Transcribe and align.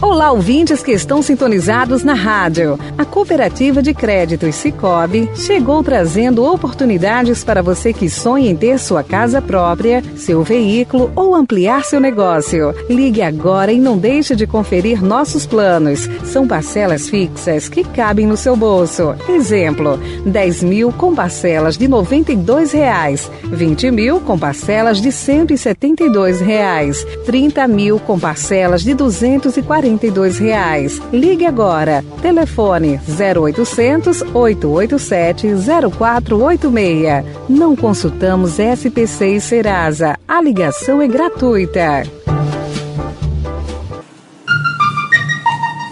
Olá, 0.00 0.30
ouvintes 0.30 0.80
que 0.80 0.92
estão 0.92 1.22
sintonizados 1.22 2.04
na 2.04 2.14
rádio. 2.14 2.78
A 2.96 3.04
Cooperativa 3.10 3.82
de 3.82 3.92
Créditos 3.92 4.54
Cicobi 4.54 5.28
chegou 5.34 5.82
trazendo 5.82 6.44
oportunidades 6.44 7.42
para 7.44 7.62
você 7.62 7.92
que 7.92 8.08
sonha 8.08 8.50
em 8.50 8.56
ter 8.56 8.78
sua 8.78 9.02
casa 9.02 9.42
própria, 9.42 10.02
seu 10.16 10.42
veículo 10.42 11.12
ou 11.14 11.34
ampliar 11.34 11.84
seu 11.84 12.00
negócio. 12.00 12.74
Ligue 12.88 13.22
agora 13.22 13.72
e 13.72 13.78
não 13.78 13.98
deixe 13.98 14.34
de 14.34 14.46
conferir 14.46 15.02
nossos 15.02 15.44
planos. 15.44 16.08
São 16.24 16.46
parcelas 16.46 17.08
fixas 17.08 17.68
que 17.68 17.84
cabem 17.84 18.26
no 18.26 18.36
seu 18.36 18.56
bolso. 18.56 19.14
Exemplo, 19.28 19.98
10 20.24 20.62
mil 20.62 20.92
com 20.92 21.14
parcelas 21.14 21.76
de 21.76 21.88
92 21.88 22.72
reais, 22.72 23.30
20 23.44 23.90
mil 23.90 24.20
com 24.20 24.38
parcelas 24.38 25.00
de 25.00 25.10
172 25.10 26.40
reais, 26.40 27.04
30 27.26 27.68
mil 27.68 27.98
com 27.98 28.18
parcelas 28.18 28.82
de 28.82 28.90
R$ 28.90 28.96
240 28.96 29.90
42 29.90 30.38
reais. 30.38 31.00
Ligue 31.12 31.46
agora. 31.46 32.04
Telefone 32.20 32.98
0800 33.18 34.22
887 34.34 35.48
0486. 35.96 37.24
Não 37.48 37.74
consultamos 37.74 38.58
SPC 38.58 39.36
e 39.36 39.40
Serasa. 39.40 40.18
A 40.26 40.40
ligação 40.40 41.00
é 41.00 41.08
gratuita. 41.08 42.02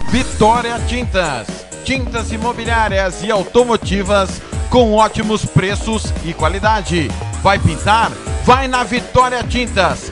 Vitória 0.09 0.79
Tintas. 0.87 1.47
Tintas 1.83 2.31
imobiliárias 2.31 3.23
e 3.23 3.31
automotivas 3.31 4.41
com 4.69 4.93
ótimos 4.93 5.45
preços 5.45 6.13
e 6.23 6.33
qualidade. 6.33 7.09
Vai 7.41 7.57
pintar? 7.57 8.11
Vai 8.45 8.67
na 8.67 8.83
Vitória 8.83 9.43
Tintas 9.43 10.11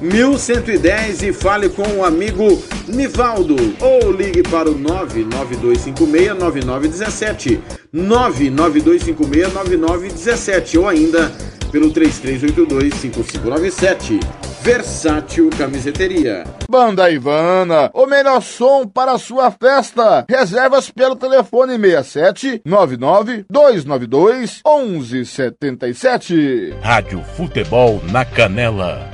1110 0.00 1.22
e 1.22 1.32
fale 1.32 1.68
com 1.68 1.98
o 1.98 2.04
amigo 2.04 2.62
Nivaldo 2.88 3.56
ou 3.80 4.12
ligue 4.12 4.42
para 4.42 4.70
o 4.70 4.78
992569917 4.78 7.60
992569917 7.94 10.78
ou 10.78 10.88
ainda 10.88 11.30
pelo 11.74 11.92
3382-5597. 11.92 14.20
Versátil 14.62 15.50
Camiseteria. 15.58 16.44
Banda 16.70 17.10
Ivana, 17.10 17.90
o 17.92 18.06
melhor 18.06 18.40
som 18.40 18.86
para 18.86 19.10
a 19.12 19.18
sua 19.18 19.50
festa. 19.50 20.24
Reservas 20.30 20.88
pelo 20.88 21.16
telefone 21.16 21.76
67 21.78 22.62
99 22.64 23.44
292 23.50 24.62
1177. 24.64 26.76
Rádio 26.80 27.20
Futebol 27.36 28.00
na 28.10 28.24
Canela. 28.24 29.13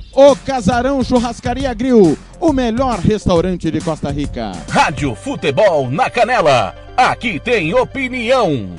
O 0.13 0.35
Casarão 0.35 1.01
Churrascaria 1.01 1.73
Grill, 1.73 2.17
o 2.37 2.51
melhor 2.51 2.99
restaurante 2.99 3.71
de 3.71 3.79
Costa 3.79 4.11
Rica. 4.11 4.51
Rádio 4.69 5.15
Futebol 5.15 5.89
na 5.89 6.09
Canela, 6.09 6.75
aqui 6.97 7.39
tem 7.39 7.73
opinião. 7.73 8.71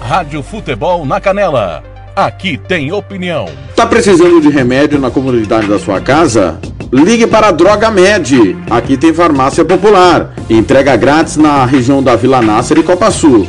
Rádio 0.00 0.44
Futebol 0.44 1.04
na 1.04 1.20
Canela, 1.20 1.82
aqui 2.14 2.56
tem 2.56 2.92
opinião. 2.92 3.46
Tá 3.74 3.84
precisando 3.84 4.40
de 4.40 4.48
remédio 4.48 5.00
na 5.00 5.10
comunidade 5.10 5.66
da 5.66 5.78
sua 5.78 6.00
casa? 6.00 6.60
Ligue 6.92 7.26
para 7.26 7.48
a 7.48 7.52
Droga 7.52 7.90
Med. 7.90 8.56
Aqui 8.70 8.96
tem 8.96 9.12
farmácia 9.12 9.64
popular. 9.64 10.34
Entrega 10.48 10.94
grátis 10.94 11.36
na 11.36 11.64
região 11.64 12.00
da 12.00 12.14
Vila 12.14 12.40
Nácer 12.40 12.78
e 12.78 12.82
Copa 12.84 13.10
Sul. 13.10 13.48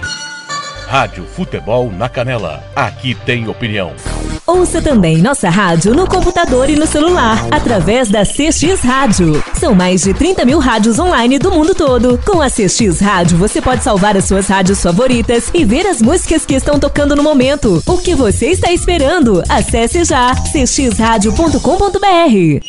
Rádio 0.91 1.23
Futebol 1.23 1.89
na 1.89 2.09
Canela. 2.09 2.61
Aqui 2.75 3.15
tem 3.15 3.47
opinião. 3.47 3.93
Ouça 4.45 4.81
também 4.81 5.19
nossa 5.19 5.49
rádio 5.49 5.95
no 5.95 6.05
computador 6.05 6.69
e 6.69 6.75
no 6.75 6.85
celular, 6.85 7.47
através 7.49 8.09
da 8.09 8.25
CX 8.25 8.81
Rádio. 8.81 9.41
São 9.53 9.73
mais 9.73 10.01
de 10.01 10.13
30 10.13 10.43
mil 10.43 10.59
rádios 10.59 10.99
online 10.99 11.39
do 11.39 11.49
mundo 11.49 11.73
todo. 11.73 12.19
Com 12.25 12.41
a 12.41 12.49
CX 12.49 12.99
Rádio, 12.99 13.37
você 13.37 13.61
pode 13.61 13.85
salvar 13.85 14.17
as 14.17 14.25
suas 14.25 14.49
rádios 14.49 14.83
favoritas 14.83 15.49
e 15.53 15.63
ver 15.63 15.87
as 15.87 16.01
músicas 16.01 16.45
que 16.45 16.55
estão 16.55 16.77
tocando 16.77 17.15
no 17.15 17.23
momento. 17.23 17.81
O 17.85 17.97
que 17.97 18.13
você 18.13 18.47
está 18.47 18.73
esperando? 18.73 19.41
Acesse 19.47 20.03
já 20.03 20.35
cxradio.com.br. 20.35 22.65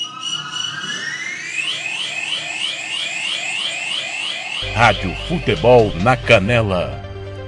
Rádio 4.76 5.12
Futebol 5.26 5.92
na 6.04 6.16
Canela. 6.16 7.01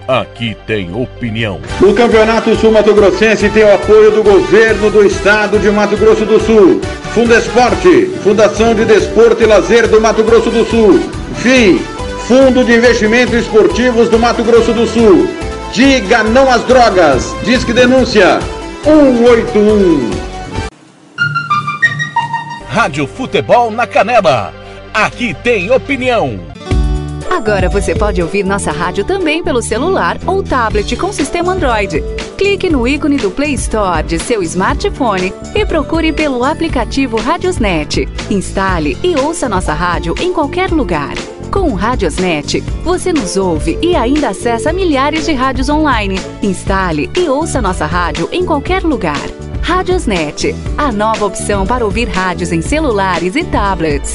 Aqui 0.06 0.54
tem 0.66 0.94
opinião. 0.94 1.60
O 1.80 1.94
Campeonato 1.94 2.54
Sul 2.56 2.70
Mato 2.70 2.92
Grossense 2.92 3.48
tem 3.48 3.64
o 3.64 3.74
apoio 3.74 4.10
do 4.10 4.22
governo 4.22 4.90
do 4.90 5.02
estado 5.04 5.58
de 5.58 5.70
Mato 5.70 5.96
Grosso 5.96 6.26
do 6.26 6.38
Sul. 6.38 6.80
Fundesporte, 7.14 8.10
Fundação 8.22 8.74
de 8.74 8.84
Desporto 8.84 9.42
e 9.42 9.46
Lazer 9.46 9.88
do 9.88 10.00
Mato 10.02 10.22
Grosso 10.22 10.50
do 10.50 10.64
Sul. 10.66 11.00
FII, 11.36 11.78
Fundo 12.28 12.62
de 12.64 12.74
Investimentos 12.74 13.34
Esportivos 13.34 14.10
do 14.10 14.18
Mato 14.18 14.44
Grosso 14.44 14.74
do 14.74 14.86
Sul. 14.86 15.26
Diga 15.72 16.22
não 16.22 16.50
às 16.50 16.62
drogas. 16.64 17.34
Disque 17.42 17.72
denúncia 17.72 18.40
181. 18.84 20.10
Rádio 22.68 23.06
Futebol 23.06 23.70
na 23.70 23.86
Canela. 23.86 24.52
Aqui 24.92 25.34
tem 25.42 25.70
opinião. 25.70 26.53
Agora 27.34 27.68
você 27.68 27.96
pode 27.96 28.22
ouvir 28.22 28.44
nossa 28.44 28.70
rádio 28.70 29.04
também 29.04 29.42
pelo 29.42 29.60
celular 29.60 30.16
ou 30.24 30.40
tablet 30.40 30.96
com 30.96 31.12
sistema 31.12 31.52
Android. 31.52 32.00
Clique 32.38 32.70
no 32.70 32.86
ícone 32.86 33.16
do 33.16 33.28
Play 33.28 33.54
Store 33.54 34.06
de 34.06 34.20
seu 34.20 34.40
smartphone 34.44 35.34
e 35.52 35.66
procure 35.66 36.12
pelo 36.12 36.44
aplicativo 36.44 37.16
Radiosnet. 37.16 38.08
Instale 38.30 38.96
e 39.02 39.16
ouça 39.16 39.48
nossa 39.48 39.74
rádio 39.74 40.14
em 40.20 40.32
qualquer 40.32 40.70
lugar. 40.70 41.14
Com 41.50 41.72
o 41.72 41.74
Radiosnet, 41.74 42.60
você 42.84 43.12
nos 43.12 43.36
ouve 43.36 43.80
e 43.82 43.96
ainda 43.96 44.28
acessa 44.28 44.72
milhares 44.72 45.26
de 45.26 45.32
rádios 45.32 45.68
online. 45.68 46.20
Instale 46.40 47.10
e 47.18 47.28
ouça 47.28 47.60
nossa 47.60 47.84
rádio 47.84 48.28
em 48.30 48.46
qualquer 48.46 48.84
lugar. 48.84 49.26
Radiosnet, 49.60 50.54
a 50.78 50.92
nova 50.92 51.26
opção 51.26 51.66
para 51.66 51.84
ouvir 51.84 52.08
rádios 52.08 52.52
em 52.52 52.62
celulares 52.62 53.34
e 53.34 53.42
tablets. 53.42 54.14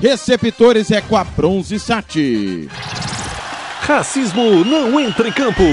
Receptores 0.00 0.92
é 0.92 1.00
com 1.00 1.16
a 1.16 1.24
Bronze 1.24 1.78
Sat. 1.80 2.68
Racismo 3.80 4.64
não 4.64 5.00
entra 5.00 5.28
em 5.28 5.32
campo. 5.32 5.64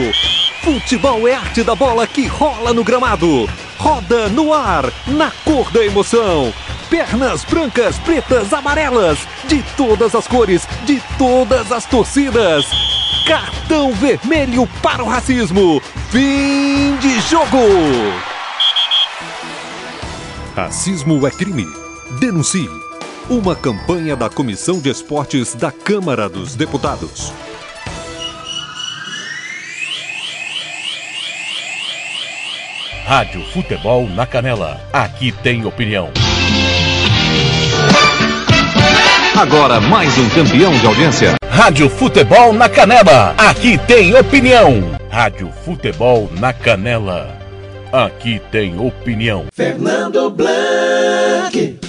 Futebol 0.62 1.28
é 1.28 1.36
arte 1.36 1.62
da 1.64 1.76
bola 1.76 2.08
que 2.08 2.26
rola 2.26 2.74
no 2.74 2.84
gramado. 2.84 3.48
Roda 3.78 4.30
no 4.30 4.52
ar, 4.52 4.86
na 5.06 5.30
cor 5.44 5.70
da 5.70 5.86
emoção. 5.86 6.52
Pernas 6.90 7.46
brancas, 7.46 8.00
pretas, 8.00 8.52
amarelas, 8.52 9.20
de 9.48 9.62
todas 9.78 10.16
as 10.16 10.28
cores, 10.28 10.68
de 10.86 11.00
todas 11.20 11.72
as 11.72 11.86
torcidas. 11.86 12.66
Cartão 13.28 13.94
vermelho 13.94 14.68
para 14.82 15.04
o 15.04 15.08
racismo. 15.08 15.80
Fim 16.10 16.96
de 16.98 17.20
jogo. 17.22 17.60
Racismo 20.56 21.28
é 21.28 21.32
crime. 21.32 21.85
Denuncie. 22.12 22.70
Uma 23.30 23.56
campanha 23.56 24.16
da 24.16 24.30
Comissão 24.30 24.80
de 24.80 24.90
Esportes 24.90 25.56
da 25.56 25.72
Câmara 25.72 26.30
dos 26.30 26.56
Deputados. 26.56 27.34
Rádio 33.06 33.44
Futebol 33.52 34.08
na 34.08 34.26
Canela. 34.26 34.80
Aqui 34.94 35.32
tem 35.32 35.66
opinião. 35.66 36.12
Agora 39.36 39.82
mais 39.82 40.16
um 40.18 40.30
campeão 40.30 40.72
de 40.78 40.86
audiência. 40.86 41.36
Rádio 41.50 41.90
Futebol 41.90 42.54
na 42.54 42.70
Canela. 42.70 43.34
Aqui 43.38 43.80
tem 43.80 44.16
opinião. 44.16 44.96
Rádio 45.10 45.52
Futebol 45.64 46.30
na 46.40 46.54
Canela. 46.54 47.36
Aqui 47.92 48.40
tem 48.52 48.80
opinião. 48.80 49.46
Fernando 49.52 50.30
Blanc. 50.30 51.85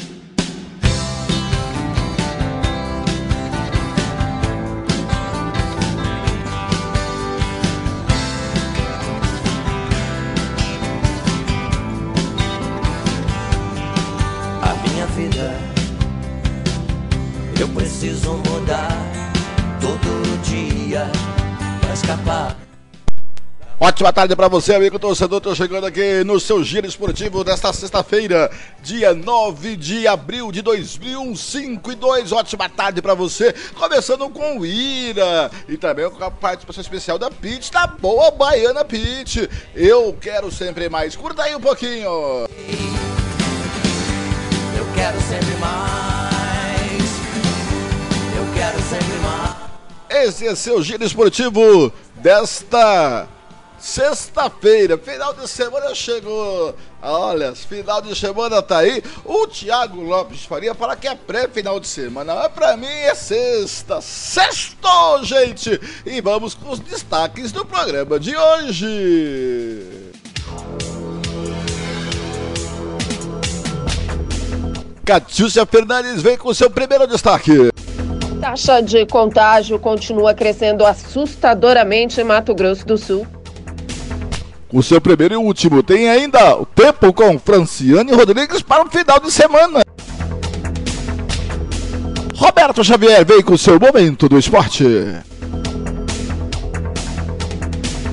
Ótima 23.79 24.11
tarde 24.11 24.35
para 24.35 24.49
você, 24.49 24.75
amigo 24.75 24.99
torcedor. 24.99 25.39
Tô 25.39 25.55
chegando 25.55 25.85
aqui 25.85 26.25
no 26.25 26.41
seu 26.41 26.65
giro 26.65 26.87
esportivo 26.87 27.45
desta 27.45 27.71
sexta-feira, 27.75 28.51
dia 28.83 29.13
9 29.13 29.77
de 29.77 30.09
abril 30.09 30.51
de 30.51 30.63
2005 30.63 31.93
e 31.93 31.95
2. 31.95 32.33
Ótima 32.33 32.71
tarde 32.71 33.03
para 33.03 33.13
você. 33.13 33.55
Começando 33.75 34.31
com 34.31 34.61
o 34.61 34.65
Ira 34.65 35.51
e 35.69 35.77
também 35.77 36.09
com 36.09 36.25
a 36.25 36.31
participação 36.31 36.81
especial 36.81 37.19
da 37.19 37.31
Pit, 37.31 37.71
da 37.71 37.87
boa 37.87 38.31
Baiana 38.31 38.83
Pit. 38.83 39.47
Eu 39.75 40.17
quero 40.23 40.51
sempre 40.51 40.89
mais. 40.89 41.15
Curta 41.15 41.43
aí 41.43 41.55
um 41.55 41.61
pouquinho. 41.61 42.49
Eu 44.75 44.87
quero 44.95 45.21
sempre 45.21 45.55
mais. 45.61 47.03
Eu 48.35 48.55
quero 48.55 48.81
sempre 48.81 49.19
mais. 49.19 49.55
Esse 50.09 50.47
é 50.47 50.55
seu 50.55 50.83
giro 50.83 51.05
esportivo 51.05 51.93
desta 52.15 53.29
sexta-feira. 53.87 54.99
Final 54.99 55.33
de 55.33 55.49
semana 55.49 55.95
chegou. 55.95 56.75
Olha, 57.01 57.55
final 57.55 58.03
de 58.03 58.17
semana 58.17 58.61
tá 58.61 58.79
aí. 58.79 59.03
O 59.25 59.47
Thiago 59.47 60.03
Lopes 60.03 60.45
Faria 60.45 60.75
fala 60.75 60.97
que 60.97 61.07
é 61.07 61.15
pré-final 61.15 61.79
de 61.79 61.87
semana. 61.87 62.35
Mas 62.35 62.53
pra 62.53 62.77
mim 62.77 62.87
é 62.87 63.15
sexta. 63.15 64.01
Sexto, 64.01 65.23
gente! 65.23 65.81
E 66.05 66.21
vamos 66.21 66.55
com 66.55 66.71
os 66.71 66.81
destaques 66.81 67.53
do 67.53 67.65
programa 67.65 68.19
de 68.19 68.37
hoje. 68.37 70.13
Catiúcia 75.05 75.65
Fernandes 75.65 76.21
vem 76.21 76.37
com 76.37 76.53
seu 76.53 76.69
primeiro 76.69 77.07
destaque. 77.07 77.71
Taxa 78.41 78.81
de 78.81 79.07
contágio 79.07 79.79
continua 79.79 80.35
crescendo 80.35 80.85
assustadoramente 80.85 82.21
em 82.21 82.25
Mato 82.25 82.53
Grosso 82.53 82.85
do 82.85 82.99
Sul. 82.99 83.36
O 84.73 84.83
seu 84.83 85.01
primeiro 85.01 85.35
e 85.35 85.37
último 85.37 85.83
tem 85.83 86.09
ainda 86.09 86.57
o 86.57 86.67
tempo 86.67 87.13
com 87.13 87.39
Franciane 87.39 88.13
Rodrigues 88.13 88.63
para 88.63 88.85
o 88.85 88.91
final 88.91 89.21
de 89.21 89.31
semana. 89.31 89.83
Roberto 92.35 92.83
Xavier 92.83 93.25
vem 93.25 93.43
com 93.43 93.55
o 93.55 93.59
seu 93.59 93.79
momento 93.79 94.29
do 94.29 94.39
esporte. 94.39 94.85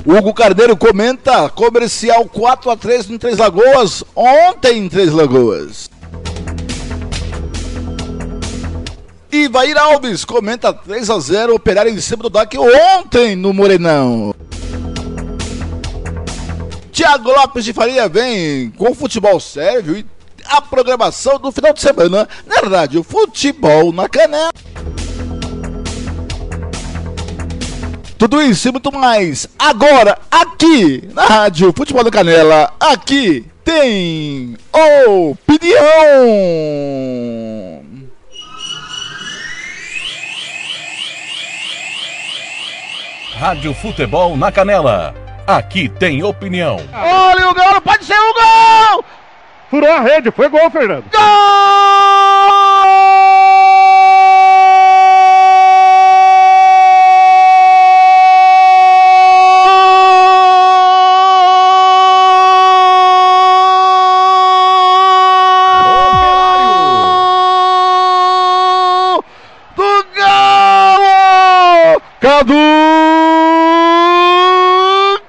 Hugo 0.06 0.32
Carneiro 0.32 0.76
comenta 0.76 1.48
comercial 1.48 2.24
4 2.26 2.70
a 2.70 2.76
3 2.76 3.10
em 3.10 3.18
Três 3.18 3.38
Lagoas, 3.38 4.04
ontem 4.14 4.78
em 4.78 4.88
Três 4.88 5.12
Lagoas. 5.12 5.90
Ivair 9.32 9.76
Alves 9.76 10.24
comenta 10.24 10.72
3 10.72 11.10
a 11.10 11.18
0 11.18 11.54
operário 11.54 11.90
em 11.90 12.00
cima 12.00 12.22
do 12.22 12.30
DAC 12.30 12.56
ontem 12.56 13.34
no 13.34 13.52
Morenão. 13.52 14.32
Tiago 17.04 17.32
Lopes 17.32 17.66
de 17.66 17.74
Faria 17.74 18.08
vem 18.08 18.70
com 18.70 18.94
futebol 18.94 19.38
sérvio 19.38 19.98
e 19.98 20.06
a 20.46 20.62
programação 20.62 21.38
do 21.38 21.52
final 21.52 21.74
de 21.74 21.82
semana 21.82 22.26
na 22.46 22.60
verdade, 22.62 22.96
o 22.96 23.04
futebol 23.04 23.92
na 23.92 24.08
canela. 24.08 24.50
Tudo 28.16 28.40
isso 28.40 28.68
e 28.68 28.72
muito 28.72 28.90
mais. 28.90 29.46
Agora, 29.58 30.18
aqui 30.30 31.06
na 31.12 31.26
Rádio 31.26 31.74
Futebol 31.76 32.02
da 32.02 32.10
Canela, 32.10 32.72
aqui 32.80 33.44
tem 33.62 34.56
opinião. 34.72 35.84
Rádio 43.34 43.74
Futebol 43.74 44.38
na 44.38 44.50
Canela. 44.50 45.23
Aqui 45.46 45.88
tem 45.88 46.22
opinião. 46.22 46.78
Olha 46.92 47.50
o 47.50 47.54
gol, 47.54 47.80
pode 47.82 48.04
ser 48.04 48.18
um 48.18 48.32
gol! 48.32 49.04
Furou 49.70 49.90
a 49.92 50.00
rede, 50.00 50.30
foi 50.30 50.48
gol, 50.48 50.70
Fernando. 50.70 51.04
Gol 51.12 51.20
do! 69.74 70.24
Cadu! 72.20 72.54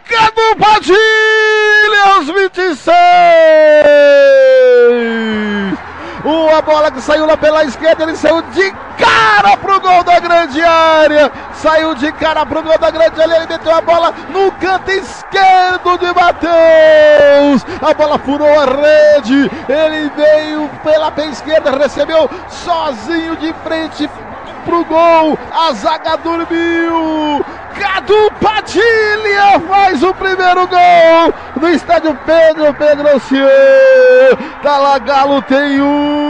Cadu 0.08 0.56
Padilha 0.58 2.04
aos 2.16 2.28
26! 2.28 2.96
Que 6.96 7.02
saiu 7.02 7.26
lá 7.26 7.36
pela 7.36 7.66
esquerda, 7.66 8.04
ele 8.04 8.16
saiu 8.16 8.42
de 8.42 8.72
cara 8.98 9.58
pro 9.58 9.82
gol 9.82 10.02
da 10.02 10.18
grande 10.18 10.62
área! 10.64 11.30
Saiu 11.56 11.94
de 11.94 12.10
cara 12.14 12.46
pro 12.46 12.64
gol 12.64 12.78
da 12.78 12.90
grande 12.90 13.22
área, 13.22 13.36
ele 13.36 13.48
meteu 13.48 13.76
a 13.76 13.82
bola 13.82 14.14
no 14.30 14.50
canto 14.54 14.90
esquerdo 14.92 15.98
de 15.98 16.06
Matheus! 16.14 17.66
A 17.82 17.94
bola 17.94 18.18
furou 18.18 18.48
a 18.48 18.64
rede, 18.64 19.52
ele 19.68 20.10
veio 20.16 20.70
pela 20.86 21.12
pé 21.12 21.26
esquerda, 21.26 21.72
recebeu 21.72 22.30
sozinho 22.48 23.36
de 23.36 23.54
frente 23.62 24.10
pro 24.64 24.86
gol, 24.86 25.38
a 25.52 25.74
zaga 25.74 26.16
dormiu. 26.16 27.44
Cadu 27.78 28.32
Padilha 28.40 29.60
faz 29.68 30.02
o 30.02 30.14
primeiro 30.14 30.66
gol 30.66 31.34
no 31.60 31.70
estádio 31.70 32.18
Pedro 32.26 32.74
Pedro. 32.74 33.06
Tá 34.64 34.78
lá, 34.78 34.98
Galo 34.98 35.42
tem 35.42 35.82
um. 35.82 36.25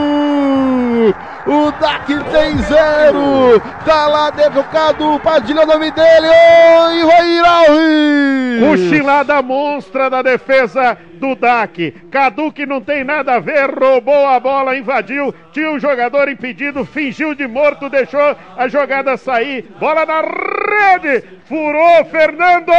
O 1.48 1.72
DAC 1.80 2.08
tem 2.08 2.58
zero. 2.64 3.62
Tá 3.86 4.08
lá 4.08 4.32
dentro, 4.32 4.64
Cadu 4.64 5.20
Padilha, 5.20 5.62
o 5.62 5.66
nome 5.68 5.92
dele. 5.92 6.28
Oi, 6.28 7.04
Roiralri. 7.04 8.60
Cochilada 8.60 9.42
monstra 9.44 10.10
da 10.10 10.24
defesa 10.24 10.98
do 11.20 11.36
DAC. 11.36 11.92
Cadu 12.10 12.52
que 12.52 12.66
não 12.66 12.82
tem 12.82 13.04
nada 13.04 13.36
a 13.36 13.40
ver, 13.40 13.70
roubou 13.70 14.28
a 14.28 14.40
bola, 14.40 14.76
invadiu, 14.76 15.34
tinha 15.52 15.70
um 15.70 15.80
jogador 15.80 16.28
impedido, 16.30 16.84
fingiu 16.84 17.36
de 17.36 17.48
morto, 17.48 17.90
deixou 17.90 18.36
a 18.58 18.68
jogada 18.68 19.16
sair. 19.16 19.66
Bola 19.80 20.04
na 20.04 20.22
rede, 20.22 21.24
furou 21.48 22.06
Fernando. 22.06 22.72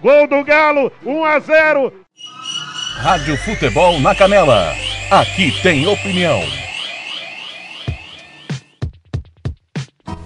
Gol 0.00 0.26
do 0.26 0.42
Galo, 0.42 0.90
1 1.06 1.24
a 1.24 1.38
0. 1.38 1.92
Rádio 3.00 3.36
Futebol 3.36 4.00
na 4.00 4.12
Canela. 4.12 4.74
Aqui 5.08 5.52
tem 5.62 5.86
opinião. 5.86 6.40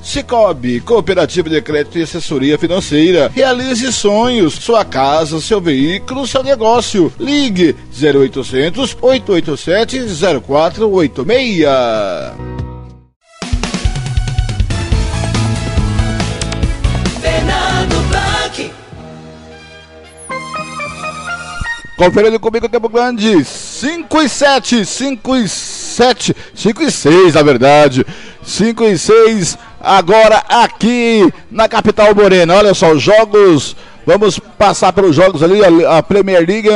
Cicobi, 0.06 0.80
Cooperativa 0.80 1.50
de 1.50 1.60
Crédito 1.60 1.98
e 1.98 2.02
Assessoria 2.02 2.56
Financeira. 2.56 3.28
Realize 3.34 3.92
sonhos, 3.92 4.54
sua 4.54 4.84
casa, 4.84 5.40
seu 5.40 5.60
veículo, 5.60 6.24
seu 6.28 6.44
negócio. 6.44 7.12
Ligue 7.18 7.74
0800 7.92 8.96
887 9.02 10.06
0486. 10.46 11.64
Fernando 17.20 18.08
Blanc. 18.08 18.70
Conferindo 21.98 22.38
comigo 22.38 22.66
o 22.66 22.88
grande. 22.88 23.44
5 23.44 24.22
e 24.22 24.28
7, 24.28 24.86
5 24.86 25.36
e 25.36 25.48
7, 25.48 26.36
5 26.54 26.82
e 26.84 26.90
6 26.92 27.34
na 27.34 27.42
verdade. 27.42 28.06
5 28.44 28.84
e 28.84 28.96
6 28.96 29.58
agora 29.80 30.42
aqui 30.48 31.32
na 31.50 31.68
capital 31.68 32.14
morena. 32.14 32.54
Olha 32.54 32.74
só, 32.74 32.92
os 32.92 33.02
jogos. 33.02 33.76
Vamos 34.06 34.38
passar 34.38 34.92
pelos 34.92 35.16
jogos 35.16 35.42
ali. 35.42 35.60
A, 35.84 36.00
Premier 36.00 36.46
League, 36.46 36.68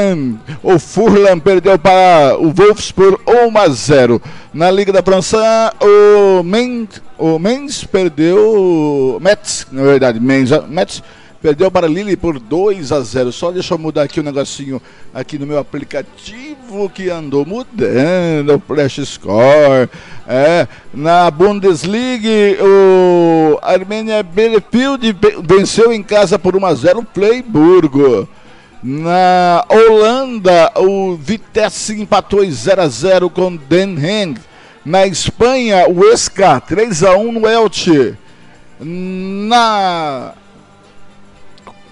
o 0.64 0.80
Furlan 0.80 1.38
perdeu 1.38 1.78
para 1.78 2.36
o 2.36 2.52
Wolves 2.52 2.90
por 2.90 3.20
1 3.24 3.56
a 3.56 3.68
0. 3.68 4.20
Na 4.52 4.68
Liga 4.68 4.92
da 4.92 5.00
França, 5.00 5.72
o 5.80 6.42
Mainz, 6.42 7.00
o 7.16 7.38
perdeu. 7.88 9.18
Metz, 9.20 9.64
na 9.70 9.82
verdade, 9.84 10.18
Mainz, 10.18 10.50
Metz 10.68 11.02
perdeu 11.40 11.70
para 11.70 11.86
Lille 11.86 12.16
por 12.16 12.38
2 12.38 12.92
a 12.92 13.00
0. 13.00 13.32
Só 13.32 13.50
deixa 13.50 13.74
eu 13.74 13.78
mudar 13.78 14.02
aqui 14.02 14.20
o 14.20 14.22
um 14.22 14.26
negocinho 14.26 14.80
aqui 15.12 15.38
no 15.38 15.46
meu 15.46 15.58
aplicativo 15.58 16.90
que 16.90 17.08
andou 17.08 17.44
mudando, 17.44 18.54
o 18.54 18.60
Flash 18.60 19.00
Score. 19.04 19.88
É, 20.28 20.68
na 20.92 21.30
Bundesliga, 21.30 22.28
o 22.62 23.58
Armênia 23.62 24.22
Bielefeld 24.22 25.16
venceu 25.42 25.92
em 25.92 26.02
casa 26.02 26.38
por 26.38 26.56
1 26.56 26.66
a 26.66 26.74
0 26.74 27.00
o 27.00 27.06
Freiburgo. 27.12 28.28
Na 28.82 29.64
Holanda, 29.68 30.72
o 30.76 31.14
Vitesse 31.14 32.00
empatou 32.00 32.42
em 32.42 32.50
0 32.50 32.82
a 32.82 32.88
0 32.88 33.30
com 33.30 33.54
Den 33.56 33.96
Haag. 33.96 34.40
Na 34.84 35.06
Espanha, 35.06 35.86
o 35.86 36.04
Esca 36.04 36.58
3 36.60 37.02
a 37.02 37.14
1 37.14 37.32
no 37.32 37.46
Elche. 37.46 38.14
Na 38.80 40.32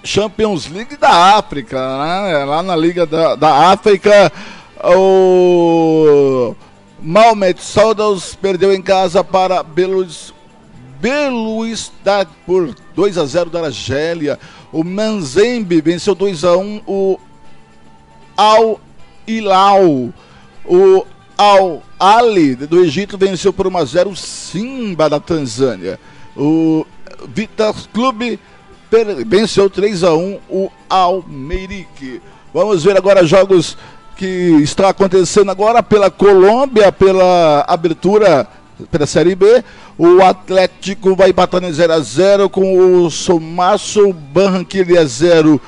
Champions 0.02 0.68
League 0.68 0.96
da 0.96 1.36
África, 1.36 1.76
né? 1.76 2.44
lá 2.44 2.62
na 2.62 2.76
Liga 2.76 3.04
da, 3.04 3.34
da 3.34 3.70
África, 3.70 4.32
o 4.84 6.54
Malmet 7.00 7.62
Soudals 7.62 8.34
perdeu 8.34 8.72
em 8.72 8.82
casa 8.82 9.22
para 9.22 9.62
Belouis, 9.62 10.32
Belouizdad 11.00 12.28
por 12.46 12.74
2 12.94 13.18
a 13.18 13.24
0 13.24 13.50
da 13.50 13.66
Argélia. 13.66 14.38
O 14.72 14.82
Manzembe 14.82 15.80
venceu 15.80 16.14
2 16.14 16.44
a 16.44 16.56
1 16.56 16.82
o 16.86 17.18
Al 18.36 18.80
Hilal. 19.26 20.12
O 20.64 21.06
Al 21.36 21.82
Ali 21.98 22.54
do 22.54 22.84
Egito 22.84 23.16
venceu 23.16 23.52
por 23.52 23.66
1 23.66 23.76
a 23.76 23.84
0 23.84 24.10
o 24.10 24.16
Simba 24.16 25.08
da 25.08 25.20
Tanzânia. 25.20 25.98
O 26.36 26.84
Vitas 27.28 27.88
Clube 27.92 28.38
venceu 29.26 29.68
3 29.68 30.04
a 30.04 30.14
1 30.14 30.38
o 30.48 30.70
Almerique. 30.88 32.20
Vamos 32.52 32.84
ver 32.84 32.96
agora 32.96 33.24
jogos 33.24 33.76
que 34.16 34.26
estão 34.62 34.88
acontecendo 34.88 35.50
agora 35.50 35.82
pela 35.82 36.10
Colômbia, 36.10 36.90
pela 36.90 37.64
abertura 37.68 38.48
pela 38.90 39.06
Série 39.06 39.34
B. 39.34 39.64
O 39.96 40.22
Atlético 40.22 41.14
vai 41.14 41.30
em 41.30 41.72
0 41.72 41.92
a 41.92 42.00
0 42.00 42.48
com 42.48 43.04
o 43.04 43.10
Somaço, 43.10 44.12
Barranquilla 44.12 45.04
0, 45.04 45.60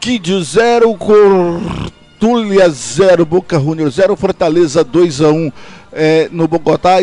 Kid 0.00 0.42
0, 0.42 0.94
Cortulha 0.96 2.68
0, 2.68 3.24
Boca 3.24 3.58
Junior 3.58 3.90
0, 3.90 4.16
Fortaleza 4.16 4.82
2 4.82 5.20
a 5.20 5.28
1 5.28 5.52
é, 5.92 6.28
no 6.30 6.48
Bogotá, 6.48 6.96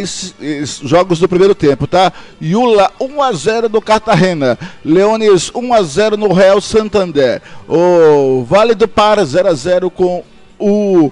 jogos 0.83 1.19
do 1.19 1.27
primeiro 1.27 1.53
tempo, 1.53 1.85
tá? 1.85 2.11
Yula 2.41 2.91
1 2.99 3.21
a 3.21 3.31
0 3.31 3.69
do 3.69 3.81
Cartagena, 3.81 4.57
Leones 4.83 5.51
1 5.53 5.73
a 5.73 5.83
0 5.83 6.17
no 6.17 6.33
Real 6.33 6.59
Santander, 6.59 7.41
o 7.67 8.43
Vale 8.43 8.73
do 8.73 8.87
Para 8.87 9.23
0 9.23 9.47
a 9.47 9.53
0 9.53 9.89
com 9.89 10.23
o 10.57 11.11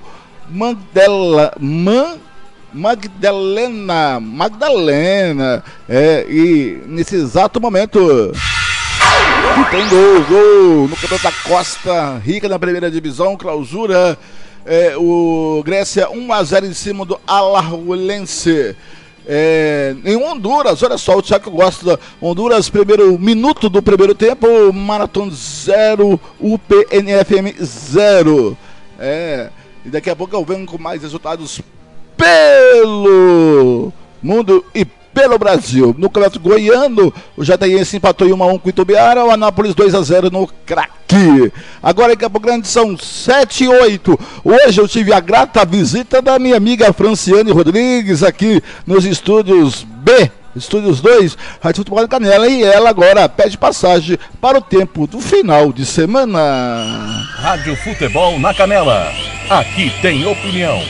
Mandela 0.50 1.54
Man 1.60 2.18
Magdalena, 2.74 4.20
Magdalena, 4.20 5.64
é, 5.88 6.26
e 6.30 6.84
nesse 6.86 7.16
exato 7.16 7.62
momento 7.62 8.32
e 9.60 9.66
tem 9.72 9.88
gol, 9.88 10.22
gol 10.26 10.88
no 10.88 10.96
campeonato 10.96 11.24
da 11.24 11.32
Costa 11.50 12.18
Rica 12.24 12.48
na 12.48 12.60
primeira 12.60 12.92
divisão, 12.92 13.38
clausura 13.38 14.18
é, 14.68 14.98
o 14.98 15.64
Grécia 15.66 16.10
1 16.10 16.34
a 16.34 16.44
0 16.44 16.66
em 16.66 16.74
cima 16.74 17.06
do 17.06 17.20
Alajuelense. 17.26 18.76
É, 19.26 19.96
em 20.06 20.16
Honduras, 20.18 20.84
olha 20.84 20.98
só, 20.98 21.18
o 21.18 21.22
Thiago 21.22 21.50
gosta. 21.50 21.98
Honduras, 22.22 22.70
primeiro 22.70 23.18
minuto 23.18 23.70
do 23.70 23.82
primeiro 23.82 24.14
tempo, 24.14 24.72
Marathon 24.74 25.30
0, 25.32 26.20
UPNFM 26.40 27.56
0. 27.62 28.58
É, 29.00 29.50
e 29.86 29.90
daqui 29.90 30.10
a 30.10 30.16
pouco 30.16 30.36
eu 30.36 30.44
venho 30.44 30.66
com 30.66 30.78
mais 30.78 31.02
resultados 31.02 31.62
pelo 32.18 33.92
mundo 34.22 34.66
e 34.76 34.84
pelo 34.86 35.40
Brasil. 35.40 35.96
No 35.98 36.10
Campeonato 36.10 36.40
Goiano, 36.40 37.14
o 37.38 37.44
Jataiense 37.44 37.98
empatou 37.98 38.28
em 38.28 38.34
1 38.34 38.44
a 38.44 38.48
1 38.48 38.60
com 38.60 38.68
o 38.68 38.70
Itubiara, 38.70 39.24
o 39.24 39.32
Anápolis 39.32 39.74
2 39.74 39.96
a 39.96 40.02
0 40.02 40.30
no 40.30 40.46
craque. 40.66 40.97
Agora 41.82 42.14
em 42.14 42.18
Campo 42.18 42.40
Grande 42.40 42.68
são 42.68 42.98
7 42.98 43.64
e 43.64 43.68
8. 43.68 44.20
Hoje 44.44 44.82
eu 44.82 44.88
tive 44.88 45.14
a 45.14 45.20
grata 45.20 45.66
visita 45.66 46.22
da 46.22 46.38
minha 46.38 46.58
amiga 46.58 46.92
Franciane 46.92 47.52
Rodrigues 47.52 48.24
aqui 48.24 48.62
nos 48.86 49.06
estúdios 49.06 49.84
B 49.84 50.32
Estúdios 50.58 51.00
2, 51.02 51.38
Rádio 51.62 51.78
Futebol 51.78 52.02
da 52.02 52.08
Canela, 52.08 52.48
e 52.48 52.64
ela 52.64 52.90
agora 52.90 53.30
pede 53.30 53.58
passagem 53.58 54.18
para 54.42 54.58
o 54.58 54.62
tempo 54.62 55.06
do 55.06 55.22
final 55.22 55.72
de 55.72 55.86
semana. 55.86 57.28
Rádio 57.36 57.76
Futebol 57.76 58.40
na 58.40 58.54
Canela. 58.54 59.14
Aqui 59.50 59.92
tem 60.02 60.26
opinião. 60.26 60.82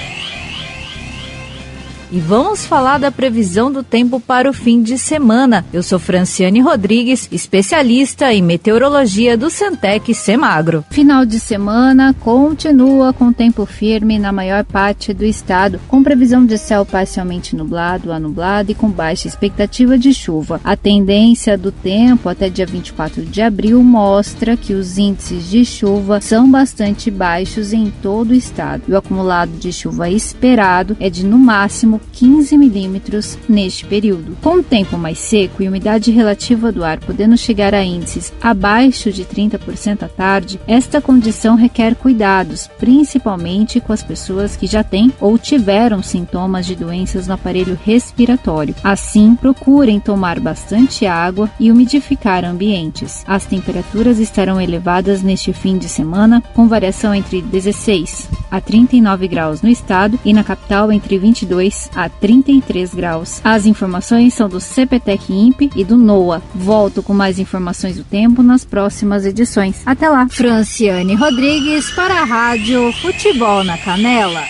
E 2.10 2.20
vamos 2.20 2.66
falar 2.66 2.98
da 3.00 3.12
previsão 3.12 3.70
do 3.70 3.84
tempo 3.84 4.18
para 4.18 4.50
o 4.50 4.54
fim 4.54 4.82
de 4.82 4.98
semana. 4.98 5.66
Eu 5.74 5.84
sou 5.84 6.00
Franciane 6.00 6.62
Rodrigues, 6.62 7.28
especialista 7.34 8.34
em 8.34 8.42
meteorologia 8.42 9.36
do 9.36 9.50
Centec 9.50 10.14
Semagro. 10.14 10.86
Final 10.90 11.26
de 11.26 11.38
semana 11.38 12.14
continua 12.14 13.12
com 13.12 13.34
tempo 13.34 13.66
firme 13.66 14.18
na 14.18 14.32
maior 14.32 14.64
parte 14.64 15.14
do 15.14 15.26
estado, 15.26 15.82
com 15.90 16.02
previsão 16.02 16.46
de 16.46 16.58
céu 16.58 16.86
parcialmente 16.86 17.58
nublado 17.58 18.14
a 18.14 18.20
nublado 18.20 18.72
e 18.72 18.76
com 18.76 18.90
baixa 18.90 19.28
expectativa 19.28 19.98
de 19.98 20.14
chuva. 20.14 20.62
A 20.64 20.78
tendência 20.78 21.58
do 21.58 21.74
tempo 21.74 22.30
até 22.30 22.50
dia 22.50 22.66
24 22.66 23.26
de 23.26 23.42
abril 23.42 23.84
mostra 23.84 24.56
que 24.56 24.74
os 24.74 24.98
índices 24.98 25.50
de 25.50 25.66
chuva 25.66 26.22
são 26.22 26.50
bastante 26.50 27.12
baixos 27.12 27.74
em 27.74 27.92
todo 28.02 28.32
o 28.32 28.36
estado. 28.36 28.84
E 28.88 28.94
o 28.94 28.98
acumulado 28.98 29.52
de 29.60 29.74
chuva 29.74 30.10
esperado 30.10 30.96
é 31.02 31.10
de 31.10 31.26
no 31.26 31.38
máximo 31.38 31.97
15 32.14 32.58
milímetros 32.58 33.38
neste 33.48 33.86
período. 33.86 34.38
Com 34.42 34.60
o 34.60 34.64
tempo 34.64 34.98
mais 34.98 35.18
seco 35.18 35.62
e 35.62 35.68
umidade 35.68 36.12
relativa 36.12 36.72
do 36.72 36.84
ar 36.84 37.00
podendo 37.00 37.38
chegar 37.38 37.74
a 37.74 37.84
índices 37.84 38.34
abaixo 38.42 39.12
de 39.12 39.26
30% 39.26 40.04
à 40.04 40.08
tarde, 40.08 40.60
esta 40.68 41.02
condição 41.02 41.56
requer 41.56 41.96
cuidados, 41.96 42.68
principalmente 42.80 43.80
com 43.80 43.94
as 43.94 44.04
pessoas 44.04 44.56
que 44.56 44.68
já 44.68 44.84
têm 44.84 45.12
ou 45.20 45.38
tiveram 45.38 46.02
sintomas 46.02 46.66
de 46.66 46.76
doenças 46.76 47.28
no 47.28 47.34
aparelho 47.34 47.78
respiratório. 47.84 48.76
Assim, 48.84 49.36
procurem 49.36 50.00
tomar 50.00 50.40
bastante 50.40 51.06
água 51.06 51.50
e 51.60 51.72
umidificar 51.72 52.46
ambientes. 52.46 53.24
As 53.28 53.46
temperaturas 53.46 54.20
estarão 54.20 54.60
elevadas 54.60 55.22
neste 55.22 55.54
fim 55.54 55.78
de 55.78 55.90
semana, 55.90 56.44
com 56.54 56.68
variação 56.68 57.14
entre 57.14 57.42
16 57.42 58.30
a 58.50 58.62
39 58.62 59.28
graus 59.28 59.62
no 59.62 59.70
estado 59.70 60.20
e 60.24 60.34
na 60.34 60.44
capital 60.44 60.92
entre 60.92 61.18
22 61.18 61.87
a 61.96 62.10
33 62.10 62.94
graus. 62.94 63.42
As 63.44 63.66
informações 63.66 64.34
são 64.34 64.48
do 64.48 64.60
CPTEC 64.60 65.34
INPE 65.34 65.72
e 65.76 65.84
do 65.84 65.98
NOA. 65.98 66.42
Volto 66.54 67.04
com 67.04 67.14
mais 67.14 67.40
informações 67.40 67.98
do 67.98 68.04
tempo 68.04 68.44
nas 68.44 68.66
próximas 68.66 69.26
edições. 69.26 69.82
Até 69.86 70.10
lá. 70.10 70.28
Franciane 70.30 71.16
Rodrigues 71.16 71.92
para 71.92 72.22
a 72.22 72.24
Rádio 72.24 72.92
Futebol 72.94 73.64
na 73.64 73.78
Canela. 73.78 74.44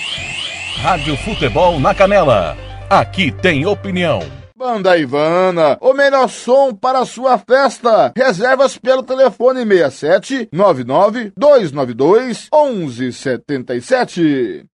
Rádio 0.82 1.17
Futebol 1.17 1.79
na 1.79 1.94
Canela. 1.94 2.58
Aqui 2.89 3.32
tem 3.32 3.65
opinião. 3.65 4.22
Banda 4.58 4.98
Ivana, 4.98 5.77
o 5.79 5.94
melhor 5.94 6.27
som 6.27 6.74
para 6.74 7.00
a 7.00 7.06
sua 7.06 7.38
festa. 7.38 8.12
Reservas 8.17 8.75
pelo 8.75 9.03
telefone 9.03 9.63
67 9.63 10.50
99 10.51 11.32
292 11.38 12.50
1177. 12.51 14.65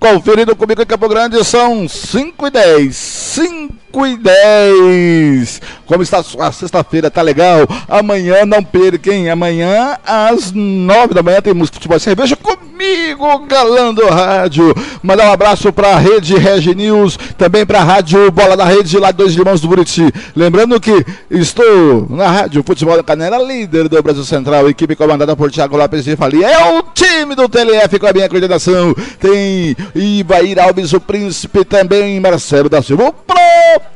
Conferido 0.00 0.56
comigo 0.56 0.80
em 0.80 0.86
Campo 0.86 1.06
Grande, 1.10 1.44
são 1.44 1.86
5 1.86 2.46
e 2.46 2.50
10. 2.50 2.96
5 2.96 3.79
e 4.06 4.16
10. 4.16 5.60
Como 5.86 6.02
está 6.02 6.22
a 6.38 6.52
sexta-feira? 6.52 7.10
Tá 7.10 7.22
legal? 7.22 7.66
Amanhã 7.88 8.46
não 8.46 8.62
perquem. 8.62 9.28
Amanhã 9.28 9.98
às 10.06 10.52
9 10.52 11.14
da 11.14 11.22
manhã 11.22 11.40
temos 11.40 11.68
futebol 11.68 11.96
e 11.96 12.00
cerveja 12.00 12.36
comigo, 12.36 13.46
galã 13.46 13.92
do 13.92 14.06
rádio. 14.06 14.74
Mandar 15.02 15.28
um 15.28 15.32
abraço 15.32 15.72
para 15.72 15.88
a 15.88 15.98
Rede 15.98 16.36
Regi 16.36 16.74
News, 16.74 17.18
também 17.36 17.66
para 17.66 17.80
a 17.80 17.84
Rádio 17.84 18.30
Bola 18.30 18.56
da 18.56 18.64
Rede 18.64 18.98
lá 18.98 19.10
Dois 19.10 19.34
Irmãos 19.34 19.60
do 19.60 19.68
Buriti. 19.68 20.12
Lembrando 20.36 20.80
que 20.80 21.04
estou 21.30 22.06
na 22.08 22.28
Rádio 22.28 22.62
Futebol 22.64 22.96
da 22.96 23.02
Canela, 23.02 23.38
líder 23.38 23.88
do 23.88 24.02
Brasil 24.02 24.24
Central, 24.24 24.68
equipe 24.68 24.94
comandada 24.94 25.34
por 25.36 25.50
Thiago 25.50 25.76
Lopes 25.76 26.04
de 26.04 26.16
Falia. 26.16 26.48
É 26.48 26.78
o 26.78 26.82
time 26.94 27.34
do 27.34 27.48
TLF 27.48 27.98
com 27.98 28.06
a 28.06 28.12
minha 28.12 28.28
coordenação. 28.28 28.94
Tem 29.18 29.76
Ivair 29.94 30.58
Alves, 30.58 30.92
o 30.92 31.00
príncipe, 31.00 31.64
também 31.64 32.20
Marcelo 32.20 32.68
da 32.68 32.80
Silva, 32.80 33.08
o 33.08 33.12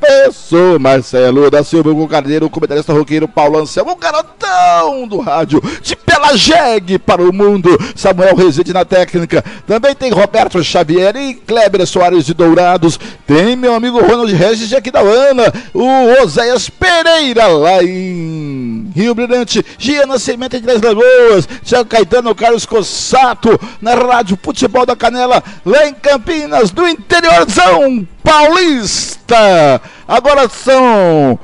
professor 0.01 0.79
Marcelo 0.79 1.51
da 1.51 1.65
Silva, 1.65 1.91
o 1.91 2.09
Carneiro, 2.09 2.51
comentarista 2.51 2.93
roqueiro 2.93 3.27
Paulo 3.27 3.59
Anselmo, 3.59 3.93
o 3.93 3.97
garotão 3.97 5.09
do 5.09 5.21
rádio, 5.21 5.63
de 5.83 5.97
Pelageg 5.97 6.99
para 6.99 7.23
o 7.23 7.33
mundo, 7.33 7.71
Samuel 7.95 8.35
Rezende 8.35 8.73
na 8.73 8.85
técnica. 8.85 9.45
Também 9.67 9.95
tem 9.95 10.11
Roberto 10.11 10.63
Xavier 10.63 11.17
e 11.17 11.35
Kleber 11.35 11.87
Soares 11.87 12.25
de 12.25 12.35
Dourados. 12.35 12.99
Tem 13.27 13.57
meu 13.57 13.75
amigo 13.75 14.01
Ronald 14.01 14.33
Regis 14.33 14.69
de 14.69 14.77
Aquidauana, 14.77 15.53
o 15.73 16.23
Oséias 16.23 16.69
Pereira 16.69 17.47
lá 17.47 17.83
em 17.83 18.91
Rio 18.95 19.15
Brilhante, 19.15 19.65
Gia 19.79 20.07
Nascimento 20.07 20.57
de 20.59 20.63
Três 20.63 20.81
Lagoas, 20.81 21.49
Tiago 21.63 21.89
Caetano, 21.89 22.35
Carlos 22.35 22.67
Cossato, 22.67 23.59
na 23.81 23.95
Rádio 23.95 24.39
Futebol 24.41 24.87
da 24.87 24.95
Canela, 24.95 25.43
lá 25.65 25.87
em 25.87 25.95
Campinas, 25.95 26.71
do 26.71 26.87
interiorzão 26.87 28.07
paulista. 28.23 29.74
Agora 30.07 30.49
são 30.49 31.39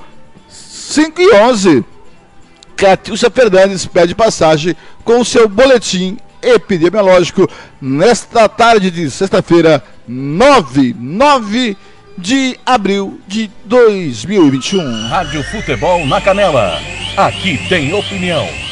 5 0.49 1.21
e 1.21 1.35
11. 1.35 1.85
Catiúcia 2.77 3.31
Fernandes 3.31 3.87
pede 3.87 4.15
passagem 4.15 4.75
com 5.05 5.21
o 5.21 5.25
seu 5.25 5.49
boletim 5.49 6.17
epidemiológico 6.43 7.49
nesta 7.81 8.49
tarde 8.49 8.91
de 8.91 9.11
sexta-feira, 9.11 9.83
9, 10.09 10.97
9 10.99 11.77
de 12.17 12.59
abril 12.65 13.21
de 13.27 13.51
2021. 13.65 15.09
Rádio 15.09 15.43
Futebol 15.45 16.07
na 16.07 16.21
Canela. 16.21 16.81
Aqui 17.17 17.59
tem 17.69 17.93
opinião. 17.93 18.70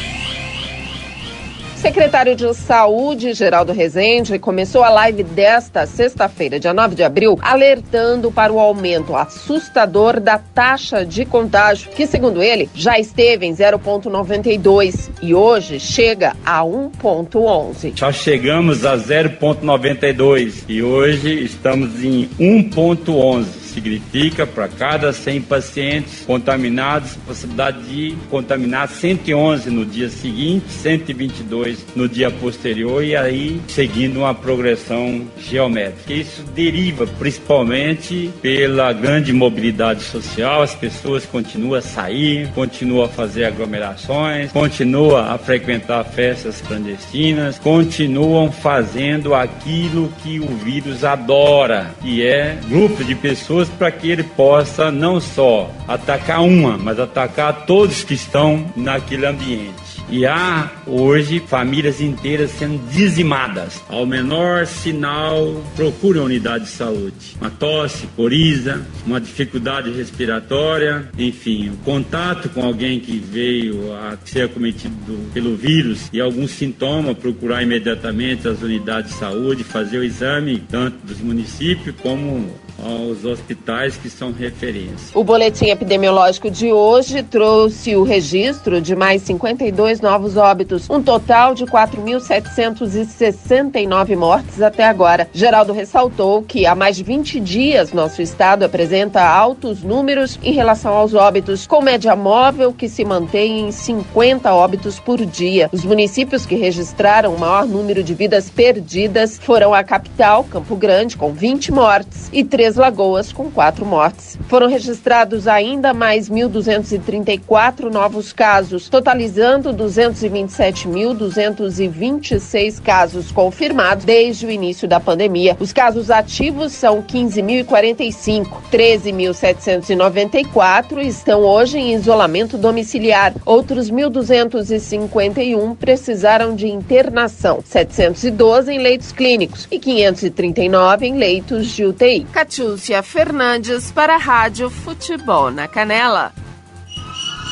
Secretário 1.78 2.34
de 2.34 2.52
Saúde, 2.54 3.32
Geraldo 3.34 3.72
Rezende, 3.72 4.36
começou 4.36 4.82
a 4.82 4.90
live 4.90 5.22
desta 5.22 5.86
sexta-feira, 5.86 6.58
dia 6.58 6.74
9 6.74 6.96
de 6.96 7.04
abril, 7.04 7.38
alertando 7.40 8.32
para 8.32 8.52
o 8.52 8.58
aumento 8.58 9.14
assustador 9.14 10.18
da 10.18 10.38
taxa 10.38 11.06
de 11.06 11.24
contágio, 11.24 11.92
que, 11.92 12.04
segundo 12.04 12.42
ele, 12.42 12.68
já 12.74 12.98
esteve 12.98 13.46
em 13.46 13.54
0,92 13.54 15.08
e 15.22 15.32
hoje 15.32 15.78
chega 15.78 16.34
a 16.44 16.62
1,11. 16.62 17.92
Já 17.94 18.10
chegamos 18.10 18.84
a 18.84 18.96
0,92 18.96 20.64
e 20.68 20.82
hoje 20.82 21.44
estamos 21.44 22.02
em 22.02 22.28
1,11 22.40 23.67
significa 23.78 24.46
para 24.46 24.68
cada 24.68 25.12
100 25.12 25.42
pacientes 25.42 26.24
contaminados, 26.26 27.14
possibilidade 27.26 27.82
de 27.84 28.16
contaminar 28.28 28.88
111 28.88 29.70
no 29.70 29.86
dia 29.86 30.08
seguinte, 30.08 30.70
122 30.70 31.86
no 31.94 32.08
dia 32.08 32.30
posterior 32.30 33.04
e 33.04 33.16
aí 33.16 33.60
seguindo 33.68 34.18
uma 34.18 34.34
progressão 34.34 35.26
geométrica. 35.38 36.12
Isso 36.12 36.42
deriva 36.54 37.06
principalmente 37.06 38.30
pela 38.42 38.92
grande 38.92 39.32
mobilidade 39.32 40.02
social, 40.02 40.62
as 40.62 40.74
pessoas 40.74 41.24
continuam 41.24 41.78
a 41.78 41.82
sair, 41.82 42.48
continuam 42.54 43.04
a 43.04 43.08
fazer 43.08 43.44
aglomerações, 43.44 44.50
continuam 44.50 45.16
a 45.16 45.38
frequentar 45.38 46.04
festas 46.04 46.60
clandestinas, 46.60 47.58
continuam 47.58 48.50
fazendo 48.50 49.34
aquilo 49.34 50.12
que 50.22 50.40
o 50.40 50.48
vírus 50.48 51.04
adora, 51.04 51.90
que 52.02 52.26
é 52.26 52.58
grupo 52.68 53.04
de 53.04 53.14
pessoas 53.14 53.67
para 53.68 53.90
que 53.90 54.10
ele 54.10 54.22
possa 54.22 54.90
não 54.90 55.20
só 55.20 55.70
atacar 55.86 56.42
uma, 56.42 56.76
mas 56.76 56.98
atacar 56.98 57.66
todos 57.66 58.04
que 58.04 58.14
estão 58.14 58.66
naquele 58.76 59.26
ambiente. 59.26 59.87
E 60.10 60.24
há 60.24 60.70
hoje 60.86 61.38
famílias 61.38 62.00
inteiras 62.00 62.50
sendo 62.52 62.78
dizimadas. 62.90 63.82
Ao 63.90 64.06
menor 64.06 64.66
sinal, 64.66 65.62
procure 65.76 66.18
a 66.18 66.22
unidade 66.22 66.64
de 66.64 66.70
saúde. 66.70 67.36
Uma 67.38 67.50
tosse, 67.50 68.06
coriza, 68.16 68.80
uma 69.06 69.20
dificuldade 69.20 69.90
respiratória, 69.90 71.08
enfim, 71.18 71.68
o 71.68 71.76
contato 71.84 72.48
com 72.48 72.64
alguém 72.64 72.98
que 73.00 73.18
veio 73.18 73.92
a 73.94 74.16
ser 74.24 74.42
acometido 74.42 75.30
pelo 75.34 75.54
vírus 75.54 76.08
e 76.10 76.22
algum 76.22 76.48
sintoma, 76.48 77.14
procurar 77.14 77.62
imediatamente 77.62 78.48
as 78.48 78.62
unidades 78.62 79.12
de 79.12 79.18
saúde, 79.18 79.62
fazer 79.62 79.98
o 79.98 80.04
exame, 80.04 80.62
tanto 80.70 80.96
dos 81.04 81.18
municípios 81.20 81.94
como 82.02 82.50
aos 82.82 83.24
hospitais 83.24 83.96
que 83.96 84.08
são 84.08 84.32
referência. 84.32 85.10
O 85.12 85.24
boletim 85.24 85.66
epidemiológico 85.66 86.50
de 86.50 86.72
hoje 86.72 87.22
trouxe 87.22 87.96
o 87.96 88.04
registro 88.04 88.80
de 88.80 88.94
mais 88.94 89.22
52 89.22 89.97
22 89.98 90.00
novos 90.00 90.36
óbitos, 90.36 90.88
um 90.88 91.02
total 91.02 91.52
de 91.54 91.66
4.769 91.66 94.16
mortes 94.16 94.62
até 94.62 94.86
agora. 94.86 95.28
Geraldo 95.32 95.72
ressaltou 95.72 96.42
que 96.42 96.64
há 96.66 96.74
mais 96.74 96.96
de 96.96 97.02
20 97.02 97.40
dias 97.40 97.92
nosso 97.92 98.22
estado 98.22 98.64
apresenta 98.64 99.22
altos 99.22 99.82
números 99.82 100.38
em 100.42 100.52
relação 100.52 100.94
aos 100.94 101.12
óbitos, 101.14 101.66
com 101.66 101.82
média 101.82 102.16
móvel 102.16 102.72
que 102.72 102.88
se 102.88 103.04
mantém 103.04 103.68
em 103.68 103.72
50 103.72 104.54
óbitos 104.54 105.00
por 105.00 105.18
dia. 105.24 105.68
Os 105.72 105.84
municípios 105.84 106.46
que 106.46 106.54
registraram 106.54 107.34
o 107.34 107.38
maior 107.38 107.66
número 107.66 108.02
de 108.02 108.14
vidas 108.14 108.48
perdidas 108.48 109.38
foram 109.38 109.74
a 109.74 109.84
capital, 109.84 110.44
Campo 110.44 110.74
Grande, 110.76 111.16
com 111.16 111.32
20 111.32 111.72
mortes, 111.72 112.30
e 112.32 112.44
Três 112.44 112.76
Lagoas, 112.76 113.32
com 113.32 113.50
4 113.50 113.84
mortes. 113.84 114.38
Foram 114.48 114.68
registrados 114.68 115.48
ainda 115.48 115.92
mais 115.92 116.30
1.234 116.30 117.90
novos 117.90 118.32
casos, 118.32 118.88
totalizando 118.88 119.72
227.226 119.88 122.82
casos 122.82 123.32
confirmados 123.32 124.04
desde 124.04 124.44
o 124.46 124.50
início 124.50 124.86
da 124.86 125.00
pandemia. 125.00 125.56
Os 125.58 125.72
casos 125.72 126.10
ativos 126.10 126.72
são 126.72 127.02
15.045, 127.02 128.48
13.794 128.70 130.98
estão 130.98 131.40
hoje 131.40 131.78
em 131.78 131.94
isolamento 131.94 132.58
domiciliar. 132.58 133.32
Outros 133.44 133.90
1.251 133.90 135.76
precisaram 135.76 136.54
de 136.54 136.68
internação, 136.68 137.60
712 137.64 138.72
em 138.72 138.78
leitos 138.78 139.10
clínicos 139.12 139.66
e 139.70 139.78
539 139.78 141.06
em 141.06 141.16
leitos 141.16 141.68
de 141.68 141.84
UTI. 141.84 142.26
Catiúcia 142.32 143.00
Fernandes 143.02 143.90
para 143.90 144.14
a 144.14 144.18
Rádio 144.18 144.70
Futebol 144.70 145.50
na 145.50 145.66
Canela. 145.66 146.32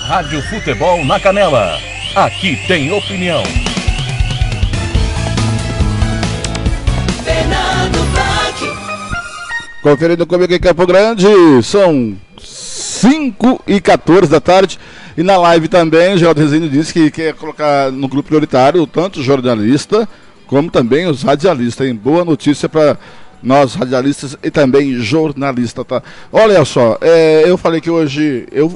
Rádio 0.07 0.41
Futebol 0.43 1.05
na 1.05 1.19
Canela. 1.19 1.81
Aqui 2.17 2.57
tem 2.67 2.91
opinião. 2.91 3.43
Conferindo 9.83 10.27
comigo 10.27 10.55
em 10.55 10.59
Campo 10.59 10.87
Grande, 10.87 11.27
são 11.63 12.17
5 12.43 13.63
e 13.67 13.83
14 13.83 14.31
da 14.31 14.41
tarde. 14.41 14.79
E 15.15 15.23
na 15.23 15.37
live 15.37 15.69
também, 15.69 16.15
o 16.15 16.17
Geraldo 16.17 16.41
Rezende 16.41 16.71
disse 16.71 16.95
que 16.95 17.11
quer 17.11 17.35
colocar 17.35 17.93
no 17.93 18.09
grupo 18.09 18.29
prioritário 18.29 18.87
tanto 18.87 19.21
o 19.21 19.23
jornalista 19.23 20.09
como 20.47 20.71
também 20.71 21.07
os 21.07 21.23
radialistas. 21.23 21.87
Em 21.87 21.95
boa 21.95 22.25
notícia 22.25 22.67
para 22.67 22.97
nós 23.43 23.75
radialistas 23.75 24.39
e 24.43 24.51
também 24.51 24.95
jornalista, 24.95 25.85
tá? 25.85 26.03
Olha 26.33 26.65
só, 26.65 26.97
é, 27.03 27.43
eu 27.45 27.59
falei 27.59 27.83
que 27.83 27.91
hoje 27.91 28.49
eu 28.51 28.73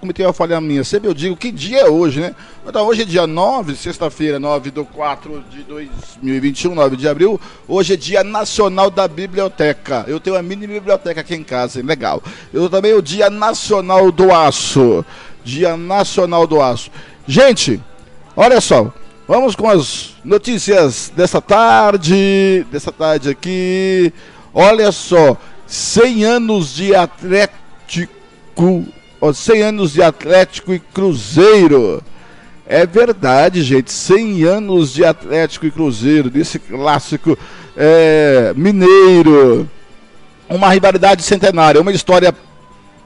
cometi 0.00 0.22
uma 0.22 0.32
falha 0.32 0.60
minha. 0.60 0.84
Sempre 0.84 1.08
eu 1.08 1.14
digo 1.14 1.36
que 1.36 1.50
dia 1.50 1.80
é 1.80 1.88
hoje, 1.88 2.20
né? 2.20 2.34
Então, 2.66 2.86
hoje 2.86 3.02
é 3.02 3.04
dia 3.04 3.26
9, 3.26 3.74
sexta-feira, 3.74 4.38
9 4.38 4.70
de 4.70 4.84
4 4.84 5.44
de 5.50 5.62
2021, 5.62 6.74
9 6.74 6.96
de 6.96 7.08
abril. 7.08 7.40
Hoje 7.66 7.94
é 7.94 7.96
dia 7.96 8.22
nacional 8.22 8.90
da 8.90 9.08
biblioteca. 9.08 10.04
Eu 10.06 10.20
tenho 10.20 10.36
uma 10.36 10.42
mini 10.42 10.66
biblioteca 10.66 11.20
aqui 11.20 11.34
em 11.34 11.44
casa, 11.44 11.78
hein? 11.78 11.86
legal. 11.86 12.22
Eu 12.52 12.68
também 12.68 12.94
o 12.94 13.02
dia 13.02 13.30
nacional 13.30 14.10
do 14.12 14.32
aço. 14.32 15.04
Dia 15.44 15.76
nacional 15.76 16.46
do 16.46 16.60
aço. 16.60 16.90
Gente, 17.26 17.80
olha 18.36 18.60
só. 18.60 18.92
Vamos 19.28 19.56
com 19.56 19.68
as 19.68 20.14
notícias 20.24 21.12
dessa 21.16 21.40
tarde, 21.40 22.64
dessa 22.70 22.92
tarde 22.92 23.28
aqui. 23.28 24.12
Olha 24.54 24.92
só, 24.92 25.36
100 25.66 26.24
anos 26.24 26.74
de 26.74 26.94
Atlético, 26.94 28.86
ó, 29.20 29.32
100 29.32 29.62
anos 29.62 29.92
de 29.92 30.02
Atlético 30.02 30.72
e 30.72 30.78
Cruzeiro. 30.78 32.02
É 32.66 32.84
verdade, 32.84 33.62
gente, 33.62 33.92
100 33.92 34.44
anos 34.44 34.92
de 34.92 35.04
Atlético 35.04 35.66
e 35.66 35.70
Cruzeiro, 35.70 36.28
desse 36.28 36.58
clássico 36.58 37.38
é, 37.76 38.52
mineiro. 38.56 39.68
Uma 40.48 40.70
rivalidade 40.70 41.22
centenária, 41.22 41.80
uma 41.80 41.92
história 41.92 42.34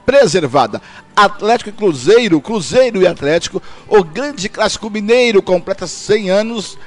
preservada. 0.05 0.81
Atlético 1.15 1.69
e 1.69 1.73
Cruzeiro, 1.73 2.41
Cruzeiro 2.41 3.01
e 3.01 3.07
Atlético, 3.07 3.61
o 3.87 4.03
grande 4.03 4.49
clássico 4.49 4.89
mineiro 4.89 5.41
completa 5.41 5.85
100 5.85 6.29
anos 6.29 6.77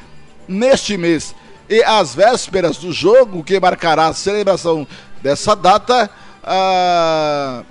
neste 0.48 0.96
mês. 0.96 1.34
E 1.68 1.82
às 1.82 2.14
vésperas 2.14 2.76
do 2.76 2.92
jogo, 2.92 3.44
que 3.44 3.58
marcará 3.58 4.08
a 4.08 4.12
celebração 4.12 4.86
dessa 5.22 5.54
data, 5.54 6.10
ah, 6.42 7.62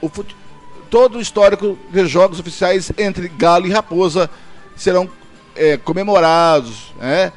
o 0.00 0.08
fute... 0.08 0.36
todo 0.88 1.18
o 1.18 1.20
histórico 1.20 1.78
de 1.90 2.06
jogos 2.06 2.40
oficiais 2.40 2.92
entre 2.98 3.28
Galo 3.28 3.66
e 3.66 3.70
Raposa 3.70 4.30
serão 4.76 5.08
é, 5.54 5.76
comemorados. 5.76 6.92
Né? 6.98 7.32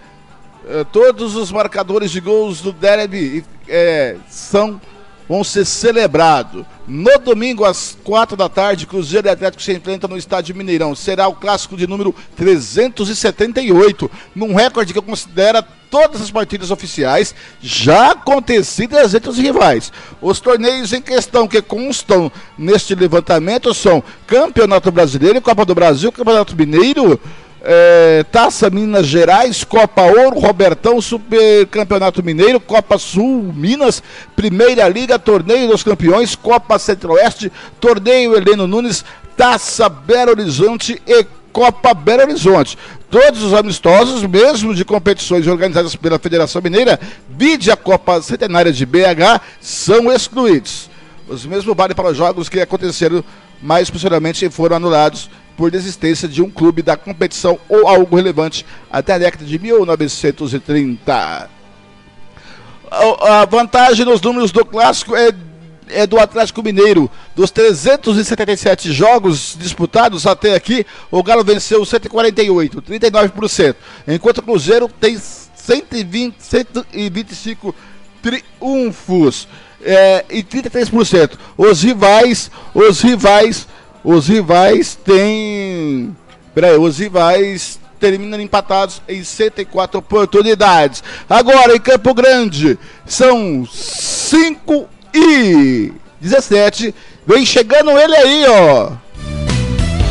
É, 0.67 0.83
todos 0.85 1.35
os 1.35 1.51
marcadores 1.51 2.11
de 2.11 2.19
gols 2.19 2.61
do 2.61 2.71
derby 2.71 3.43
é, 3.67 4.17
são 4.29 4.79
vão 5.27 5.43
ser 5.43 5.65
celebrados. 5.65 6.65
No 6.87 7.17
domingo, 7.17 7.63
às 7.63 7.97
quatro 8.03 8.35
da 8.35 8.49
tarde, 8.49 8.85
Cruzeiro 8.85 9.27
e 9.27 9.29
Atlético 9.29 9.63
se 9.63 9.71
enfrentam 9.71 10.09
no 10.09 10.17
estádio 10.17 10.55
Mineirão. 10.55 10.93
Será 10.95 11.27
o 11.27 11.35
clássico 11.35 11.77
de 11.77 11.87
número 11.87 12.13
378, 12.35 14.11
num 14.35 14.53
recorde 14.53 14.93
que 14.93 15.01
considera 15.01 15.65
todas 15.93 16.21
as 16.21 16.31
partidas 16.31 16.71
oficiais 16.71 17.35
já 17.61 18.13
acontecidas 18.13 19.13
entre 19.13 19.29
os 19.29 19.37
rivais. 19.37 19.93
Os 20.19 20.39
torneios 20.39 20.91
em 20.91 20.99
questão 20.99 21.47
que 21.47 21.61
constam 21.61 22.31
neste 22.57 22.95
levantamento 22.95 23.73
são 23.75 24.03
Campeonato 24.25 24.91
Brasileiro, 24.91 25.39
Copa 25.39 25.63
do 25.63 25.75
Brasil, 25.75 26.11
Campeonato 26.11 26.55
Mineiro, 26.55 27.19
é, 27.63 28.25
Taça 28.29 28.69
Minas 28.69 29.07
Gerais, 29.07 29.63
Copa 29.63 30.01
Ouro, 30.01 30.37
Robertão, 30.39 30.99
Super 30.99 31.65
Campeonato 31.67 32.21
Mineiro, 32.21 32.59
Copa 32.59 32.97
Sul 32.97 33.53
Minas, 33.55 34.03
Primeira 34.35 34.87
Liga, 34.89 35.17
Torneio 35.17 35.69
dos 35.69 35.81
Campeões, 35.81 36.35
Copa 36.35 36.77
Centro-Oeste, 36.77 37.51
Torneio 37.79 38.35
Heleno 38.35 38.67
Nunes, 38.67 39.05
Taça 39.37 39.87
Belo 39.87 40.31
Horizonte 40.31 41.01
e 41.07 41.25
Copa 41.53 41.93
Belo 41.93 42.23
Horizonte. 42.23 42.77
Todos 43.09 43.43
os 43.43 43.53
amistosos, 43.53 44.23
mesmo 44.23 44.75
de 44.75 44.83
competições 44.83 45.47
organizadas 45.47 45.95
pela 45.95 46.19
Federação 46.19 46.61
Mineira, 46.61 46.99
vide 47.29 47.71
a 47.71 47.77
Copa 47.77 48.21
Centenária 48.21 48.73
de 48.73 48.85
BH, 48.85 49.39
são 49.61 50.11
excluídos. 50.11 50.89
Os 51.27 51.45
mesmos 51.45 51.75
valem 51.75 51.95
para 51.95 52.09
os 52.09 52.17
jogos 52.17 52.49
que 52.49 52.59
aconteceram, 52.59 53.23
mas 53.61 53.89
posteriormente 53.89 54.49
foram 54.49 54.75
anulados 54.75 55.29
por 55.57 55.71
desistência 55.71 56.27
de 56.27 56.41
um 56.41 56.49
clube 56.49 56.81
da 56.81 56.97
competição 56.97 57.59
ou 57.69 57.87
algo 57.87 58.15
relevante 58.15 58.65
até 58.91 59.13
a 59.13 59.17
década 59.17 59.45
de 59.45 59.59
1930. 59.59 61.49
A 62.91 63.45
vantagem 63.45 64.05
nos 64.05 64.21
números 64.21 64.51
do 64.51 64.63
clássico 64.63 65.15
é, 65.15 65.31
é 65.89 66.05
do 66.05 66.19
Atlético 66.19 66.61
Mineiro. 66.61 67.09
Dos 67.35 67.49
377 67.49 68.91
jogos 68.91 69.55
disputados 69.59 70.27
até 70.27 70.53
aqui, 70.53 70.85
o 71.09 71.23
Galo 71.23 71.43
venceu 71.43 71.83
148, 71.83 72.81
39%, 72.81 73.75
enquanto 74.07 74.37
o 74.39 74.43
Cruzeiro 74.43 74.87
tem 74.87 75.17
120, 75.17 76.35
125 76.39 77.75
triunfos 78.21 79.47
é, 79.83 80.25
e 80.29 80.43
33%. 80.43 81.31
Os 81.57 81.83
rivais, 81.83 82.51
os 82.73 83.01
rivais 83.01 83.67
os 84.03 84.27
rivais 84.27 84.95
têm. 84.95 86.15
Peraí, 86.53 86.77
os 86.77 86.99
rivais 86.99 87.79
terminam 87.99 88.39
empatados 88.39 89.01
em 89.07 89.23
104 89.23 89.99
oportunidades. 89.99 91.01
Agora 91.29 91.75
em 91.75 91.79
Campo 91.79 92.13
Grande, 92.13 92.77
são 93.05 93.65
5 93.65 94.87
e 95.13 95.93
17. 96.19 96.93
Vem 97.25 97.45
chegando 97.45 97.91
ele 97.91 98.15
aí, 98.15 98.45
ó. 98.47 98.91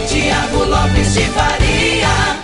Tiago 0.08 0.64
Lopes 0.64 1.12
de 1.14 1.24
Faria. 1.26 2.42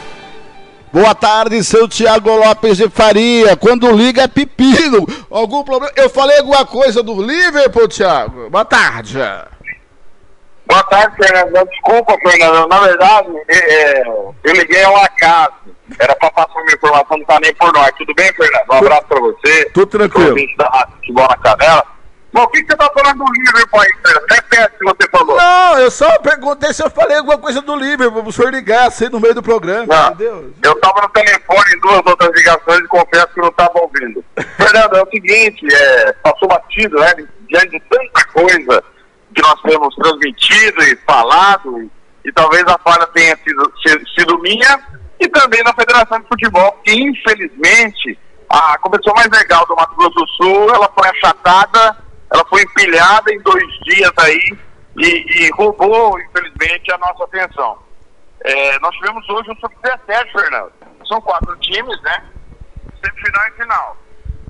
Boa 0.93 1.15
tarde, 1.15 1.63
seu 1.65 1.89
Tiago 1.89 2.31
Lopes 2.37 2.77
de 2.77 2.89
Faria. 2.89 3.57
Quando 3.57 3.91
liga 3.91 4.23
é 4.23 4.29
pepino. 4.29 5.07
Algum 5.31 5.65
problema? 5.65 5.93
Eu 5.97 6.11
falei 6.11 6.39
alguma 6.39 6.67
coisa 6.67 7.03
do 7.03 7.23
Liverpool, 7.23 7.89
Tiago? 7.89 8.51
Boa 8.51 8.65
tarde. 8.65 9.19
Boa 10.69 10.83
tarde, 10.85 11.17
Fernando. 11.17 11.67
Desculpa, 11.71 12.15
Fernando. 12.23 12.69
Na 12.69 12.81
verdade, 12.81 13.29
é, 13.49 14.03
eu 14.07 14.53
liguei 14.53 14.85
ao 14.85 14.97
acaso. 14.99 15.55
Era 15.99 16.15
para 16.15 16.31
passar 16.31 16.61
uma 16.61 16.71
informação, 16.71 17.17
não 17.17 17.25
tá 17.25 17.41
nem 17.41 17.55
por 17.55 17.73
nós. 17.73 17.91
Tudo 17.97 18.15
bem, 18.15 18.31
Fernando? 18.35 18.67
Um 18.71 18.75
abraço 18.75 19.07
para 19.07 19.21
você. 19.21 19.65
Tudo 19.73 19.87
tranquilo. 19.87 20.37
Da 20.59 20.89
Futebol 20.97 21.27
na 21.27 21.37
Canela. 21.39 21.87
Bom, 22.31 22.43
o 22.43 22.49
que, 22.49 22.59
você 22.59 22.77
tá 22.77 22.91
falando 22.93 23.25
do 23.25 23.33
Liverpool 23.33 23.81
aí, 23.81 23.89
Fernando? 24.05 24.27
Repete 24.31 24.75
o 24.75 24.79
que 24.79 24.85
você 24.85 25.11
falou. 25.11 25.37
Não, 25.39 25.79
eu 25.79 25.91
só 25.91 26.19
perguntei 26.19 26.75
se 26.75 26.85
eu 26.85 26.91
falei 26.91 27.17
alguma 27.17 27.39
coisa 27.39 27.63
do 27.63 27.75
Liverpool, 27.75 28.23
o 28.23 28.31
senhor 28.31 28.53
ligasse 28.53 29.05
aí 29.05 29.11
no 29.11 29.19
meio 29.19 29.35
do 29.35 29.43
programa, 29.43 29.87
não, 29.87 30.13
entendeu? 30.13 30.53
Eu 30.63 30.79
tava 30.79 31.01
no 31.01 31.09
telefone 31.09 31.75
em 31.75 31.81
duas 31.81 32.03
outras 32.05 32.31
ligações 32.37 32.81
e 32.81 32.89
confesso 32.89 33.29
que 33.29 33.41
não 33.41 33.51
tava 33.53 33.81
ouvindo. 33.81 34.23
Fernando, 34.59 34.97
é 34.97 35.03
o 35.03 35.11
seguinte, 35.11 35.67
é, 35.75 36.13
passou 36.23 36.47
batido, 36.47 37.01
né? 37.01 37.15
Diante 37.49 37.71
de 37.71 37.81
tanta 37.81 38.25
coisa 38.27 38.85
que 39.39 39.43
nós 39.43 39.61
temos 39.63 39.95
transmitido 39.95 40.83
e 40.83 40.97
falado, 41.07 41.91
e 42.25 42.33
talvez 42.33 42.65
a 42.67 42.77
falha 42.79 43.07
tenha 43.09 43.37
sido, 43.37 43.73
sido 44.19 44.39
minha 44.41 44.81
e 45.21 45.29
também 45.29 45.63
da 45.63 45.73
Federação 45.73 46.21
de 46.21 46.27
Futebol, 46.27 46.73
que 46.85 46.93
infelizmente 46.93 48.19
a 48.51 48.77
competição 48.79 49.15
mais 49.15 49.29
legal 49.31 49.65
do 49.67 49.77
Mato 49.77 49.95
Grosso 49.95 50.15
do 50.15 50.27
Sul, 50.29 50.75
ela 50.75 50.91
foi 50.93 51.09
achatada, 51.09 51.97
ela 52.33 52.45
foi 52.49 52.63
empilhada 52.63 53.33
em 53.33 53.41
dois 53.41 53.67
dias 53.85 54.13
aí 54.19 54.59
e, 54.97 55.45
e 55.45 55.51
roubou, 55.53 56.19
infelizmente, 56.21 56.91
a 56.93 56.99
nossa 56.99 57.25
atenção. 57.25 57.79
É, 58.45 58.79
nós 58.81 58.95
tivemos 58.97 59.29
hoje 59.29 59.51
um 59.51 59.57
sub-17, 59.57 60.33
Fernando. 60.33 60.73
São 61.07 61.21
quatro 61.21 61.57
times, 61.59 62.01
né? 62.03 62.25
Semifinal 63.05 63.49
e 63.49 63.63
final. 63.63 63.97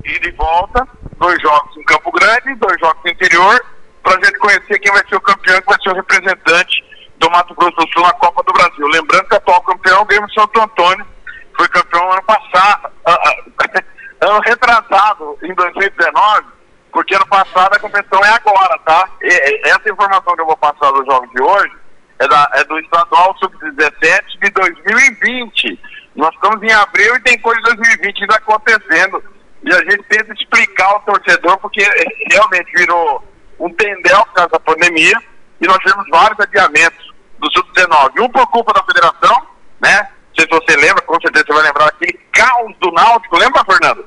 E 0.04 0.18
de 0.20 0.30
volta, 0.32 0.88
dois 1.18 1.40
jogos 1.42 1.76
em 1.76 1.84
Campo 1.84 2.10
Grande, 2.12 2.54
dois 2.54 2.78
jogos 2.80 3.02
no 3.04 3.10
interior, 3.10 3.60
para 4.08 4.24
gente 4.24 4.38
conhecer 4.38 4.78
quem 4.78 4.90
vai 4.90 5.06
ser 5.06 5.16
o 5.16 5.20
campeão, 5.20 5.60
que 5.60 5.66
vai 5.66 5.78
ser 5.82 5.90
o 5.90 5.94
representante 5.94 6.84
do 7.18 7.30
Mato 7.30 7.54
Grosso 7.54 7.76
do 7.76 7.88
Sul 7.92 8.02
na 8.02 8.12
Copa 8.14 8.42
do 8.42 8.52
Brasil. 8.54 8.86
Lembrando 8.86 9.28
que 9.28 9.34
o 9.34 9.36
atual 9.36 9.62
campeão 9.62 9.98
é 9.98 10.00
o 10.00 10.06
Grêmio 10.06 10.32
Santo 10.32 10.60
Antônio, 10.60 11.06
foi 11.54 11.68
campeão 11.68 12.10
ano 12.10 12.22
passado, 12.22 12.90
ano 14.22 14.40
retrasado, 14.40 15.38
em 15.42 15.52
2019, 15.52 16.46
porque 16.90 17.14
ano 17.14 17.26
passado 17.26 17.74
a 17.74 17.78
competição 17.78 18.24
é 18.24 18.30
agora, 18.30 18.78
tá? 18.86 19.10
E, 19.20 19.68
essa 19.68 19.90
informação 19.90 20.34
que 20.34 20.40
eu 20.40 20.46
vou 20.46 20.56
passar 20.56 20.90
dos 20.90 21.04
jogos 21.04 21.30
de 21.30 21.42
hoje 21.42 21.76
é, 22.18 22.28
da, 22.28 22.50
é 22.54 22.64
do 22.64 22.78
estadual 22.78 23.36
sub-17 23.38 24.22
de 24.42 24.50
2020. 24.50 25.80
Nós 26.16 26.34
estamos 26.34 26.62
em 26.62 26.72
abril 26.72 27.14
e 27.14 27.20
tem 27.20 27.38
coisa 27.40 27.60
de 27.60 27.76
2020 27.76 28.22
ainda 28.22 28.36
acontecendo. 28.36 29.22
E 29.62 29.72
a 29.72 29.78
gente 29.78 30.02
tenta 30.04 30.32
explicar 30.32 30.86
ao 30.86 31.00
torcedor, 31.00 31.58
porque 31.58 31.82
realmente 32.32 32.70
virou 32.74 33.22
um 33.58 33.72
tendel 33.74 34.24
por 34.26 34.34
causa 34.34 34.50
da 34.50 34.60
pandemia, 34.60 35.14
e 35.60 35.66
nós 35.66 35.78
tivemos 35.78 36.06
vários 36.10 36.38
adiamentos 36.40 37.12
do 37.38 37.50
Sub-19. 37.52 38.20
Um 38.20 38.28
por 38.28 38.46
culpa 38.48 38.72
da 38.72 38.82
federação, 38.84 39.46
né? 39.80 40.00
Não 40.02 40.44
sei 40.44 40.44
se 40.44 40.50
você 40.50 40.76
lembra, 40.76 41.02
com 41.02 41.20
certeza 41.20 41.44
você 41.46 41.52
vai 41.52 41.62
lembrar 41.64 41.86
aquele 41.88 42.18
caos 42.32 42.76
do 42.80 42.92
Náutico, 42.92 43.38
lembra, 43.38 43.64
Fernando? 43.64 44.04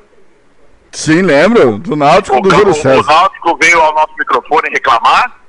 Sim, 0.91 1.21
lembro, 1.21 1.77
do 1.79 1.95
Náutico 1.95 2.37
o, 2.37 2.41
do 2.41 2.49
Júlio 2.49 2.73
César. 2.73 2.99
O 2.99 3.03
Náutico 3.03 3.57
veio 3.61 3.81
ao 3.81 3.93
nosso 3.93 4.13
microfone 4.17 4.69
reclamar, 4.69 5.41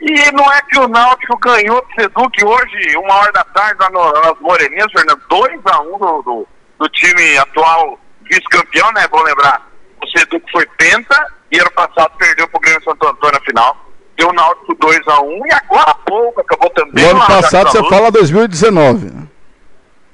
e 0.00 0.32
não 0.32 0.50
é 0.50 0.62
que 0.62 0.78
o 0.78 0.88
Náutico 0.88 1.36
ganhou 1.38 1.82
do 1.82 1.94
Seduc 1.94 2.44
hoje, 2.44 2.96
uma 2.96 3.14
hora 3.16 3.32
da 3.32 3.44
tarde, 3.44 3.80
lá 3.80 3.90
no, 3.90 4.12
nas 4.12 4.40
Moreninhas, 4.40 4.90
Fernando, 4.92 5.20
2x1 5.28 5.94
um 5.94 5.98
do, 5.98 6.22
do, 6.22 6.48
do, 6.78 6.88
time 6.88 7.36
atual 7.36 7.98
vice-campeão, 8.22 8.90
né? 8.92 9.06
Bom 9.08 9.22
lembrar, 9.22 9.68
o 10.02 10.06
Seduc 10.08 10.42
foi 10.50 10.66
penta 10.78 11.26
e 11.50 11.58
ano 11.58 11.70
passado 11.72 12.12
perdeu 12.18 12.48
pro 12.48 12.60
Grêmio 12.60 12.82
Santo 12.84 13.06
Antônio 13.06 13.34
na 13.34 13.40
final. 13.40 13.76
Deu 14.16 14.28
o 14.28 14.32
Náutico 14.32 14.76
2x1 14.76 15.22
um, 15.22 15.46
e 15.46 15.52
agora 15.52 15.90
há 15.90 15.94
pouco 15.94 16.40
acabou 16.40 16.70
também. 16.70 17.04
O 17.04 17.10
ano 17.10 17.26
passado 17.26 17.70
você 17.70 17.88
fala 17.88 18.10
2019. 18.10 19.28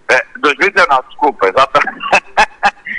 É, 0.08 0.24
2019, 0.40 1.08
desculpa, 1.08 1.48
exatamente. 1.48 2.06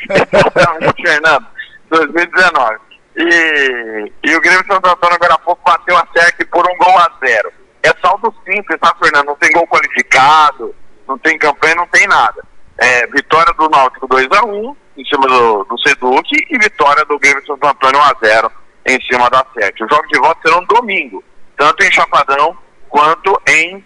exatamente, 0.10 1.02
Fernando. 1.08 1.48
2019. 1.90 2.78
E, 3.16 4.12
e 4.24 4.36
o 4.36 4.42
Grêmio 4.42 4.66
Santo 4.68 4.88
Antônio 4.88 5.16
agora 5.16 5.34
há 5.34 5.40
pouco 5.40 5.62
bateu 5.66 5.98
a 5.98 6.08
SEC 6.14 6.46
por 6.52 6.66
um 6.70 6.78
gol 6.78 6.98
a 7.00 7.12
zero. 7.26 7.52
É 7.82 7.92
saldo 8.02 8.34
simples, 8.46 8.80
tá, 8.80 8.94
Fernando? 9.02 9.28
Não 9.28 9.36
tem 9.38 9.52
gol 9.52 9.66
qualificado, 9.68 10.76
não 11.08 11.18
tem 11.18 11.38
campanha, 11.40 11.76
não 11.76 11.88
tem 11.88 12.06
nada. 12.08 12.44
É, 12.78 13.08
vitória 13.08 13.54
do 13.54 13.70
Náutico 13.70 14.08
2x1 14.08 14.76
em 14.98 15.06
cima 15.06 15.28
do, 15.28 15.64
do 15.66 15.80
Seduc 15.80 16.28
e 16.32 16.58
vitória 16.58 17.06
do 17.06 17.20
Grêmio 17.20 17.46
Santo 17.46 17.66
Antônio 17.66 18.00
1x0 18.00 18.52
em 18.88 19.02
cima 19.02 19.30
da 19.30 19.46
SEC. 19.54 19.84
Os 19.84 19.90
jogos 19.90 20.10
de 20.10 20.20
volta 20.20 20.42
serão 20.44 20.66
domingo, 20.66 21.24
tanto 21.56 21.84
em 21.84 21.92
Chapadão 21.92 22.58
quanto 22.90 23.40
em 23.48 23.86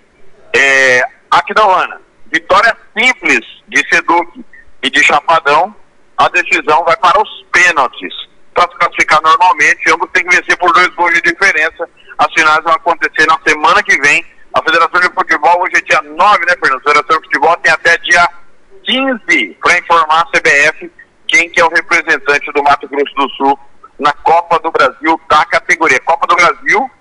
é, 0.55 1.03
Aquidauana. 1.29 2.01
Vitória 2.31 2.75
simples 2.97 3.45
de 3.67 3.85
Seduc 3.89 4.45
e 4.81 4.89
de 4.89 5.03
Chapadão, 5.03 5.75
a 6.17 6.29
decisão 6.29 6.83
vai 6.85 6.95
para 6.97 7.21
os 7.21 7.45
pênaltis 7.51 8.13
para 8.53 8.69
se 8.69 8.77
classificar 8.77 9.21
normalmente. 9.21 9.91
Ambos 9.91 10.09
têm 10.13 10.23
que 10.23 10.35
vencer 10.35 10.57
por 10.57 10.71
dois 10.73 10.87
gols 10.89 11.13
de 11.15 11.21
diferença. 11.21 11.89
As 12.17 12.31
finais 12.33 12.63
vão 12.63 12.73
acontecer 12.73 13.25
na 13.27 13.37
semana 13.45 13.83
que 13.83 13.99
vem. 14.01 14.23
A 14.53 14.61
Federação 14.61 14.99
de 14.99 15.13
Futebol, 15.13 15.61
hoje 15.61 15.77
é 15.77 15.81
dia 15.81 16.01
9, 16.01 16.45
né, 16.45 16.53
Fernando? 16.59 16.79
A 16.79 16.89
Federação 16.89 17.17
de 17.17 17.25
Futebol 17.25 17.57
tem 17.57 17.71
até 17.71 17.97
dia 17.97 18.29
15 18.83 19.57
para 19.61 19.79
informar 19.79 20.21
a 20.21 20.25
CBF 20.25 20.91
quem 21.31 21.49
que 21.49 21.61
é 21.61 21.65
o 21.65 21.69
representante 21.69 22.51
do 22.51 22.63
Mato 22.63 22.87
Grosso 22.87 23.15
do 23.15 23.29
Sul 23.31 23.59
na 23.97 24.11
Copa 24.13 24.59
do 24.59 24.71
Brasil 24.71 25.19
da 25.29 25.45
categoria. 25.45 25.99
Copa 26.01 26.27
do 26.27 26.35
Brasil 26.35 26.91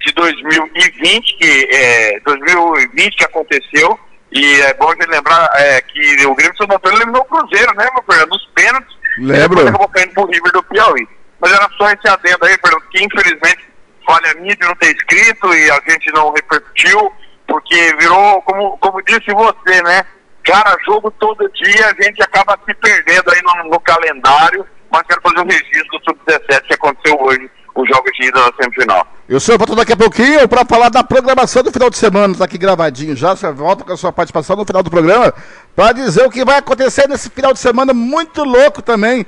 de 0.00 0.12
2020, 0.12 1.36
que 1.36 1.68
é 1.72 2.20
2020 2.20 3.16
que 3.16 3.24
aconteceu. 3.24 3.98
E 4.30 4.60
é 4.60 4.74
bom 4.74 4.90
a 4.90 4.94
gente 4.94 5.06
lembrar 5.06 5.48
é, 5.54 5.80
que 5.80 6.26
o 6.26 6.34
Grêmio 6.34 6.56
São 6.56 6.66
Antônio 6.70 6.98
eliminou 6.98 7.22
o 7.22 7.24
Cruzeiro, 7.24 7.74
né, 7.74 7.88
meu 7.94 8.02
Fernando? 8.02 8.30
Nos 8.30 8.46
pênaltis 8.54 8.98
Lembro. 9.18 9.56
Depois 9.56 9.66
acabou 9.68 9.88
caindo 9.88 10.12
pro 10.12 10.26
River 10.26 10.52
do 10.52 10.62
Piauí. 10.64 11.08
Mas 11.40 11.52
era 11.52 11.68
só 11.76 11.90
esse 11.90 12.08
adendo 12.08 12.44
aí, 12.44 12.56
Fernando, 12.62 12.88
que 12.90 13.04
infelizmente 13.04 13.68
falha 14.06 14.34
minha 14.34 14.56
de 14.56 14.66
não 14.66 14.74
ter 14.76 14.94
escrito 14.94 15.54
e 15.54 15.70
a 15.70 15.80
gente 15.88 16.10
não 16.12 16.32
repercutiu, 16.32 17.12
porque 17.46 17.94
virou, 17.98 18.42
como, 18.42 18.78
como 18.78 19.02
disse 19.02 19.32
você, 19.32 19.82
né? 19.82 20.04
Cara, 20.48 20.78
jogo 20.82 21.10
todo 21.10 21.46
dia, 21.52 21.88
a 21.88 22.02
gente 22.02 22.22
acaba 22.22 22.58
se 22.64 22.72
perdendo 22.72 23.30
aí 23.30 23.40
no, 23.42 23.70
no 23.70 23.80
calendário, 23.80 24.64
mas 24.90 25.02
quero 25.02 25.20
fazer 25.20 25.40
um 25.40 25.46
registro 25.46 25.98
do 25.98 26.04
Sub-17 26.04 26.62
que 26.62 26.74
aconteceu 26.74 27.20
hoje, 27.20 27.50
o 27.74 27.86
jogo 27.86 28.10
de 28.12 28.28
ida 28.28 28.40
na 28.40 28.50
semifinal. 28.58 29.06
E 29.28 29.34
o 29.34 29.40
senhor 29.40 29.58
volta 29.58 29.76
daqui 29.76 29.92
a 29.92 29.96
pouquinho 29.96 30.48
para 30.48 30.64
falar 30.64 30.88
da 30.88 31.04
programação 31.04 31.62
do 31.62 31.70
final 31.70 31.90
de 31.90 31.98
semana, 31.98 32.34
tá 32.34 32.46
aqui 32.46 32.56
gravadinho 32.56 33.14
já, 33.14 33.36
você 33.36 33.52
volta 33.52 33.84
com 33.84 33.92
a 33.92 33.96
sua 33.98 34.10
participação 34.10 34.56
no 34.56 34.64
final 34.64 34.82
do 34.82 34.90
programa, 34.90 35.34
para 35.76 35.92
dizer 35.92 36.24
o 36.24 36.30
que 36.30 36.42
vai 36.46 36.56
acontecer 36.56 37.06
nesse 37.06 37.28
final 37.28 37.52
de 37.52 37.58
semana 37.58 37.92
muito 37.92 38.42
louco 38.42 38.80
também. 38.80 39.26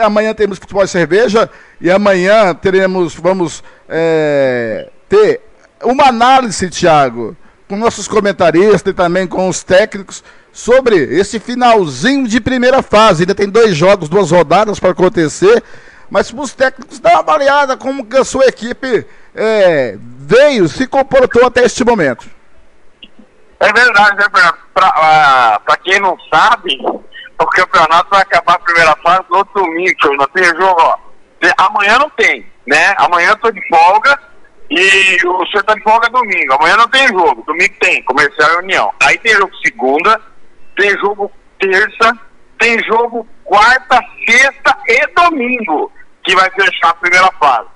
Amanhã 0.00 0.32
temos 0.34 0.58
futebol 0.60 0.84
e 0.84 0.88
cerveja 0.88 1.50
e 1.80 1.90
amanhã 1.90 2.54
teremos, 2.54 3.16
vamos 3.16 3.64
é, 3.88 4.88
ter 5.08 5.40
uma 5.82 6.06
análise, 6.06 6.70
Thiago, 6.70 7.36
com 7.68 7.76
nossos 7.76 8.06
comentaristas 8.06 8.92
e 8.92 8.94
também 8.94 9.26
com 9.26 9.48
os 9.48 9.64
técnicos 9.64 10.22
sobre 10.54 10.94
esse 10.94 11.40
finalzinho 11.40 12.28
de 12.28 12.40
primeira 12.40 12.80
fase. 12.80 13.24
Ainda 13.24 13.34
tem 13.34 13.50
dois 13.50 13.76
jogos, 13.76 14.08
duas 14.08 14.30
rodadas 14.30 14.78
para 14.78 14.90
acontecer, 14.90 15.62
mas 16.08 16.30
para 16.30 16.40
os 16.40 16.54
técnicos 16.54 17.00
dar 17.00 17.10
uma 17.10 17.18
avaliada 17.18 17.76
como 17.76 18.06
que 18.06 18.16
a 18.16 18.24
sua 18.24 18.46
equipe 18.46 19.04
é, 19.34 19.98
veio, 19.98 20.68
se 20.68 20.86
comportou 20.86 21.44
até 21.44 21.64
este 21.64 21.84
momento. 21.84 22.30
É 23.58 23.72
verdade, 23.72 24.16
né, 24.16 24.26
Fernando? 24.32 24.58
Para 24.72 25.60
uh, 25.68 25.82
quem 25.82 26.00
não 26.00 26.16
sabe, 26.32 26.78
o 26.84 27.46
campeonato 27.46 28.10
vai 28.10 28.22
acabar 28.22 28.54
a 28.54 28.58
primeira 28.58 28.96
fase 29.02 29.24
no 29.30 29.44
domingo, 29.44 30.16
não 30.16 30.26
tem 30.28 30.44
jogo, 30.44 30.76
ó. 30.80 30.96
Amanhã 31.58 31.98
não 31.98 32.10
tem, 32.10 32.46
né? 32.66 32.94
Amanhã 32.96 33.30
eu 33.30 33.36
tô 33.36 33.50
de 33.50 33.60
folga 33.68 34.18
e 34.70 35.16
o 35.26 35.46
senhor 35.46 35.64
tá 35.64 35.74
de 35.74 35.82
folga 35.82 36.08
domingo. 36.10 36.54
Amanhã 36.54 36.76
não 36.76 36.88
tem 36.88 37.08
jogo, 37.08 37.44
domingo 37.46 37.74
tem, 37.80 38.02
comercial 38.04 38.52
e 38.52 38.64
união. 38.64 38.92
Aí 39.02 39.18
tem 39.18 39.32
jogo 39.34 39.52
segunda, 39.64 40.20
tem 40.76 40.90
jogo 40.98 41.30
terça, 41.58 42.18
tem 42.58 42.82
jogo 42.84 43.26
quarta, 43.44 44.00
sexta 44.26 44.76
e 44.88 45.06
domingo, 45.14 45.92
que 46.22 46.34
vai 46.34 46.50
fechar 46.50 46.90
a 46.90 46.94
primeira 46.94 47.30
fase. 47.32 47.68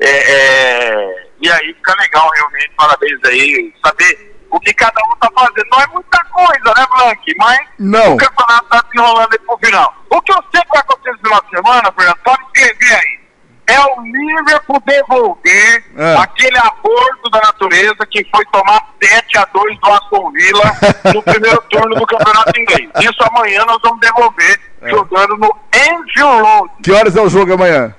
É, 0.00 0.08
é, 0.08 1.28
e 1.40 1.50
aí 1.50 1.74
fica 1.74 1.94
legal 2.00 2.28
realmente, 2.34 2.70
parabéns 2.76 3.18
aí, 3.24 3.74
saber 3.84 4.36
o 4.50 4.60
que 4.60 4.72
cada 4.74 5.00
um 5.06 5.16
tá 5.16 5.28
fazendo. 5.34 5.66
Não 5.70 5.80
é 5.80 5.86
muita 5.88 6.24
coisa, 6.24 6.74
né, 6.76 6.86
Blank? 6.96 7.34
Mas 7.36 7.58
Não. 7.78 8.14
o 8.14 8.16
campeonato 8.16 8.68
tá 8.68 8.78
se 8.78 8.98
enrolando 8.98 9.32
aí 9.32 9.38
pro 9.40 9.58
final. 9.58 9.94
O 10.10 10.22
que 10.22 10.32
eu 10.32 10.42
sei 10.52 10.62
que 10.62 10.68
vai 10.68 10.80
acontecer 10.80 11.12
no 11.12 11.18
final 11.18 11.42
de 11.42 11.50
semana, 11.50 11.92
Fernando, 11.92 12.18
pode 12.24 12.42
escrever 12.54 12.94
aí. 12.94 13.17
É 13.68 13.78
o 13.80 14.00
Liverpool 14.02 14.82
devolver 14.86 15.84
É. 15.96 16.16
aquele 16.16 16.56
aborto 16.58 17.28
da 17.30 17.38
natureza 17.40 18.06
que 18.10 18.26
foi 18.34 18.44
tomar 18.46 18.82
7 19.02 19.38
a 19.38 19.44
2 19.52 19.78
do 19.80 19.92
Aston 19.92 20.30
Villa 20.32 20.72
no 21.14 21.22
primeiro 21.22 21.62
turno 21.70 21.94
do 21.94 22.06
campeonato 22.06 22.58
inglês. 22.60 22.88
Isso 23.00 23.22
amanhã 23.30 23.64
nós 23.66 23.78
vamos 23.82 24.00
devolver 24.00 24.60
É. 24.82 24.88
jogando 24.90 25.36
no 25.36 25.54
Anfield 25.74 26.42
Road. 26.42 26.70
Que 26.82 26.92
horas 26.92 27.14
é 27.16 27.20
o 27.20 27.28
jogo 27.28 27.52
amanhã? 27.52 27.94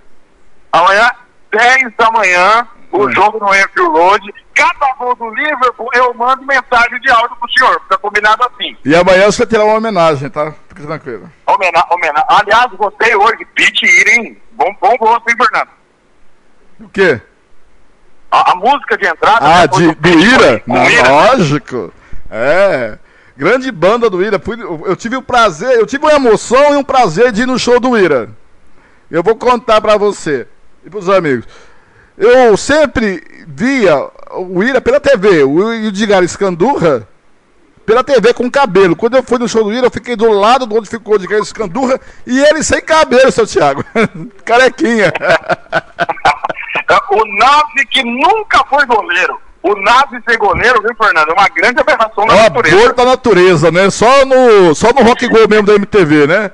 Amanhã, 0.71 1.11
10 1.51 1.93
da 1.97 2.11
manhã, 2.11 2.67
o 2.91 3.09
jogo 3.11 3.39
no 3.39 3.47
Anfield 3.51 3.91
Road. 3.91 4.33
Cada 4.59 4.93
gol 4.95 5.15
do 5.15 5.29
Liverpool, 5.29 5.89
eu 5.93 6.13
mando 6.13 6.45
mensagem 6.45 6.99
de 6.99 7.09
áudio 7.09 7.37
pro 7.37 7.49
senhor. 7.57 7.81
Fica 7.83 7.97
combinado 7.97 8.43
assim. 8.43 8.75
E 8.83 8.93
amanhã 8.93 9.25
você 9.25 9.45
terá 9.45 9.63
uma 9.63 9.75
homenagem, 9.75 10.29
tá? 10.29 10.53
Fique 10.67 10.85
tranquilo. 10.85 11.31
Homena 11.47 11.85
homena 11.89 12.25
Aliás, 12.27 12.69
gostei 12.73 13.15
hoje. 13.15 13.45
Pete 13.55 13.85
hein? 13.85 14.37
Bom, 14.51 14.75
bom 14.81 14.97
gosto, 14.97 15.29
hein, 15.29 15.35
Fernando? 15.37 15.69
O 16.81 16.89
quê? 16.89 17.21
A, 18.29 18.51
a 18.51 18.55
música 18.55 18.97
de 18.97 19.07
entrada. 19.07 19.37
Ah, 19.39 19.61
né, 19.61 19.67
de, 19.67 19.95
do 19.95 20.09
Ira? 20.09 20.61
Não, 20.67 20.89
Ira. 20.89 21.09
lógico. 21.09 21.93
É. 22.29 22.99
Grande 23.37 23.71
banda 23.71 24.09
do 24.09 24.21
Ira. 24.21 24.41
Eu 24.85 24.95
tive 24.97 25.15
o 25.15 25.21
prazer, 25.21 25.79
eu 25.79 25.85
tive 25.85 26.03
uma 26.05 26.13
emoção 26.13 26.73
e 26.73 26.75
um 26.75 26.83
prazer 26.83 27.31
de 27.31 27.43
ir 27.43 27.47
no 27.47 27.57
show 27.57 27.79
do 27.79 27.97
Ira. 27.97 28.29
Eu 29.09 29.23
vou 29.23 29.37
contar 29.37 29.79
pra 29.79 29.95
você 29.95 30.45
e 30.85 30.89
pros 30.89 31.07
amigos. 31.07 31.47
Eu 32.19 32.57
sempre 32.57 33.23
via 33.47 33.95
o 34.31 34.61
Ira 34.61 34.81
pela 34.81 34.99
TV, 34.99 35.41
o 35.45 35.73
Edgar 35.73 36.21
Escandurra 36.21 37.07
pela 37.85 38.03
TV 38.03 38.33
com 38.33 38.51
cabelo. 38.51 38.93
Quando 38.93 39.15
eu 39.15 39.23
fui 39.23 39.39
no 39.39 39.47
show 39.47 39.63
do 39.63 39.71
Ira, 39.73 39.87
eu 39.87 39.91
fiquei 39.91 40.17
do 40.17 40.29
lado 40.29 40.67
de 40.67 40.75
onde 40.75 40.89
ficou 40.89 41.13
o 41.13 41.15
Edgar 41.15 41.39
Escandurra 41.39 41.97
e 42.27 42.37
ele 42.37 42.61
sem 42.61 42.81
cabelo, 42.81 43.31
seu 43.31 43.47
Thiago. 43.47 43.85
Carequinha. 44.43 45.13
o 47.11 47.37
Nave 47.37 47.85
que 47.89 48.03
nunca 48.03 48.65
foi 48.69 48.85
goleiro. 48.85 49.39
O 49.63 49.73
Nave 49.75 50.21
ser 50.27 50.37
goleiro, 50.37 50.81
viu, 50.81 50.93
Fernando? 50.95 51.29
É 51.29 51.33
uma 51.33 51.47
grande 51.47 51.79
aberração 51.79 52.27
da 52.27 52.35
é 52.35 52.43
natureza. 52.43 52.81
É 52.81 52.93
da 52.93 53.05
natureza, 53.05 53.71
né? 53.71 53.89
Só 53.89 54.25
no, 54.25 54.75
só 54.75 54.91
no 54.91 55.03
Rock 55.03 55.25
Go 55.29 55.47
mesmo 55.47 55.65
da 55.65 55.75
MTV, 55.75 56.27
né? 56.27 56.51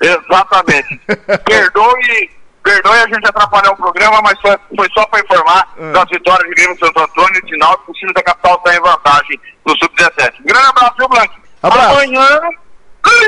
Exatamente. 0.00 1.00
Perdoe 1.46 2.30
Perdoe 2.64 2.98
a 2.98 3.06
gente 3.06 3.28
atrapalhar 3.28 3.72
o 3.72 3.76
programa, 3.76 4.22
mas 4.22 4.40
foi, 4.40 4.56
foi 4.74 4.88
só 4.94 5.06
para 5.06 5.20
informar 5.20 5.68
é. 5.76 5.92
das 5.92 6.08
vitórias 6.08 6.48
de 6.48 6.54
Grêmio 6.54 6.78
Santo 6.78 6.98
Antônio 6.98 7.42
e 7.44 7.48
sinal 7.48 7.76
que 7.78 7.90
o 7.90 7.94
time 7.94 8.12
da 8.14 8.22
capital 8.22 8.56
está 8.56 8.74
em 8.74 8.80
vantagem 8.80 9.40
no 9.66 9.76
Sub-17. 9.76 10.32
Grande 10.44 10.66
abraço, 10.68 10.94
viu, 10.98 11.08
Blanque? 11.08 11.34
Abraço. 11.62 11.90
Amanhã, 11.90 12.40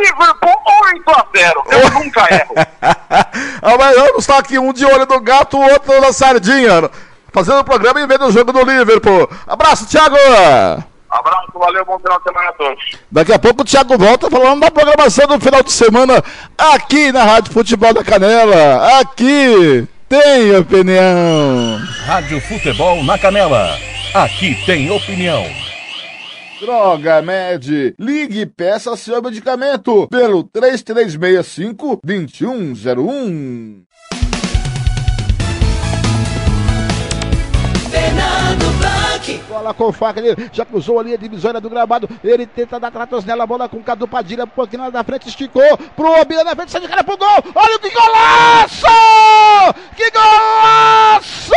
Liverpool 0.01 0.57
8 0.85 1.11
a 1.11 1.27
0 1.37 1.64
Eu 1.70 1.90
nunca 2.01 2.35
erro. 2.35 2.55
Amanhã 3.62 4.07
está 4.16 4.38
aqui 4.38 4.59
um 4.59 4.72
de 4.72 4.87
olho 4.87 5.07
no 5.07 5.20
gato, 5.20 5.59
o 5.59 5.70
outro 5.70 6.01
na 6.01 6.14
sardinha. 6.14 6.90
Fazendo 7.31 7.61
o 7.61 7.64
programa 7.64 8.01
em 8.01 8.07
meio 8.07 8.18
do 8.18 8.33
jogo 8.33 8.53
do 8.53 8.62
Liverpool. 8.62 9.29
Abraço, 9.46 9.87
Thiago! 9.87 10.16
Abraço, 11.18 11.52
valeu, 11.55 11.85
bom 11.87 11.98
final 11.98 12.18
de 12.18 12.24
semana 12.24 12.50
a 12.50 12.52
todos. 12.52 12.85
Daqui 13.11 13.33
a 13.33 13.38
pouco 13.38 13.62
o 13.62 13.64
Thiago 13.64 13.96
volta 13.96 14.31
falando 14.31 14.61
da 14.61 14.70
programação 14.70 15.26
do 15.26 15.40
final 15.40 15.62
de 15.62 15.72
semana 15.72 16.22
aqui 16.59 17.11
na 17.11 17.24
Rádio 17.24 17.55
Futebol 17.55 17.94
da 17.94 18.05
Canela. 18.05 19.00
Aqui 19.00 19.88
tem 20.11 20.55
opinião. 20.55 21.81
Rádio 22.05 22.38
Futebol 22.42 23.02
na 23.02 23.18
Canela. 23.18 23.79
Aqui 24.12 24.55
tem 24.66 24.90
opinião. 24.90 25.42
Droga 26.61 27.22
Med. 27.22 27.94
Ligue 27.98 28.40
e 28.40 28.46
peça 28.46 28.94
seu 28.94 29.22
medicamento 29.22 30.07
pelo 30.09 30.44
3365 30.44 32.00
2101. 32.05 33.86
Bola 39.49 39.73
com 39.73 39.93
faca, 39.93 40.21
ele 40.21 40.51
já 40.53 40.65
cruzou 40.65 40.99
a 40.99 41.03
linha 41.03 41.17
divisória 41.17 41.61
do 41.61 41.71
gramado. 41.71 42.09
Ele 42.23 42.47
tenta 42.47 42.81
dar 42.81 42.91
tratos 42.91 43.25
nela, 43.25 43.47
bola 43.47 43.69
com 43.69 43.77
o 43.77 43.83
Cadu 43.83 44.09
Padilha, 44.09 44.45
um 44.45 44.49
pouquinho 44.49 44.83
lá 44.83 44.91
da 44.91 45.05
frente, 45.05 45.29
esticou 45.29 45.77
pro 45.95 46.21
Obina 46.21 46.43
na 46.43 46.55
frente, 46.57 46.73
sai 46.73 46.81
de 46.81 46.89
cara 46.89 47.05
pro 47.05 47.17
gol. 47.17 47.45
Olha 47.55 47.79
que 47.79 47.91
golaço! 47.91 48.87
Que! 49.95 50.11
Golaço! 50.11 51.53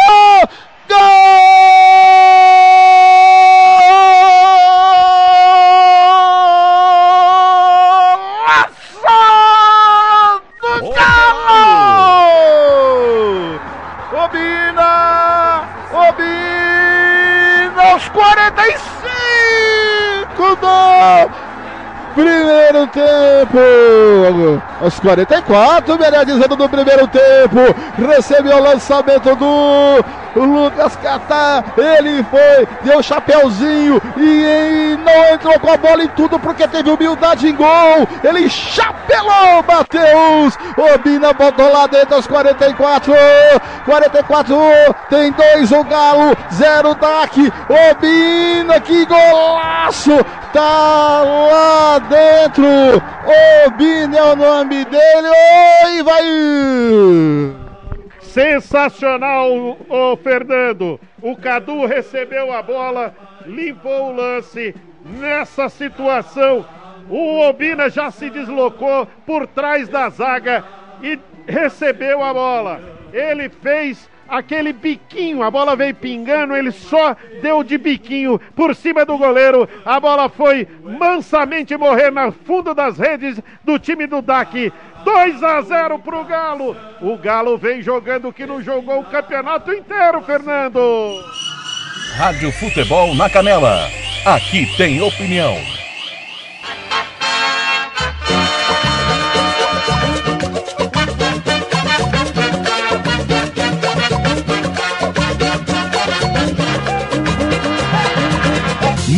Aos 24.89 24.99
44, 24.99 25.99
melhor 25.99 26.25
dizendo, 26.25 26.55
do 26.55 26.67
primeiro 26.67 27.07
tempo. 27.07 27.59
Recebeu 27.95 28.57
o 28.57 28.63
lançamento 28.63 29.35
do 29.35 30.03
Lucas 30.35 30.95
Catar. 30.95 31.63
Ele 31.77 32.23
foi, 32.23 32.67
deu 32.81 33.03
chapéuzinho 33.03 34.01
e 34.17 34.97
não 35.05 35.35
entrou 35.35 35.59
com 35.59 35.71
a 35.71 35.77
bola 35.77 36.03
em 36.03 36.07
tudo 36.07 36.39
porque 36.39 36.67
teve 36.67 36.89
humildade 36.89 37.47
em 37.47 37.55
gol. 37.55 38.07
Ele 38.23 38.49
chapelou, 38.49 39.63
Matheus. 39.67 40.57
Obina 40.95 41.33
botou 41.33 41.71
lá 41.71 41.85
dentro 41.85 42.15
aos 42.15 42.25
44. 42.25 43.13
44, 43.85 44.57
tem 45.07 45.31
dois 45.31 45.71
o 45.71 45.83
Galo, 45.83 46.35
zero 46.51 46.95
DAC. 46.95 47.53
Obina, 47.91 48.79
que 48.79 49.05
golaço! 49.05 50.17
Tá 50.51 51.21
lá 51.21 51.99
dentro. 51.99 53.03
Obina 53.29 54.17
é 54.17 54.23
o 54.23 54.35
nome 54.35 54.85
dele. 54.85 55.27
Oi, 55.85 56.03
vai! 56.03 56.23
Sensacional, 58.21 59.77
o 59.87 60.17
Fernando. 60.17 60.99
O 61.21 61.35
Cadu 61.35 61.85
recebeu 61.85 62.51
a 62.51 62.63
bola, 62.63 63.13
limpou 63.45 64.09
o 64.09 64.15
lance. 64.15 64.73
Nessa 65.05 65.69
situação, 65.69 66.65
o 67.07 67.41
Obina 67.41 67.87
já 67.89 68.09
se 68.09 68.31
deslocou 68.31 69.07
por 69.27 69.45
trás 69.45 69.87
da 69.87 70.09
zaga 70.09 70.63
e 71.03 71.19
recebeu 71.47 72.23
a 72.23 72.33
bola. 72.33 72.81
Ele 73.13 73.47
fez 73.49 74.08
aquele 74.29 74.71
biquinho, 74.71 75.43
a 75.43 75.51
bola 75.51 75.75
veio 75.75 75.95
pingando, 75.95 76.55
ele 76.55 76.71
só 76.71 77.15
deu 77.41 77.63
de 77.63 77.77
biquinho 77.77 78.39
por 78.55 78.75
cima 78.75 79.05
do 79.05 79.17
goleiro. 79.17 79.67
A 79.85 79.99
bola 79.99 80.29
foi 80.29 80.67
mansamente 80.83 81.75
morrer 81.75 82.11
no 82.11 82.31
fundo 82.31 82.73
das 82.73 82.97
redes 82.97 83.41
do 83.63 83.79
time 83.79 84.07
do 84.07 84.21
DAC. 84.21 84.71
2 85.03 85.43
a 85.43 85.61
0 85.61 85.99
pro 85.99 86.23
Galo. 86.25 86.75
O 87.01 87.17
Galo 87.17 87.57
vem 87.57 87.81
jogando 87.81 88.33
que 88.33 88.45
não 88.45 88.61
jogou 88.61 88.99
o 88.99 89.05
campeonato 89.05 89.71
inteiro, 89.73 90.21
Fernando. 90.21 90.79
Rádio 92.15 92.51
Futebol 92.51 93.15
na 93.15 93.29
Canela. 93.29 93.87
Aqui 94.25 94.65
tem 94.75 95.01
opinião. 95.01 95.78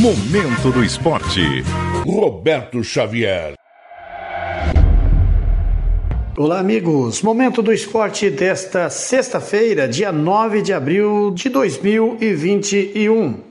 Momento 0.01 0.71
do 0.71 0.83
Esporte. 0.83 1.61
Roberto 2.07 2.83
Xavier. 2.83 3.53
Olá, 6.35 6.57
amigos. 6.57 7.21
Momento 7.21 7.61
do 7.61 7.71
esporte 7.71 8.31
desta 8.31 8.89
sexta-feira, 8.89 9.87
dia 9.87 10.11
9 10.11 10.63
de 10.63 10.73
abril 10.73 11.29
de 11.29 11.49
2021. 11.49 13.43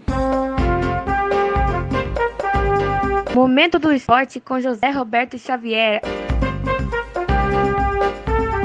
Momento 3.32 3.78
do 3.78 3.92
esporte 3.92 4.40
com 4.40 4.58
José 4.58 4.90
Roberto 4.90 5.38
Xavier. 5.38 6.00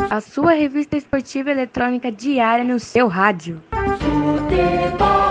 A 0.10 0.20
sua 0.22 0.54
revista 0.54 0.98
esportiva 0.98 1.52
eletrônica 1.52 2.12
diária 2.12 2.66
no 2.66 2.80
seu 2.80 3.08
rádio. 3.08 3.62
Futebol 4.00 5.25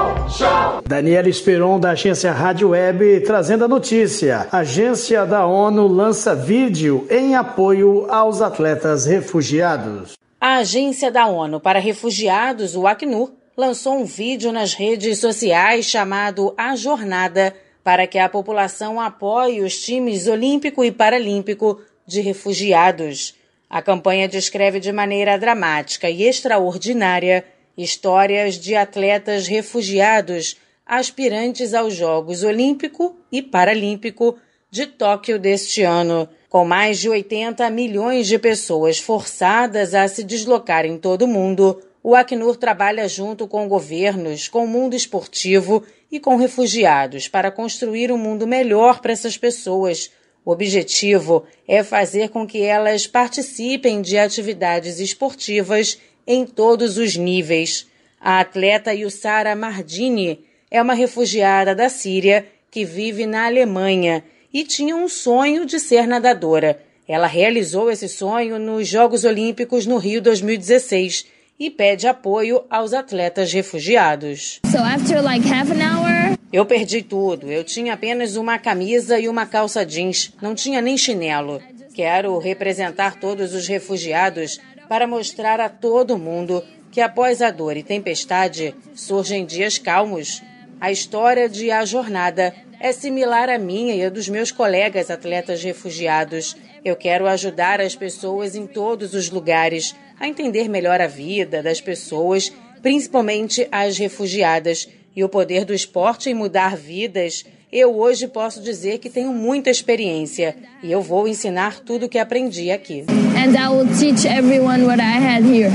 Daniela 0.85 1.29
Esperon, 1.29 1.79
da 1.79 1.91
agência 1.91 2.33
Rádio 2.33 2.71
Web, 2.71 3.21
trazendo 3.21 3.65
a 3.65 3.69
notícia. 3.69 4.49
Agência 4.51 5.25
da 5.25 5.47
ONU 5.47 5.87
lança 5.87 6.35
vídeo 6.35 7.07
em 7.09 7.37
apoio 7.37 8.07
aos 8.11 8.43
atletas 8.43 9.07
refugiados. 9.07 10.15
A 10.41 10.57
agência 10.57 11.11
da 11.11 11.27
ONU 11.27 11.61
para 11.61 11.79
refugiados, 11.79 12.75
o 12.75 12.87
Acnur, 12.87 13.31
lançou 13.57 13.97
um 13.97 14.05
vídeo 14.05 14.51
nas 14.51 14.75
redes 14.75 15.19
sociais 15.19 15.87
chamado 15.87 16.53
A 16.57 16.75
Jornada 16.75 17.55
para 17.85 18.07
que 18.07 18.19
a 18.19 18.29
população 18.29 19.01
apoie 19.01 19.61
os 19.61 19.79
times 19.79 20.27
olímpico 20.27 20.85
e 20.85 20.91
paralímpico 20.91 21.81
de 22.07 22.21
refugiados. 22.21 23.35
A 23.71 23.81
campanha 23.81 24.29
descreve 24.29 24.81
de 24.81 24.91
maneira 24.91 25.39
dramática 25.39 26.11
e 26.11 26.25
extraordinária 26.25 27.45
Histórias 27.77 28.55
de 28.59 28.77
atletas 28.77 29.47
refugiados 29.47 30.57
aspirantes 30.87 31.75
aos 31.75 31.95
Jogos 31.95 32.43
Olímpico 32.43 33.17
e 33.33 33.43
Paralímpico 33.43 34.37
de 34.71 34.87
Tóquio 34.87 35.39
deste 35.39 35.83
ano. 35.83 36.29
Com 36.49 36.65
mais 36.65 37.01
de 37.01 37.09
80 37.09 37.69
milhões 37.71 38.29
de 38.29 38.39
pessoas 38.39 38.99
forçadas 38.99 39.95
a 39.95 40.07
se 40.07 40.23
deslocar 40.23 40.85
em 40.85 40.99
todo 40.99 41.23
o 41.23 41.29
mundo, 41.29 41.81
o 42.03 42.15
Acnur 42.15 42.57
trabalha 42.57 43.09
junto 43.09 43.49
com 43.49 43.67
governos, 43.67 44.47
com 44.47 44.65
o 44.65 44.69
mundo 44.69 44.95
esportivo 44.95 45.83
e 46.13 46.21
com 46.21 46.37
refugiados 46.37 47.29
para 47.29 47.51
construir 47.51 48.13
um 48.13 48.19
mundo 48.19 48.47
melhor 48.47 49.01
para 49.01 49.13
essas 49.13 49.37
pessoas. 49.37 50.13
O 50.45 50.53
objetivo 50.53 51.45
é 51.67 51.83
fazer 51.83 52.29
com 52.29 52.47
que 52.47 52.63
elas 52.63 53.07
participem 53.07 54.03
de 54.03 54.19
atividades 54.19 55.01
esportivas 55.01 55.99
em 56.27 56.47
todos 56.47 56.99
os 56.99 57.17
níveis. 57.17 57.87
A 58.21 58.41
atleta 58.41 58.93
Yussara 58.93 59.55
Mardini 59.55 60.41
é 60.71 60.81
uma 60.81 60.95
refugiada 60.95 61.75
da 61.75 61.89
Síria 61.89 62.47
que 62.71 62.85
vive 62.85 63.27
na 63.27 63.47
Alemanha 63.47 64.25
e 64.53 64.65
tinha 64.65 64.97
um 64.97 65.09
sonho 65.09 65.67
de 65.67 65.79
ser 65.79 66.07
nadadora. 66.07 66.81
Ela 67.07 67.27
realizou 67.27 67.91
esse 67.91 68.09
sonho 68.09 68.59
nos 68.59 68.89
Jogos 68.89 69.25
Olímpicos 69.25 69.87
no 69.87 69.99
Rio 69.99 70.23
2016 70.23 71.27
e 71.61 71.71
pede 71.71 72.07
apoio 72.07 72.65
aos 72.71 72.93
atletas 72.93 73.53
refugiados. 73.53 74.61
So 74.71 74.79
after 74.79 75.23
like 75.23 75.47
half 75.47 75.71
an 75.71 75.83
hour, 75.83 76.39
Eu 76.55 76.65
perdi 76.65 77.03
tudo. 77.03 77.51
Eu 77.51 77.65
tinha 77.65 77.95
apenas 77.95 78.37
uma 78.37 78.61
camisa 78.61 79.19
e 79.19 79.29
uma 79.29 79.45
calça 79.45 79.85
jeans. 79.85 80.33
Não 80.41 80.55
tinha 80.55 80.81
nem 80.81 80.97
chinelo. 80.97 81.61
Quero 81.93 82.39
representar 82.39 83.19
todos 83.19 83.53
os 83.53 83.67
refugiados 83.67 84.61
para 84.89 85.07
mostrar 85.07 85.61
a 85.61 85.69
todo 85.69 86.19
mundo 86.19 86.63
que 86.91 87.01
após 87.01 87.43
a 87.43 87.51
dor 87.51 87.77
e 87.77 87.83
tempestade 87.83 88.75
surgem 88.95 89.45
dias 89.45 89.79
calmos. 89.79 90.43
A 90.81 90.93
história 90.93 91.49
de 91.49 91.71
A 91.71 91.85
Jornada 91.85 92.55
é 92.79 92.93
similar 92.93 93.49
à 93.49 93.59
minha 93.59 93.95
e 93.95 94.05
a 94.05 94.11
dos 94.11 94.29
meus 94.29 94.53
colegas 94.53 95.11
atletas 95.11 95.63
refugiados. 95.63 96.57
Eu 96.85 96.95
quero 96.95 97.27
ajudar 97.27 97.81
as 97.81 97.97
pessoas 97.97 98.55
em 98.55 98.67
todos 98.67 99.15
os 99.15 99.31
lugares 99.31 99.95
a 100.21 100.29
entender 100.29 100.69
melhor 100.69 101.01
a 101.01 101.07
vida 101.07 101.63
das 101.63 101.81
pessoas, 101.81 102.53
principalmente 102.83 103.67
as 103.73 103.99
refugiadas, 103.99 104.89
e 105.17 105.23
o 105.23 105.29
poder 105.29 105.65
do 105.65 105.73
esporte 105.73 106.29
em 106.29 106.35
mudar 106.35 106.77
vidas. 106.77 107.45
Eu 107.77 107.99
hoje 107.99 108.29
posso 108.29 108.63
dizer 108.63 108.99
que 108.99 109.11
tenho 109.11 109.33
muita 109.33 109.69
experiência 109.69 110.55
e 110.81 110.93
eu 110.93 111.03
vou 111.03 111.27
ensinar 111.27 111.81
tudo 111.81 112.07
o 112.07 112.09
que 112.09 112.21
aprendi 112.21 112.71
aqui. 112.71 113.05
and 113.37 113.59
I 113.59 113.69
will 113.69 113.89
teach 113.99 114.29
everyone 114.29 114.85
what 114.85 115.01
I 115.01 115.19
had 115.19 115.45
here. 115.45 115.73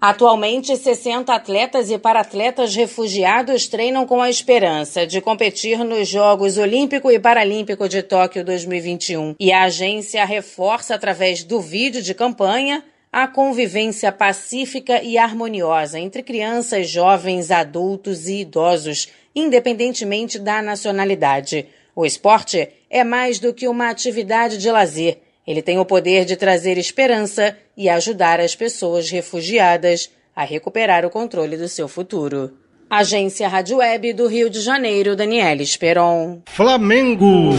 Atualmente, 0.00 0.76
60 0.76 1.34
atletas 1.34 1.90
e 1.90 1.98
paratletas 1.98 2.76
refugiados 2.76 3.66
treinam 3.66 4.06
com 4.06 4.22
a 4.22 4.30
esperança 4.30 5.04
de 5.04 5.20
competir 5.20 5.82
nos 5.84 6.06
Jogos 6.06 6.56
Olímpico 6.56 7.10
e 7.10 7.18
Paralímpico 7.18 7.88
de 7.88 8.00
Tóquio 8.04 8.44
2021. 8.44 9.34
E 9.40 9.52
a 9.52 9.64
agência 9.64 10.24
reforça, 10.24 10.94
através 10.94 11.42
do 11.42 11.60
vídeo 11.60 12.00
de 12.00 12.14
campanha, 12.14 12.84
a 13.12 13.26
convivência 13.26 14.12
pacífica 14.12 15.02
e 15.02 15.18
harmoniosa 15.18 15.98
entre 15.98 16.22
crianças, 16.22 16.88
jovens, 16.88 17.50
adultos 17.50 18.28
e 18.28 18.40
idosos, 18.42 19.08
independentemente 19.34 20.38
da 20.38 20.62
nacionalidade. 20.62 21.66
O 21.94 22.06
esporte 22.06 22.68
é 22.88 23.02
mais 23.02 23.40
do 23.40 23.52
que 23.52 23.66
uma 23.66 23.90
atividade 23.90 24.58
de 24.58 24.70
lazer. 24.70 25.18
Ele 25.46 25.60
tem 25.60 25.78
o 25.78 25.84
poder 25.84 26.24
de 26.24 26.36
trazer 26.36 26.78
esperança 26.78 27.56
e 27.76 27.88
ajudar 27.88 28.40
as 28.40 28.54
pessoas 28.54 29.10
refugiadas 29.10 30.10
a 30.34 30.44
recuperar 30.44 31.04
o 31.04 31.10
controle 31.10 31.56
do 31.56 31.68
seu 31.68 31.88
futuro. 31.88 32.56
Agência 32.88 33.48
Rádio 33.48 33.78
Web 33.78 34.12
do 34.12 34.26
Rio 34.26 34.48
de 34.48 34.60
Janeiro, 34.60 35.16
Daniela 35.16 35.62
Esperon. 35.62 36.42
Flamengo. 36.46 37.50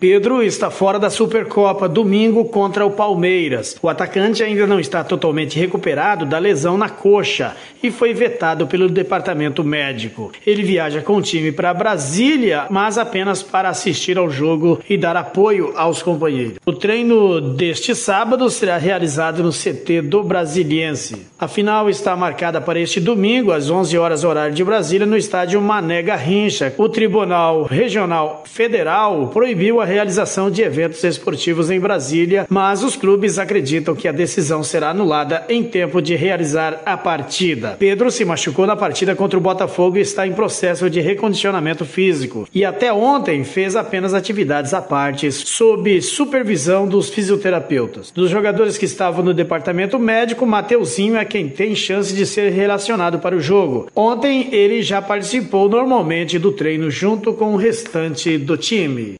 Pedro 0.00 0.42
está 0.42 0.70
fora 0.70 0.98
da 0.98 1.10
Supercopa 1.10 1.86
domingo 1.86 2.46
contra 2.46 2.86
o 2.86 2.90
Palmeiras. 2.90 3.76
O 3.82 3.88
atacante 3.88 4.42
ainda 4.42 4.66
não 4.66 4.80
está 4.80 5.04
totalmente 5.04 5.58
recuperado 5.58 6.24
da 6.24 6.38
lesão 6.38 6.78
na 6.78 6.88
coxa 6.88 7.54
e 7.82 7.90
foi 7.90 8.14
vetado 8.14 8.66
pelo 8.66 8.88
departamento 8.88 9.62
médico. 9.62 10.32
Ele 10.46 10.62
viaja 10.62 11.02
com 11.02 11.16
o 11.16 11.22
time 11.22 11.52
para 11.52 11.74
Brasília, 11.74 12.66
mas 12.70 12.96
apenas 12.96 13.42
para 13.42 13.68
assistir 13.68 14.16
ao 14.16 14.30
jogo 14.30 14.80
e 14.88 14.96
dar 14.96 15.16
apoio 15.16 15.74
aos 15.76 16.02
companheiros. 16.02 16.56
O 16.64 16.72
treino 16.72 17.38
deste 17.38 17.94
sábado 17.94 18.48
será 18.48 18.78
realizado 18.78 19.42
no 19.42 19.52
CT 19.52 20.00
do 20.00 20.22
Brasiliense. 20.22 21.26
A 21.38 21.46
final 21.46 21.90
está 21.90 22.16
marcada 22.16 22.58
para 22.58 22.80
este 22.80 23.00
domingo 23.00 23.52
às 23.52 23.68
11 23.68 23.98
horas 23.98 24.24
horário 24.24 24.54
de 24.54 24.64
Brasília 24.64 25.06
no 25.06 25.16
estádio 25.16 25.60
Mané 25.60 26.00
Garrincha. 26.02 26.72
O 26.78 26.88
Tribunal 26.88 27.64
Regional 27.64 28.44
Federal 28.46 29.28
proibiu 29.28 29.78
a 29.78 29.89
realização 29.90 30.50
de 30.50 30.62
eventos 30.62 31.02
esportivos 31.04 31.70
em 31.70 31.80
Brasília, 31.80 32.46
mas 32.48 32.82
os 32.82 32.96
clubes 32.96 33.38
acreditam 33.38 33.94
que 33.94 34.08
a 34.08 34.12
decisão 34.12 34.62
será 34.62 34.90
anulada 34.90 35.44
em 35.48 35.62
tempo 35.62 36.00
de 36.00 36.14
realizar 36.14 36.80
a 36.86 36.96
partida. 36.96 37.76
Pedro 37.78 38.10
se 38.10 38.24
machucou 38.24 38.66
na 38.66 38.76
partida 38.76 39.14
contra 39.14 39.38
o 39.38 39.42
Botafogo 39.42 39.98
e 39.98 40.00
está 40.00 40.26
em 40.26 40.32
processo 40.32 40.88
de 40.88 41.00
recondicionamento 41.00 41.84
físico. 41.84 42.48
E 42.54 42.64
até 42.64 42.92
ontem 42.92 43.44
fez 43.44 43.76
apenas 43.76 44.14
atividades 44.14 44.72
à 44.72 44.80
parte, 44.80 45.30
sob 45.32 46.00
supervisão 46.00 46.86
dos 46.86 47.10
fisioterapeutas. 47.10 48.10
Dos 48.10 48.30
jogadores 48.30 48.78
que 48.78 48.84
estavam 48.84 49.24
no 49.24 49.34
departamento 49.34 49.98
médico, 49.98 50.46
Mateuzinho 50.46 51.16
é 51.16 51.24
quem 51.24 51.48
tem 51.48 51.74
chance 51.74 52.14
de 52.14 52.24
ser 52.24 52.50
relacionado 52.50 53.18
para 53.18 53.36
o 53.36 53.40
jogo. 53.40 53.88
Ontem 53.94 54.48
ele 54.52 54.82
já 54.82 55.02
participou 55.02 55.68
normalmente 55.68 56.38
do 56.38 56.52
treino 56.52 56.90
junto 56.90 57.34
com 57.34 57.52
o 57.54 57.56
restante 57.56 58.38
do 58.38 58.56
time. 58.56 59.19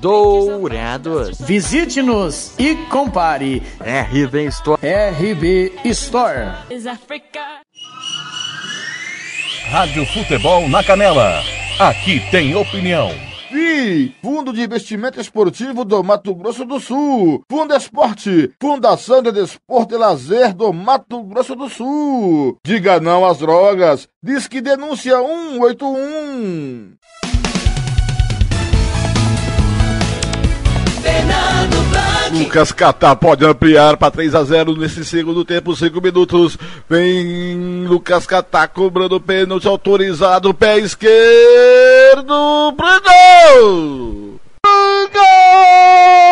Dourados. 0.00 1.38
Visite-nos 1.40 2.52
e 2.58 2.74
compare. 2.90 3.62
RB 3.80 4.44
Store. 4.46 4.80
RB 4.82 5.72
Store. 5.84 6.52
Rádio 9.70 10.06
Futebol 10.06 10.68
na 10.68 10.84
Canela. 10.84 11.42
Aqui 11.78 12.20
tem 12.30 12.54
opinião. 12.54 13.10
FI, 13.48 14.14
Fundo 14.22 14.52
de 14.52 14.62
Investimento 14.62 15.20
Esportivo 15.20 15.84
do 15.84 16.04
Mato 16.04 16.34
Grosso 16.34 16.64
do 16.64 16.78
Sul. 16.78 17.42
Fundo 17.50 17.74
Esporte, 17.74 18.52
Fundação 18.60 19.22
de 19.22 19.32
Desporto 19.32 19.94
e 19.94 19.98
Lazer 19.98 20.54
do 20.54 20.72
Mato 20.72 21.22
Grosso 21.22 21.56
do 21.56 21.68
Sul. 21.68 22.58
Diga 22.64 23.00
não 23.00 23.24
às 23.24 23.38
drogas. 23.38 24.08
Diz 24.22 24.46
que 24.46 24.60
denúncia 24.60 25.16
181. 25.16 26.96
Lucas 32.32 32.72
Catar 32.72 33.16
pode 33.16 33.44
ampliar 33.44 33.96
para 33.96 34.10
3 34.10 34.34
a 34.34 34.44
0 34.44 34.76
nesse 34.76 35.04
segundo 35.04 35.44
tempo, 35.44 35.74
5 35.74 36.00
minutos. 36.00 36.58
Vem 36.88 37.86
Lucas 37.86 38.26
Catar 38.26 38.68
cobrando 38.68 39.20
pênalti 39.20 39.66
autorizado, 39.66 40.54
pé 40.54 40.78
esquerdo, 40.78 42.72
Brandão! 42.76 44.36
Lucas 44.66 46.25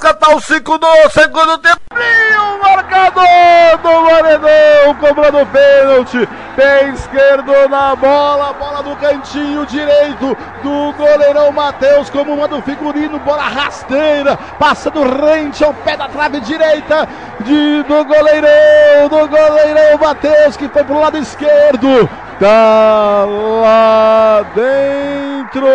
Catar, 0.00 0.34
o 0.34 0.40
5 0.40 0.78
do 0.78 0.86
segundo 1.10 1.58
tempo. 1.58 1.80
E 1.94 2.34
o 2.34 2.58
marcador 2.62 3.78
do 3.82 4.00
Maredão 4.02 4.94
cobrando 4.98 5.46
pênalti. 5.46 6.26
Pé 6.56 6.88
esquerdo 6.88 7.68
na 7.68 7.94
bola, 7.94 8.54
bola 8.54 8.82
no 8.82 8.96
cantinho 8.96 9.66
direito 9.66 10.34
do 10.62 10.92
goleirão 10.94 11.52
Matheus, 11.52 12.08
como 12.08 12.34
manda 12.34 12.56
o 12.56 12.62
figurino, 12.62 13.18
bola 13.18 13.42
rasteira, 13.42 14.38
passando 14.58 15.02
rente 15.02 15.62
ao 15.62 15.74
pé 15.74 15.98
da 15.98 16.08
trave 16.08 16.40
direita 16.40 17.06
de, 17.40 17.82
do 17.82 18.04
goleirão, 18.04 19.08
do 19.10 19.28
goleirão 19.28 19.98
Matheus, 19.98 20.56
que 20.56 20.66
foi 20.68 20.82
pro 20.82 20.98
lado 20.98 21.18
esquerdo. 21.18 22.08
Tá 22.40 23.26
lá 23.26 24.46
dentro. 24.54 25.68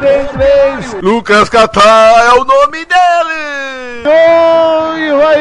Três. 0.00 1.02
Lucas 1.02 1.48
Catar 1.48 2.26
é 2.26 2.32
o 2.34 2.44
nome 2.44 2.84
dele. 2.84 4.04
Oi, 4.06 5.12
vai. 5.18 5.40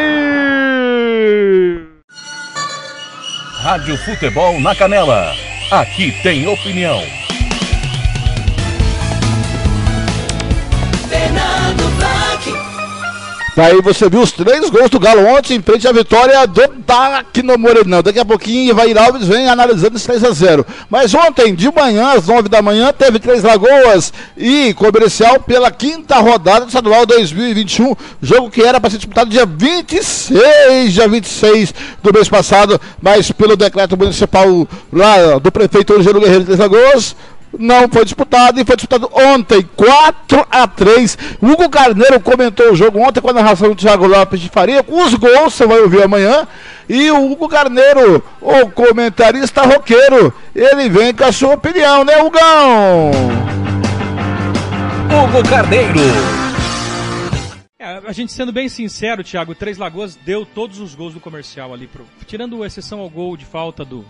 Rádio 3.62 3.97
Futebol 3.97 4.60
na 4.60 4.76
Canela. 4.76 5.36
Aqui 5.70 6.12
tem 6.24 6.47
opinião. 6.47 7.03
Fernando 11.08 11.57
Blanc. 13.58 13.68
Daí 13.68 13.82
você 13.82 14.08
viu 14.08 14.22
os 14.22 14.32
três 14.32 14.70
gols 14.70 14.89
do 14.89 14.99
Galo 14.99 15.26
ontem 15.26 15.55
em 15.55 15.62
frente 15.64 15.88
à 15.88 15.91
vitória 15.91 16.45
do 16.45 16.62
DAC 16.86 17.41
no 17.41 17.58
Morenão. 17.58 18.03
Daqui 18.03 18.20
a 18.20 18.24
pouquinho, 18.24 18.70
Ivair 18.70 18.95
Alves 18.95 19.28
vem 19.28 19.49
analisando 19.49 19.97
esse 19.97 20.05
3 20.05 20.24
a 20.24 20.32
0 20.32 20.66
Mas 20.89 21.14
ontem, 21.16 21.55
de 21.55 21.72
manhã, 21.72 22.12
às 22.12 22.28
9 22.28 22.47
da 22.49 22.62
manhã, 22.62 22.93
teve 22.93 23.18
Três 23.18 23.41
Lagoas 23.41 24.14
e 24.38 24.76
Comercial 24.76 25.39
pela 25.39 25.72
quinta 25.72 26.18
rodada 26.20 26.62
do 26.62 26.68
estadual 26.68 27.03
2021. 27.08 27.95
Jogo 28.22 28.51
que 28.51 28.62
era 28.62 28.80
para 28.80 28.91
ser 28.91 28.97
disputado 28.97 29.30
dia 29.30 29.45
26, 29.45 30.93
dia 30.93 31.08
26 31.08 31.74
do 32.03 32.14
mês 32.14 32.30
passado, 32.30 32.80
mas 33.01 33.32
pelo 33.32 33.58
decreto 33.58 33.97
municipal 33.97 34.68
lá 34.93 35.39
do 35.39 35.51
prefeito 35.51 35.95
Angelo 35.95 36.20
Guerreiro 36.20 36.41
de 36.41 36.45
Três 36.45 36.60
Lagoas, 36.60 37.16
não 37.58 37.88
foi 37.89 38.04
disputado 38.04 38.60
e 38.60 38.66
foi 38.66 38.76
disputado 38.76 39.10
ontem, 39.14 39.68
4 39.76 40.45
a 40.50 40.68
3 40.68 41.18
Hugo 41.41 41.70
Carneiro 41.70 42.20
comentou 42.20 42.72
o 42.72 42.76
jogo 42.76 43.00
ontem 43.00 43.22
com 43.22 43.30
a 43.30 43.34
narração 43.34 43.70
do 43.70 43.76
Thiago 43.76 44.08
Lopes 44.08 44.39
de 44.39 44.50
Faria, 44.50 44.84
com 44.84 45.04
os 45.04 45.14
gols, 45.14 45.54
você 45.54 45.66
vai 45.66 45.80
ouvir 45.80 46.04
amanhã. 46.04 46.48
E 46.89 47.12
o 47.12 47.32
Hugo 47.32 47.50
Carneiro, 47.50 48.24
o 48.41 48.70
comentarista 48.72 49.64
roqueiro, 49.64 50.34
ele 50.56 50.89
vem 50.89 51.14
com 51.14 51.26
a 51.26 51.32
sua 51.32 51.56
opinião, 51.56 52.06
né, 52.06 52.22
Hugão? 52.22 53.12
Hugo 55.08 55.50
Carneiro. 55.50 56.48
É, 57.80 58.02
a 58.06 58.12
gente 58.12 58.32
sendo 58.32 58.52
bem 58.52 58.68
sincero, 58.68 59.24
Thiago, 59.24 59.54
Três 59.54 59.78
Lagoas 59.78 60.16
deu 60.16 60.45
todos 60.45 60.80
os 60.80 60.95
gols 60.95 61.14
do 61.14 61.20
comercial 61.20 61.74
ali, 61.74 61.88
pro, 61.88 62.06
tirando 62.26 62.66
exceção 62.66 63.00
ao 63.00 63.10
gol 63.10 63.38
de 63.38 63.45
falta 63.45 63.86
do, 63.86 64.04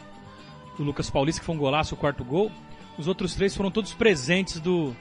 do 0.77 0.83
Lucas 0.83 1.09
Paulista, 1.09 1.41
que 1.41 1.45
foi 1.45 1.55
um 1.55 1.59
golaço, 1.59 1.93
o 1.93 1.97
quarto 1.97 2.23
gol. 2.23 2.51
Os 2.97 3.07
outros 3.07 3.35
três 3.35 3.55
foram 3.55 3.69
todos 3.69 3.93
presentes 3.93 4.59
do, 4.59 4.95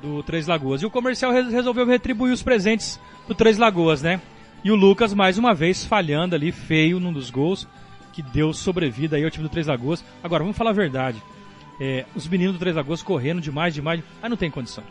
do 0.00 0.22
Três 0.22 0.46
Lagoas. 0.46 0.82
E 0.82 0.86
o 0.86 0.90
comercial 0.90 1.30
resolveu 1.30 1.86
retribuir 1.86 2.32
os 2.32 2.42
presentes 2.42 2.98
do 3.28 3.34
Três 3.34 3.58
Lagoas, 3.58 4.00
né? 4.00 4.20
E 4.64 4.70
o 4.70 4.76
Lucas, 4.76 5.12
mais 5.12 5.36
uma 5.36 5.54
vez, 5.54 5.84
falhando 5.84 6.34
ali, 6.34 6.50
feio 6.50 6.98
num 6.98 7.12
dos 7.12 7.30
gols, 7.30 7.68
que 8.12 8.22
deu 8.22 8.52
sobrevida 8.52 9.16
aí 9.16 9.24
ao 9.24 9.30
time 9.30 9.42
do 9.42 9.50
Três 9.50 9.66
Lagoas. 9.66 10.04
Agora, 10.22 10.42
vamos 10.42 10.56
falar 10.56 10.70
a 10.70 10.74
verdade. 10.74 11.22
É, 11.80 12.06
os 12.14 12.26
meninos 12.26 12.54
do 12.54 12.58
Três 12.58 12.74
Lagoas 12.74 13.02
correndo 13.02 13.40
demais, 13.40 13.74
demais. 13.74 14.02
Ah, 14.22 14.28
não 14.28 14.36
tem 14.36 14.50
condição. 14.50 14.84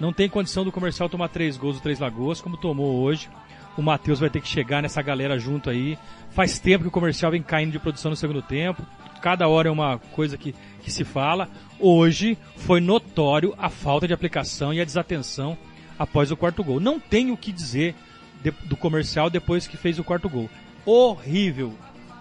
Não 0.00 0.12
tem 0.12 0.28
condição 0.28 0.64
do 0.64 0.72
comercial 0.72 1.08
tomar 1.08 1.28
três 1.28 1.56
gols 1.56 1.76
do 1.76 1.82
Três 1.82 1.98
Lagoas, 2.00 2.40
como 2.40 2.56
tomou 2.56 3.02
hoje. 3.02 3.30
O 3.76 3.82
Matheus 3.82 4.20
vai 4.20 4.30
ter 4.30 4.40
que 4.40 4.48
chegar 4.48 4.82
nessa 4.82 5.00
galera 5.00 5.38
junto 5.38 5.70
aí. 5.70 5.98
Faz 6.30 6.58
tempo 6.58 6.82
que 6.82 6.88
o 6.88 6.90
comercial 6.90 7.30
vem 7.30 7.42
caindo 7.42 7.72
de 7.72 7.78
produção 7.78 8.10
no 8.10 8.16
segundo 8.16 8.42
tempo 8.42 8.82
cada 9.20 9.48
hora 9.48 9.68
é 9.68 9.72
uma 9.72 9.98
coisa 9.98 10.36
que, 10.36 10.54
que 10.82 10.90
se 10.90 11.04
fala. 11.04 11.48
Hoje 11.78 12.38
foi 12.56 12.80
notório 12.80 13.54
a 13.58 13.68
falta 13.68 14.06
de 14.06 14.14
aplicação 14.14 14.72
e 14.72 14.80
a 14.80 14.84
desatenção 14.84 15.56
após 15.98 16.30
o 16.30 16.36
quarto 16.36 16.62
gol. 16.62 16.80
Não 16.80 16.98
tenho 16.98 17.34
o 17.34 17.36
que 17.36 17.52
dizer 17.52 17.94
de, 18.42 18.50
do 18.50 18.76
comercial 18.76 19.28
depois 19.28 19.66
que 19.66 19.76
fez 19.76 19.98
o 19.98 20.04
quarto 20.04 20.28
gol. 20.28 20.48
Horrível, 20.84 21.74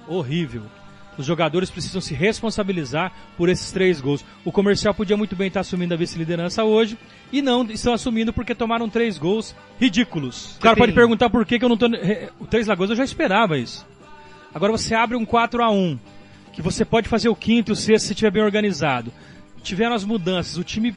horrível. 0.07 0.63
Os 1.17 1.25
jogadores 1.25 1.69
precisam 1.69 2.01
se 2.01 2.13
responsabilizar 2.13 3.11
por 3.37 3.47
esses 3.47 3.71
três 3.71 4.01
gols. 4.01 4.25
O 4.43 4.51
comercial 4.51 4.93
podia 4.93 5.15
muito 5.15 5.35
bem 5.35 5.47
estar 5.47 5.61
assumindo 5.61 5.93
a 5.93 5.97
vice-liderança 5.97 6.63
hoje 6.63 6.97
e 7.31 7.41
não 7.41 7.63
estão 7.63 7.93
assumindo 7.93 8.33
porque 8.33 8.53
tomaram 8.53 8.89
três 8.89 9.17
gols 9.17 9.55
ridículos. 9.79 10.57
O 10.57 10.59
cara 10.59 10.75
pode 10.75 10.91
perguntar 10.91 11.29
por 11.29 11.45
que, 11.45 11.57
que 11.57 11.63
eu 11.63 11.69
não 11.69 11.77
tô. 11.77 11.87
O 12.39 12.45
Três 12.45 12.67
Lagoas 12.67 12.89
eu 12.89 12.95
já 12.95 13.03
esperava 13.03 13.57
isso. 13.57 13.85
Agora 14.53 14.71
você 14.71 14.93
abre 14.93 15.15
um 15.15 15.25
4 15.25 15.63
a 15.63 15.71
1 15.71 15.97
que 16.55 16.61
você 16.61 16.85
pode 16.85 17.09
fazer 17.09 17.27
o 17.27 17.35
quinto 17.35 17.71
e 17.71 17.73
o 17.73 17.75
sexto 17.75 18.07
se 18.07 18.13
estiver 18.13 18.31
bem 18.31 18.41
organizado. 18.41 19.11
Tiveram 19.61 19.93
as 19.93 20.05
mudanças, 20.05 20.57
o 20.57 20.63
time 20.63 20.95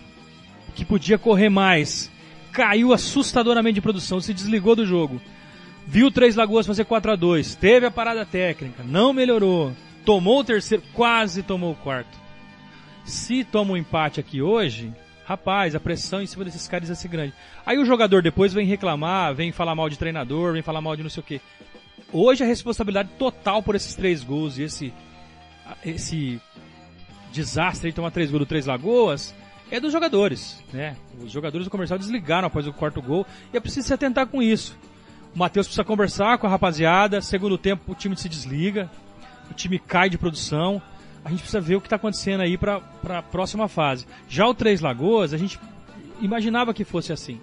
que 0.75 0.85
podia 0.85 1.19
correr 1.19 1.49
mais 1.49 2.11
caiu 2.53 2.93
assustadoramente 2.93 3.75
de 3.75 3.81
produção, 3.81 4.21
se 4.21 4.33
desligou 4.33 4.77
do 4.77 4.87
jogo. 4.87 5.21
Viu 5.87 6.11
Três 6.11 6.37
Lagoas 6.37 6.67
fazer 6.67 6.85
4 6.85 7.13
a 7.13 7.17
2 7.17 7.57
teve 7.57 7.87
a 7.87 7.91
parada 7.91 8.25
técnica, 8.25 8.85
não 8.85 9.13
melhorou, 9.13 9.73
tomou 10.05 10.41
o 10.41 10.45
terceiro, 10.45 10.83
quase 10.93 11.43
tomou 11.43 11.73
o 11.73 11.77
quarto. 11.77 12.17
Se 13.05 13.43
toma 13.43 13.73
um 13.73 13.77
empate 13.77 14.21
aqui 14.21 14.41
hoje, 14.41 14.93
rapaz, 15.25 15.75
a 15.75 15.81
pressão 15.81 16.23
em 16.23 16.27
cima 16.27 16.45
desses 16.45 16.69
caras 16.69 16.89
ia 16.89 16.95
ser 16.95 17.09
grande. 17.09 17.33
Aí 17.67 17.79
o 17.79 17.85
jogador 17.85 18.23
depois 18.23 18.53
vem 18.53 18.67
reclamar, 18.67 19.35
vem 19.35 19.51
falar 19.51 19.75
mal 19.75 19.89
de 19.89 19.99
treinador, 19.99 20.53
vem 20.53 20.63
falar 20.63 20.81
mal 20.81 20.95
de 20.95 21.03
não 21.03 21.11
sei 21.11 21.21
o 21.21 21.27
que. 21.27 21.41
Hoje 22.13 22.45
a 22.45 22.47
responsabilidade 22.47 23.11
total 23.19 23.63
por 23.63 23.75
esses 23.75 23.95
três 23.95 24.23
gols 24.23 24.59
e 24.59 24.63
esse 24.63 24.93
esse 25.85 26.41
desastre 27.33 27.91
de 27.91 27.97
tomar 27.97 28.11
três 28.11 28.31
gols 28.31 28.41
do 28.41 28.47
Três 28.47 28.67
Lagoas 28.67 29.35
é 29.71 29.79
dos 29.79 29.93
jogadores, 29.93 30.63
né? 30.73 30.97
Os 31.23 31.31
jogadores 31.31 31.67
do 31.67 31.71
comercial 31.71 31.99
desligaram 31.99 32.47
após 32.49 32.67
o 32.67 32.73
quarto 32.73 33.03
gol 33.03 33.27
e 33.53 33.57
é 33.57 33.61
preciso 33.61 33.87
se 33.87 33.95
atentar 33.95 34.27
com 34.27 34.43
isso. 34.43 34.77
O 35.35 35.39
Matheus 35.39 35.67
precisa 35.67 35.85
conversar 35.85 36.39
com 36.39 36.47
a 36.47 36.51
rapaziada. 36.51 37.21
Segundo 37.21 37.59
tempo, 37.59 37.93
o 37.93 37.95
time 37.95 38.17
se 38.17 38.29
desliga, 38.29 38.91
o 39.51 39.55
time 39.55 39.79
cai 39.79 40.09
de 40.09 40.17
produção. 40.17 40.81
A 41.25 41.31
gente 41.31 41.41
precisa 41.41 41.61
ver 41.61 41.77
o 41.77 41.81
que 41.81 41.87
está 41.87 41.97
acontecendo 41.97 42.41
aí 42.41 42.57
para 42.57 42.83
a 43.09 43.23
próxima 43.23 43.69
fase. 43.69 44.07
Já 44.29 44.47
o 44.47 44.55
Três 44.55 44.81
Lagoas, 44.81 45.35
a 45.35 45.37
gente 45.37 45.61
imaginava 46.21 46.73
que 46.73 46.85
fosse 46.85 47.13
assim. 47.13 47.39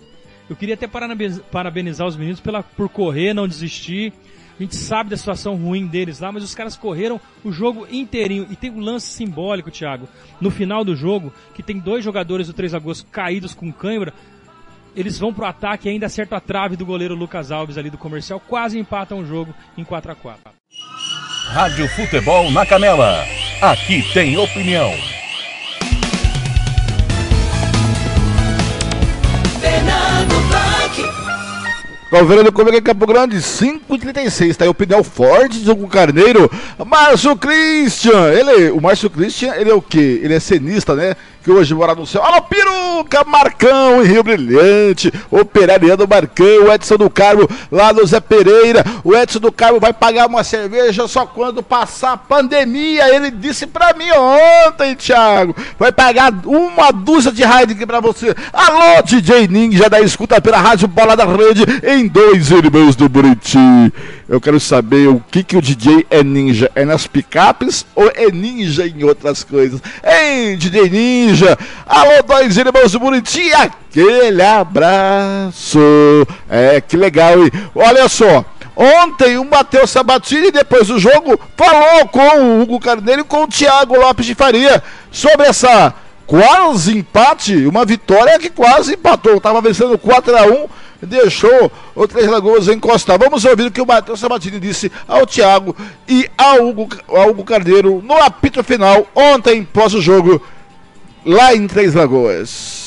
Eu 0.49 0.55
queria 0.55 0.75
até 0.75 0.87
parabenizar 0.87 2.07
os 2.07 2.15
meninos 2.15 2.39
pela, 2.39 2.63
por 2.63 2.89
correr, 2.89 3.33
não 3.33 3.47
desistir. 3.47 4.13
A 4.57 4.63
gente 4.63 4.75
sabe 4.75 5.09
da 5.09 5.17
situação 5.17 5.55
ruim 5.55 5.85
deles 5.85 6.19
lá, 6.19 6.31
mas 6.31 6.43
os 6.43 6.55
caras 6.55 6.77
correram 6.77 7.19
o 7.43 7.51
jogo 7.51 7.85
inteirinho. 7.91 8.47
E 8.49 8.55
tem 8.55 8.71
um 8.71 8.79
lance 8.79 9.07
simbólico, 9.07 9.69
Thiago, 9.69 10.07
no 10.39 10.49
final 10.49 10.85
do 10.85 10.95
jogo, 10.95 11.33
que 11.53 11.61
tem 11.61 11.77
dois 11.77 12.03
jogadores 12.03 12.47
do 12.47 12.53
Três 12.53 12.71
Lagoas 12.71 13.05
caídos 13.11 13.53
com 13.53 13.71
cãibra. 13.71 14.13
Eles 14.95 15.19
vão 15.19 15.33
pro 15.33 15.45
ataque 15.45 15.89
e 15.89 15.91
ainda 15.91 16.05
acertam 16.05 16.37
a 16.37 16.41
trave 16.41 16.77
do 16.77 16.85
goleiro 16.85 17.15
Lucas 17.15 17.51
Alves 17.51 17.77
ali 17.77 17.89
do 17.89 17.97
comercial, 17.97 18.39
quase 18.39 18.79
empatam 18.79 19.19
o 19.19 19.25
jogo 19.25 19.53
em 19.77 19.83
4 19.83 20.13
a 20.13 20.15
4 20.15 20.51
Rádio 21.49 21.87
Futebol 21.89 22.49
na 22.51 22.65
Canela. 22.65 23.25
Aqui 23.61 24.01
tem 24.13 24.37
opinião. 24.37 24.93
Alverano 32.11 32.51
Comigo 32.51 32.77
em 32.77 32.81
Campo 32.81 33.05
Grande, 33.07 33.37
5h36. 33.37 34.55
Tá 34.55 34.65
aí 34.65 34.69
o 34.69 34.73
pneu 34.73 35.03
forte 35.03 35.59
do 35.59 35.75
Carneiro. 35.87 36.49
Márcio 36.85 37.35
Christian. 37.35 38.31
Ele, 38.31 38.69
o 38.71 38.79
Márcio 38.79 39.09
Christian, 39.09 39.53
ele 39.55 39.71
é 39.71 39.73
o 39.73 39.81
quê? 39.81 40.21
Ele 40.23 40.33
é 40.33 40.39
cenista, 40.39 40.95
né? 40.95 41.15
Que 41.45 41.51
hoje 41.51 41.75
mora 41.75 41.93
no 41.93 42.07
céu. 42.07 42.23
Alô, 42.23 42.41
Peruca, 42.41 43.23
Marcão 43.23 44.03
em 44.03 44.07
Rio 44.07 44.23
Brilhante, 44.23 45.13
operariando 45.29 46.07
Marcão, 46.07 46.63
o 46.63 46.73
Edson 46.73 46.97
do 46.97 47.07
Carmo 47.07 47.47
lá 47.71 47.93
no 47.93 48.03
Zé 48.03 48.19
Pereira. 48.19 48.83
O 49.03 49.15
Edson 49.15 49.37
do 49.37 49.51
Carmo 49.51 49.79
vai 49.79 49.93
pagar 49.93 50.25
uma 50.25 50.43
cerveja 50.43 51.07
só 51.07 51.23
quando 51.23 51.61
passar 51.61 52.13
a 52.13 52.17
pandemia. 52.17 53.15
Ele 53.15 53.29
disse 53.29 53.67
pra 53.67 53.93
mim 53.93 54.09
ontem, 54.11 54.95
Thiago. 54.95 55.55
Vai 55.77 55.91
pagar 55.91 56.33
uma 56.45 56.91
dúzia 56.91 57.31
de 57.31 57.43
Heineken 57.43 57.85
pra 57.85 57.99
você. 57.99 58.35
Alô, 58.51 59.03
DJ 59.03 59.47
Ninja 59.47 59.87
da 59.87 60.01
escuta 60.01 60.41
pela 60.41 60.57
Rádio 60.57 60.87
Bola 60.87 61.15
da 61.15 61.25
Rede 61.25 61.63
em 61.83 62.07
dois 62.07 62.49
irmãos 62.49 62.95
do 62.95 63.07
Buriti. 63.07 63.59
Eu 64.27 64.41
quero 64.41 64.59
saber 64.59 65.07
o 65.07 65.23
que, 65.29 65.43
que 65.43 65.55
o 65.55 65.61
DJ 65.61 66.07
é 66.09 66.23
ninja. 66.23 66.71
É 66.73 66.83
nas 66.83 67.05
picapes 67.05 67.85
ou 67.93 68.11
é 68.15 68.31
ninja 68.31 68.87
em 68.87 69.03
outras 69.03 69.43
coisas? 69.43 69.79
Hein, 70.03 70.57
DJ 70.57 70.89
Ninja? 70.89 71.55
Alô, 71.85 72.23
dois 72.25 72.57
irmãos 72.57 72.91
do 72.91 72.99
Buriti, 72.99 73.53
aquele 73.53 74.41
abraço. 74.41 75.79
É, 76.49 76.81
que 76.81 76.97
legal, 76.97 77.37
hein? 77.43 77.51
Olha 77.75 78.09
só. 78.09 78.43
Ontem 78.75 79.37
o 79.37 79.45
Matheus 79.45 79.91
Sabatini, 79.91 80.51
depois 80.51 80.87
do 80.87 80.97
jogo, 80.97 81.39
falou 81.55 82.07
com 82.07 82.39
o 82.39 82.61
Hugo 82.61 82.79
Carneiro 82.79 83.21
e 83.21 83.25
com 83.25 83.43
o 83.43 83.47
Thiago 83.47 83.95
Lopes 83.95 84.25
de 84.25 84.33
Faria 84.33 84.83
sobre 85.11 85.45
essa 85.47 85.93
quase 86.25 86.97
empate, 86.97 87.65
uma 87.65 87.85
vitória 87.85 88.39
que 88.39 88.49
quase 88.49 88.93
empatou. 88.93 89.37
Estava 89.37 89.61
vencendo 89.61 89.97
4 89.97 90.37
a 90.37 90.43
1 90.43 90.67
deixou 91.05 91.71
o 91.93 92.07
Três 92.07 92.27
Lagoas 92.27 92.67
encostar. 92.67 93.17
Vamos 93.19 93.45
ouvir 93.45 93.67
o 93.67 93.71
que 93.71 93.81
o 93.81 93.85
Matheus 93.85 94.19
Sabatini 94.19 94.59
disse 94.59 94.91
ao 95.07 95.25
Thiago 95.25 95.75
e 96.07 96.29
ao 96.37 96.67
Hugo, 96.67 96.89
ao 97.07 97.29
Hugo 97.29 97.43
Carneiro 97.43 98.01
no 98.03 98.15
apito 98.15 98.63
final, 98.63 99.07
ontem, 99.15 99.63
pós 99.63 99.93
o 99.93 100.01
jogo, 100.01 100.41
lá 101.25 101.53
em 101.53 101.67
Três 101.67 101.93
Lagoas. 101.93 102.83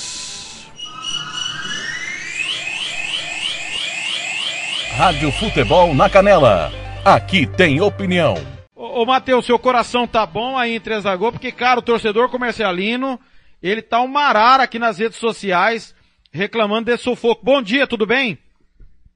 Rádio 4.97 5.30
Futebol 5.30 5.95
na 5.95 6.11
Canela. 6.11 6.72
Aqui 7.05 7.47
tem 7.47 7.80
opinião. 7.80 8.57
Ô, 8.79 9.03
ô 9.03 9.05
Matheus, 9.05 9.45
seu 9.45 9.59
coração 9.59 10.07
tá 10.07 10.24
bom 10.24 10.57
aí 10.57 10.76
em 10.76 10.81
Três 10.81 11.03
Lagoas, 11.03 11.33
porque, 11.33 11.51
cara, 11.51 11.81
o 11.81 11.83
torcedor 11.83 12.31
comercialino, 12.31 13.18
ele 13.61 13.83
tá 13.83 14.01
um 14.01 14.07
marara 14.07 14.62
aqui 14.62 14.79
nas 14.79 15.01
redes 15.01 15.18
sociais 15.18 15.93
reclamando 16.33 16.85
desse 16.85 17.03
sufoco. 17.03 17.45
Bom 17.45 17.61
dia, 17.61 17.89
tudo 17.89 18.07
bem? 18.07 18.39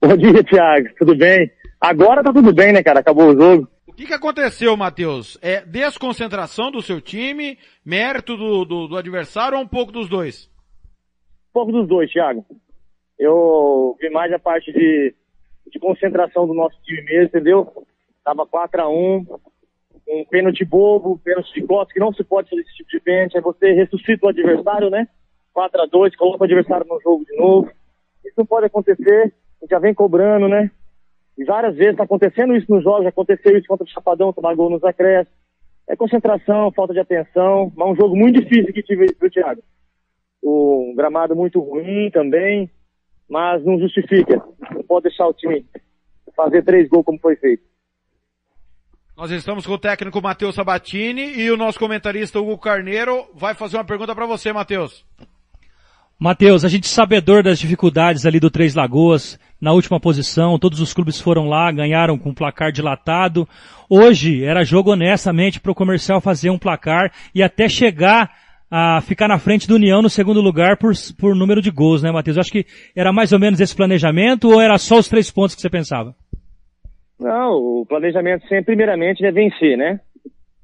Bom 0.01 0.17
dia, 0.17 0.43
Thiago, 0.43 0.89
tudo 0.99 1.15
bem? 1.15 1.49
Agora 1.79 2.21
tá 2.21 2.33
tudo 2.33 2.53
bem, 2.53 2.73
né, 2.73 2.83
cara? 2.83 2.99
Acabou 2.99 3.29
o 3.29 3.41
jogo. 3.41 3.69
O 3.87 3.93
que, 3.93 4.05
que 4.05 4.13
aconteceu, 4.13 4.75
Matheus? 4.75 5.39
É 5.41 5.61
desconcentração 5.61 6.69
do 6.69 6.81
seu 6.81 6.99
time, 6.99 7.57
mérito 7.85 8.35
do, 8.35 8.65
do, 8.65 8.87
do, 8.89 8.97
adversário 8.97 9.57
ou 9.57 9.63
um 9.63 9.67
pouco 9.67 9.93
dos 9.93 10.09
dois? 10.09 10.51
Um 11.51 11.53
pouco 11.53 11.71
dos 11.71 11.87
dois, 11.87 12.11
Thiago. 12.11 12.45
Eu 13.17 13.95
vi 13.97 14.09
mais 14.09 14.33
a 14.33 14.39
parte 14.39 14.73
de 14.73 15.15
de 15.71 15.79
concentração 15.79 16.45
do 16.45 16.53
nosso 16.53 16.75
time 16.83 17.01
mesmo, 17.03 17.27
entendeu? 17.27 17.85
Tava 18.23 18.45
4 18.45 18.81
a 18.81 18.89
1 18.89 19.25
um 20.07 20.25
pênalti 20.25 20.65
bobo, 20.65 21.19
pênalti 21.19 21.53
de 21.53 21.65
costas, 21.65 21.93
que 21.93 21.99
não 21.99 22.13
se 22.13 22.23
pode 22.23 22.49
fazer 22.49 22.61
esse 22.61 22.75
tipo 22.75 22.89
de 22.89 22.99
pênalti, 22.99 23.37
aí 23.37 23.41
você 23.41 23.71
ressuscita 23.73 24.25
o 24.25 24.29
adversário, 24.29 24.89
né? 24.89 25.07
4 25.53 25.81
a 25.81 25.85
2 25.85 26.15
coloca 26.15 26.41
o 26.41 26.45
adversário 26.45 26.85
no 26.87 26.99
jogo 27.01 27.25
de 27.25 27.35
novo. 27.37 27.69
Isso 28.25 28.35
não 28.37 28.45
pode 28.45 28.65
acontecer, 28.65 29.33
a 29.61 29.65
gente 29.65 29.69
já 29.69 29.79
vem 29.79 29.93
cobrando, 29.93 30.47
né? 30.47 30.71
E 31.37 31.43
várias 31.45 31.75
vezes 31.75 31.95
tá 31.95 32.03
acontecendo 32.03 32.55
isso 32.55 32.71
nos 32.71 32.83
jogos, 32.83 33.03
já 33.03 33.09
aconteceu 33.09 33.57
isso 33.57 33.67
contra 33.67 33.85
o 33.85 33.89
Chapadão, 33.89 34.33
tomar 34.33 34.55
gol 34.55 34.69
nos 34.69 34.83
acréscimos. 34.83 35.37
É 35.87 35.95
concentração, 35.95 36.71
falta 36.71 36.93
de 36.93 36.99
atenção, 36.99 37.71
mas 37.75 37.89
um 37.89 37.95
jogo 37.95 38.15
muito 38.15 38.39
difícil 38.39 38.73
que 38.73 38.83
tive 38.83 39.13
pro 39.13 39.29
Thiago. 39.29 39.61
Um 40.43 40.93
gramado 40.95 41.35
muito 41.35 41.59
ruim 41.59 42.09
também, 42.11 42.69
mas 43.29 43.63
não 43.65 43.79
justifica. 43.79 44.41
Não 44.73 44.83
pode 44.83 45.03
deixar 45.03 45.27
o 45.27 45.33
time 45.33 45.65
fazer 46.35 46.63
três 46.63 46.87
gols 46.87 47.05
como 47.05 47.19
foi 47.19 47.35
feito. 47.35 47.63
Nós 49.15 49.29
estamos 49.29 49.63
com 49.63 49.73
o 49.73 49.77
técnico 49.77 50.19
Matheus 50.19 50.55
Sabatini 50.55 51.35
e 51.37 51.51
o 51.51 51.55
nosso 51.55 51.77
comentarista 51.77 52.39
Hugo 52.39 52.57
Carneiro 52.57 53.25
vai 53.35 53.53
fazer 53.53 53.77
uma 53.77 53.85
pergunta 53.85 54.15
para 54.15 54.25
você, 54.25 54.51
Matheus. 54.51 55.05
Matheus, 56.17 56.65
a 56.65 56.67
gente 56.67 56.87
sabedor 56.87 57.43
das 57.43 57.59
dificuldades 57.59 58.25
ali 58.25 58.39
do 58.39 58.49
Três 58.49 58.73
Lagoas, 58.73 59.37
na 59.61 59.71
última 59.71 59.99
posição, 59.99 60.57
todos 60.57 60.79
os 60.79 60.95
clubes 60.95 61.21
foram 61.21 61.47
lá, 61.47 61.71
ganharam 61.71 62.17
com 62.17 62.29
um 62.29 62.33
placar 62.33 62.71
dilatado. 62.71 63.47
Hoje 63.87 64.43
era 64.43 64.63
jogo 64.63 64.91
honestamente 64.91 65.59
para 65.59 65.71
o 65.71 65.75
comercial 65.75 66.19
fazer 66.19 66.49
um 66.49 66.57
placar 66.57 67.11
e 67.35 67.43
até 67.43 67.69
chegar 67.69 68.31
a 68.69 68.99
ficar 69.01 69.27
na 69.27 69.37
frente 69.37 69.67
do 69.67 69.75
União 69.75 70.01
no 70.01 70.09
segundo 70.09 70.41
lugar 70.41 70.77
por, 70.77 70.91
por 71.19 71.35
número 71.35 71.61
de 71.61 71.69
gols, 71.69 72.01
né, 72.01 72.11
Matheus? 72.11 72.37
Eu 72.37 72.41
acho 72.41 72.51
que 72.51 72.65
era 72.95 73.13
mais 73.13 73.31
ou 73.31 73.37
menos 73.37 73.59
esse 73.59 73.75
planejamento 73.75 74.49
ou 74.49 74.59
era 74.59 74.75
só 74.79 74.97
os 74.97 75.07
três 75.07 75.29
pontos 75.29 75.53
que 75.53 75.61
você 75.61 75.69
pensava? 75.69 76.15
Não, 77.19 77.53
o 77.53 77.85
planejamento 77.85 78.47
sempre, 78.47 78.65
primeiramente, 78.65 79.25
é 79.25 79.31
vencer, 79.31 79.77
né? 79.77 79.99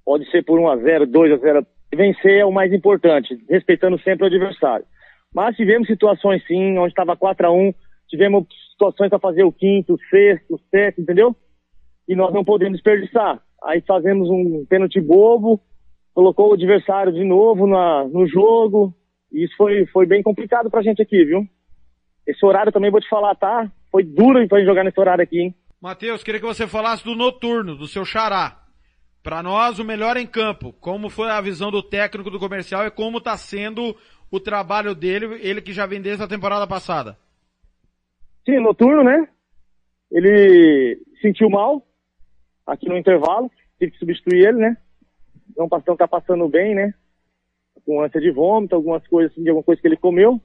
Pode 0.03 0.29
ser 0.31 0.43
por 0.43 0.59
1 0.59 0.67
a 0.69 0.77
0 0.77 1.07
2 1.07 1.33
a 1.33 1.37
0 1.37 1.67
Vencer 1.93 2.39
é 2.39 2.45
o 2.45 2.51
mais 2.51 2.71
importante, 2.71 3.35
respeitando 3.49 3.99
sempre 4.01 4.23
o 4.23 4.27
adversário. 4.27 4.85
Mas 5.33 5.55
tivemos 5.55 5.87
situações 5.87 6.45
sim, 6.45 6.77
onde 6.77 6.91
estava 6.91 7.15
4 7.15 7.47
a 7.47 7.51
1 7.51 7.73
tivemos 8.09 8.45
situações 8.71 9.09
para 9.09 9.19
fazer 9.19 9.43
o 9.43 9.51
quinto, 9.51 9.93
o 9.93 9.99
sexto, 10.09 10.55
o 10.55 10.59
sétimo, 10.71 11.03
entendeu? 11.03 11.35
E 12.07 12.15
nós 12.15 12.33
não 12.33 12.43
podemos 12.43 12.73
desperdiçar. 12.73 13.39
Aí 13.63 13.81
fazemos 13.81 14.29
um 14.29 14.65
pênalti 14.67 14.99
bobo, 14.99 15.61
colocou 16.13 16.49
o 16.49 16.53
adversário 16.53 17.13
de 17.13 17.23
novo 17.23 17.67
na, 17.67 18.05
no 18.05 18.25
jogo, 18.27 18.93
e 19.31 19.43
isso 19.43 19.55
foi, 19.55 19.85
foi 19.87 20.05
bem 20.05 20.23
complicado 20.23 20.69
pra 20.69 20.81
gente 20.81 21.01
aqui, 21.01 21.23
viu? 21.23 21.43
Esse 22.25 22.43
horário 22.45 22.71
também 22.71 22.89
vou 22.89 22.99
te 22.99 23.09
falar, 23.09 23.35
tá? 23.35 23.71
Foi 23.91 24.03
duro 24.03 24.47
pra 24.47 24.59
gente 24.59 24.67
jogar 24.67 24.83
nesse 24.83 24.99
horário 24.99 25.23
aqui, 25.23 25.39
hein? 25.39 25.55
Matheus, 25.81 26.23
queria 26.23 26.41
que 26.41 26.45
você 26.45 26.67
falasse 26.67 27.05
do 27.05 27.15
noturno, 27.15 27.73
do 27.73 27.87
seu 27.87 28.03
xará. 28.03 28.61
Para 29.23 29.41
nós, 29.41 29.79
o 29.79 29.85
melhor 29.85 30.17
em 30.17 30.27
campo. 30.27 30.73
Como 30.73 31.09
foi 31.09 31.29
a 31.29 31.39
visão 31.39 31.71
do 31.71 31.81
técnico 31.81 32.29
do 32.29 32.39
comercial 32.39 32.85
e 32.85 32.91
como 32.91 33.19
está 33.19 33.37
sendo 33.37 33.95
o 34.29 34.39
trabalho 34.39 34.93
dele, 34.93 35.39
ele 35.41 35.61
que 35.61 35.71
já 35.71 35.85
vem 35.85 36.01
desde 36.01 36.23
a 36.23 36.27
temporada 36.27 36.67
passada? 36.67 37.17
Sim, 38.45 38.59
noturno, 38.59 39.03
né? 39.03 39.27
Ele 40.11 41.01
sentiu 41.21 41.49
mal 41.49 41.85
aqui 42.67 42.87
no 42.89 42.97
intervalo, 42.97 43.49
tive 43.77 43.91
que 43.91 43.99
substituir 43.99 44.47
ele, 44.47 44.57
né? 44.57 44.77
Não 45.57 45.67
não 45.87 45.95
tá 45.95 46.07
passando 46.07 46.47
bem, 46.49 46.75
né? 46.75 46.93
Com 47.85 48.03
ânsia 48.03 48.19
de 48.19 48.31
vômito, 48.31 48.75
algumas 48.75 49.05
coisas 49.07 49.31
assim, 49.31 49.43
de 49.43 49.49
alguma 49.49 49.63
coisa 49.63 49.81
que 49.81 49.87
ele 49.87 49.97
comeu. 49.97 50.41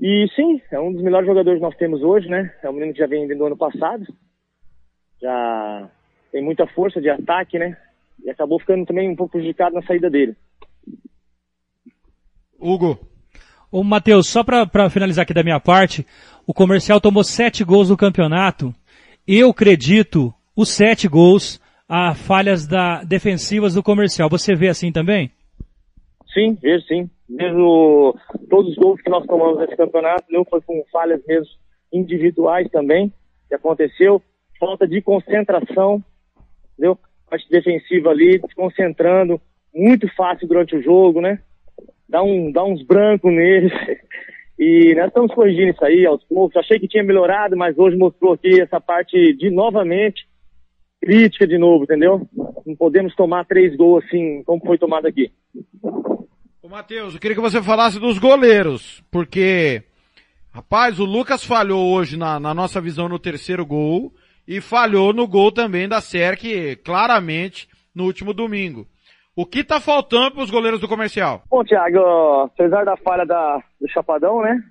E 0.00 0.28
sim, 0.36 0.60
é 0.70 0.78
um 0.78 0.92
dos 0.92 1.02
melhores 1.02 1.26
jogadores 1.26 1.58
que 1.58 1.64
nós 1.64 1.76
temos 1.76 2.02
hoje, 2.02 2.28
né? 2.28 2.54
É 2.62 2.70
um 2.70 2.72
menino 2.72 2.92
que 2.92 3.00
já 3.00 3.06
vem 3.06 3.26
do 3.26 3.46
ano 3.46 3.56
passado. 3.56 4.06
Já 5.20 5.90
tem 6.30 6.42
muita 6.42 6.66
força 6.68 7.00
de 7.00 7.10
ataque, 7.10 7.58
né? 7.58 7.76
E 8.24 8.30
acabou 8.30 8.60
ficando 8.60 8.86
também 8.86 9.10
um 9.10 9.16
pouco 9.16 9.32
prejudicado 9.32 9.74
na 9.74 9.82
saída 9.82 10.08
dele. 10.08 10.36
Hugo. 12.58 12.98
Ô, 13.70 13.82
Matheus, 13.82 14.28
só 14.28 14.42
para 14.44 14.88
finalizar 14.88 15.24
aqui 15.24 15.34
da 15.34 15.42
minha 15.42 15.60
parte, 15.60 16.06
o 16.46 16.54
comercial 16.54 17.00
tomou 17.00 17.24
sete 17.24 17.64
gols 17.64 17.90
no 17.90 17.96
campeonato. 17.96 18.74
Eu 19.26 19.50
acredito 19.50 20.32
os 20.56 20.70
sete 20.70 21.06
gols 21.08 21.60
a 21.88 22.14
falhas 22.14 22.66
da, 22.66 23.02
defensivas 23.02 23.74
do 23.74 23.82
comercial. 23.82 24.28
Você 24.28 24.54
vê 24.54 24.68
assim 24.68 24.92
também? 24.92 25.30
Sim, 26.38 26.56
vejo 26.62 26.86
sim. 26.86 27.10
Mesmo 27.28 28.16
todos 28.48 28.70
os 28.70 28.76
gols 28.76 29.00
que 29.02 29.10
nós 29.10 29.26
tomamos 29.26 29.58
nesse 29.58 29.76
campeonato, 29.76 30.24
não 30.30 30.44
foi 30.44 30.60
com 30.60 30.84
falhas 30.92 31.20
mesmo 31.26 31.52
individuais 31.92 32.70
também, 32.70 33.12
que 33.48 33.54
aconteceu. 33.56 34.22
Falta 34.60 34.86
de 34.86 35.02
concentração, 35.02 36.02
entendeu? 36.72 36.96
Parte 37.28 37.48
defensiva 37.50 38.10
ali, 38.10 38.38
desconcentrando, 38.38 39.40
muito 39.74 40.08
fácil 40.14 40.46
durante 40.46 40.76
o 40.76 40.82
jogo, 40.82 41.20
né? 41.20 41.40
Dá, 42.08 42.22
um, 42.22 42.52
dá 42.52 42.64
uns 42.64 42.82
brancos 42.84 43.32
neles. 43.32 43.72
E 44.60 44.92
nós 44.96 45.06
estamos 45.06 45.32
corrigindo 45.32 45.70
isso 45.70 45.84
aí 45.84 46.04
aos 46.04 46.24
poucos. 46.24 46.56
Achei 46.56 46.80
que 46.80 46.88
tinha 46.88 47.04
melhorado, 47.04 47.56
mas 47.56 47.78
hoje 47.78 47.96
mostrou 47.96 48.32
aqui 48.32 48.60
essa 48.60 48.80
parte 48.80 49.32
de 49.34 49.50
novamente 49.50 50.26
crítica 51.00 51.46
de 51.46 51.56
novo, 51.56 51.84
entendeu? 51.84 52.26
Não 52.66 52.74
podemos 52.74 53.14
tomar 53.14 53.44
três 53.46 53.76
gols 53.76 54.04
assim, 54.04 54.42
como 54.42 54.60
foi 54.66 54.76
tomado 54.76 55.06
aqui. 55.06 55.30
Matheus, 56.68 57.14
eu 57.14 57.20
queria 57.20 57.34
que 57.34 57.40
você 57.40 57.62
falasse 57.62 57.98
dos 57.98 58.18
goleiros, 58.18 59.02
porque, 59.10 59.82
rapaz, 60.52 61.00
o 61.00 61.04
Lucas 61.06 61.42
falhou 61.42 61.94
hoje 61.94 62.18
na, 62.18 62.38
na 62.38 62.52
nossa 62.52 62.78
visão 62.78 63.08
no 63.08 63.18
terceiro 63.18 63.64
gol 63.64 64.12
e 64.46 64.60
falhou 64.60 65.14
no 65.14 65.26
gol 65.26 65.50
também 65.50 65.88
da 65.88 66.02
Serk, 66.02 66.76
claramente, 66.84 67.66
no 67.94 68.04
último 68.04 68.34
domingo. 68.34 68.86
O 69.34 69.46
que 69.46 69.64
tá 69.64 69.80
faltando 69.80 70.32
para 70.32 70.42
os 70.42 70.50
goleiros 70.50 70.78
do 70.78 70.88
comercial? 70.88 71.42
Bom, 71.48 71.64
Thiago, 71.64 72.00
apesar 72.42 72.84
da 72.84 72.98
falha 72.98 73.24
da, 73.24 73.62
do 73.80 73.88
Chapadão, 73.88 74.42
né? 74.42 74.62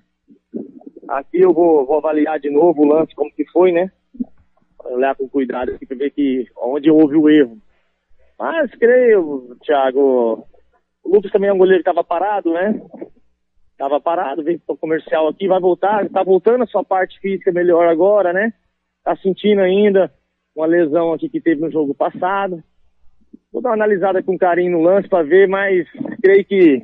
Aqui 1.08 1.40
eu 1.40 1.52
vou, 1.52 1.84
vou 1.84 1.98
avaliar 1.98 2.38
de 2.38 2.48
novo 2.48 2.82
o 2.82 2.86
lance, 2.86 3.12
como 3.14 3.32
que 3.32 3.44
foi, 3.46 3.72
né? 3.72 3.90
Olhar 4.84 5.16
com 5.16 5.28
cuidado 5.28 5.72
aqui 5.72 5.84
para 5.84 5.96
ver 5.96 6.10
que, 6.10 6.46
onde 6.56 6.90
houve 6.90 7.16
o 7.16 7.28
erro. 7.28 7.58
Mas 8.38 8.70
creio, 8.76 9.56
Thiago, 9.64 10.46
o 11.08 11.14
Lucas 11.14 11.32
também 11.32 11.48
é 11.48 11.52
um 11.52 11.58
goleiro 11.58 11.82
que 11.82 11.88
estava 11.88 12.04
parado, 12.04 12.52
né? 12.52 12.80
Tava 13.78 13.98
parado, 13.98 14.44
veio 14.44 14.60
pro 14.60 14.76
comercial 14.76 15.26
aqui, 15.26 15.48
vai 15.48 15.58
voltar, 15.58 16.06
tá 16.10 16.22
voltando 16.22 16.64
a 16.64 16.66
sua 16.66 16.84
parte 16.84 17.18
física 17.18 17.50
melhor 17.50 17.88
agora, 17.88 18.32
né? 18.32 18.52
Tá 19.02 19.16
sentindo 19.16 19.62
ainda 19.62 20.12
uma 20.54 20.66
lesão 20.66 21.12
aqui 21.12 21.28
que 21.28 21.40
teve 21.40 21.62
no 21.62 21.70
jogo 21.70 21.94
passado. 21.94 22.62
Vou 23.50 23.62
dar 23.62 23.70
uma 23.70 23.76
analisada 23.76 24.22
com 24.22 24.36
carinho 24.36 24.72
no 24.72 24.82
lance 24.82 25.08
para 25.08 25.24
ver, 25.24 25.48
mas 25.48 25.86
creio 26.22 26.44
que 26.44 26.82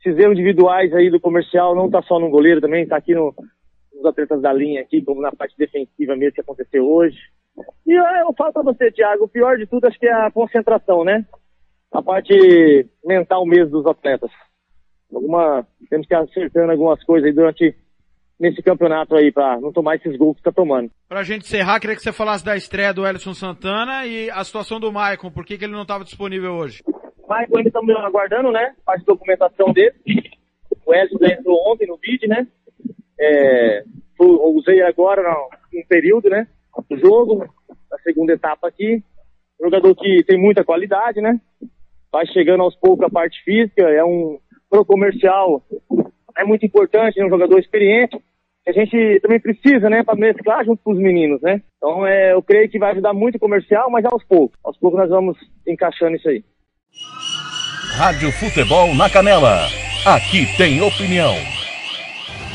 esses 0.00 0.18
erros 0.18 0.34
individuais 0.34 0.92
aí 0.92 1.08
do 1.08 1.20
comercial 1.20 1.74
não 1.74 1.88
tá 1.88 2.02
só 2.02 2.18
no 2.18 2.28
goleiro 2.28 2.60
também, 2.60 2.86
tá 2.86 2.96
aqui 2.96 3.14
no, 3.14 3.34
nos 3.94 4.04
atletas 4.04 4.42
da 4.42 4.52
linha 4.52 4.82
aqui, 4.82 5.00
como 5.00 5.22
na 5.22 5.32
parte 5.32 5.56
defensiva 5.56 6.14
mesmo 6.14 6.34
que 6.34 6.40
aconteceu 6.42 6.86
hoje. 6.86 7.16
E 7.86 7.92
eu, 7.92 8.04
eu 8.26 8.34
falo 8.36 8.52
para 8.52 8.62
você, 8.62 8.90
Thiago, 8.90 9.24
o 9.24 9.28
pior 9.28 9.56
de 9.56 9.66
tudo 9.66 9.86
acho 9.86 9.98
que 9.98 10.06
é 10.06 10.12
a 10.12 10.30
concentração, 10.30 11.04
né? 11.04 11.24
A 11.92 12.02
parte 12.02 12.88
mental 13.04 13.46
mesmo 13.46 13.70
dos 13.70 13.86
atletas. 13.86 14.30
Alguma, 15.12 15.66
temos 15.90 16.06
que 16.06 16.14
ir 16.14 16.16
acertando 16.16 16.72
algumas 16.72 17.02
coisas 17.04 17.28
aí 17.28 17.34
durante 17.34 17.76
nesse 18.40 18.60
campeonato 18.60 19.14
aí 19.14 19.30
para 19.30 19.60
não 19.60 19.72
tomar 19.72 19.94
esses 19.94 20.16
gols 20.16 20.36
que 20.36 20.42
tá 20.42 20.50
tomando. 20.50 20.90
Pra 21.08 21.22
gente 21.22 21.44
encerrar, 21.44 21.78
queria 21.78 21.94
que 21.94 22.02
você 22.02 22.12
falasse 22.12 22.44
da 22.44 22.56
estreia 22.56 22.92
do 22.92 23.06
Ellison 23.06 23.34
Santana 23.34 24.04
e 24.04 24.28
a 24.30 24.42
situação 24.42 24.80
do 24.80 24.90
Maicon, 24.90 25.30
por 25.30 25.44
que, 25.44 25.56
que 25.56 25.64
ele 25.64 25.74
não 25.74 25.82
estava 25.82 26.02
disponível 26.02 26.54
hoje? 26.54 26.82
O 27.22 27.28
Maicon 27.28 27.58
ainda 27.58 27.68
estamos 27.68 27.94
aguardando, 27.94 28.50
né? 28.50 28.74
Parte 28.84 29.00
de 29.00 29.06
documentação 29.06 29.72
dele. 29.72 29.94
O 30.84 30.92
Ellison 30.92 31.24
entrou 31.24 31.72
ontem 31.72 31.86
no 31.86 31.96
vídeo, 31.98 32.28
né? 32.28 32.44
É, 33.20 33.84
usei 34.18 34.82
agora 34.82 35.22
no 35.72 35.86
período, 35.86 36.28
né? 36.28 36.48
Do 36.90 36.98
jogo, 36.98 37.44
a 37.92 37.98
segunda 38.02 38.32
etapa 38.32 38.66
aqui. 38.66 39.04
Jogador 39.60 39.94
que 39.94 40.24
tem 40.24 40.40
muita 40.40 40.64
qualidade, 40.64 41.20
né? 41.20 41.40
Vai 42.12 42.26
chegando 42.26 42.62
aos 42.62 42.76
poucos 42.76 43.06
a 43.06 43.10
parte 43.10 43.42
física, 43.42 43.82
é 43.82 44.04
um 44.04 44.38
pro 44.70 44.84
comercial, 44.84 45.62
é 46.36 46.44
muito 46.44 46.64
importante, 46.64 47.20
é 47.20 47.26
um 47.26 47.30
jogador 47.30 47.58
experiente 47.58 48.16
que 48.64 48.70
a 48.70 48.72
gente 48.72 49.20
também 49.20 49.40
precisa, 49.40 49.90
né, 49.90 50.04
para 50.04 50.14
mesclar 50.14 50.64
junto 50.64 50.82
com 50.84 50.92
os 50.92 50.98
meninos, 50.98 51.40
né? 51.42 51.60
Então, 51.76 52.06
é, 52.06 52.32
eu 52.32 52.42
creio 52.42 52.68
que 52.70 52.78
vai 52.78 52.92
ajudar 52.92 53.12
muito 53.12 53.34
o 53.34 53.40
comercial, 53.40 53.90
mas 53.90 54.04
aos 54.04 54.22
poucos. 54.24 54.56
Aos 54.62 54.78
poucos 54.78 55.00
nós 55.00 55.10
vamos 55.10 55.36
encaixando 55.66 56.16
isso 56.16 56.28
aí. 56.28 56.44
Rádio 57.96 58.30
Futebol 58.32 58.94
na 58.94 59.10
Canela. 59.10 59.66
Aqui 60.06 60.46
tem 60.56 60.80
opinião. 60.80 61.34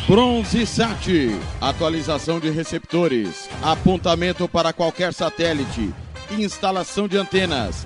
Bronze 0.08 0.66
Sat, 0.66 1.10
atualização 1.60 2.40
de 2.40 2.50
receptores, 2.50 3.50
apontamento 3.62 4.48
para 4.48 4.72
qualquer 4.72 5.14
satélite, 5.14 5.94
instalação 6.32 7.10
de 7.10 7.18
antenas, 7.18 7.86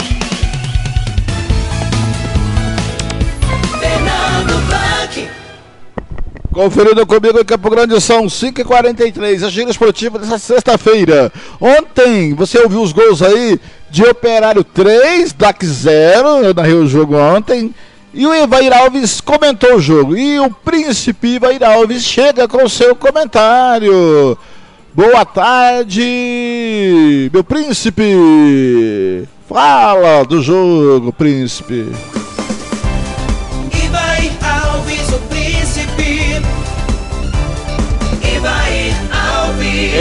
Conferindo 6.51 7.05
comigo 7.07 7.39
em 7.39 7.45
Campo 7.45 7.69
Grande 7.69 7.99
são 8.01 8.25
5h43, 8.25 9.45
a 9.45 9.49
gira 9.49 9.71
esportiva 9.71 10.19
dessa 10.19 10.37
sexta-feira. 10.37 11.31
Ontem, 11.61 12.33
você 12.33 12.59
ouviu 12.59 12.81
os 12.81 12.91
gols 12.91 13.21
aí 13.21 13.57
de 13.89 14.03
Operário 14.03 14.61
3, 14.61 15.31
DAC 15.31 15.65
0, 15.65 16.27
eu 16.43 16.53
narrei 16.53 16.73
o 16.73 16.87
jogo 16.87 17.15
ontem. 17.15 17.73
E 18.13 18.27
o 18.27 18.35
Ivair 18.35 18.73
Alves 18.73 19.21
comentou 19.21 19.75
o 19.75 19.81
jogo. 19.81 20.17
E 20.17 20.37
o 20.41 20.49
príncipe 20.49 21.35
Ivair 21.35 21.63
Alves 21.63 22.03
chega 22.03 22.45
com 22.49 22.65
o 22.65 22.69
seu 22.69 22.93
comentário. 22.97 24.37
Boa 24.93 25.23
tarde, 25.23 26.01
meu 27.31 27.45
príncipe. 27.45 28.03
Fala 29.47 30.25
do 30.25 30.41
jogo, 30.41 31.13
príncipe. 31.13 31.87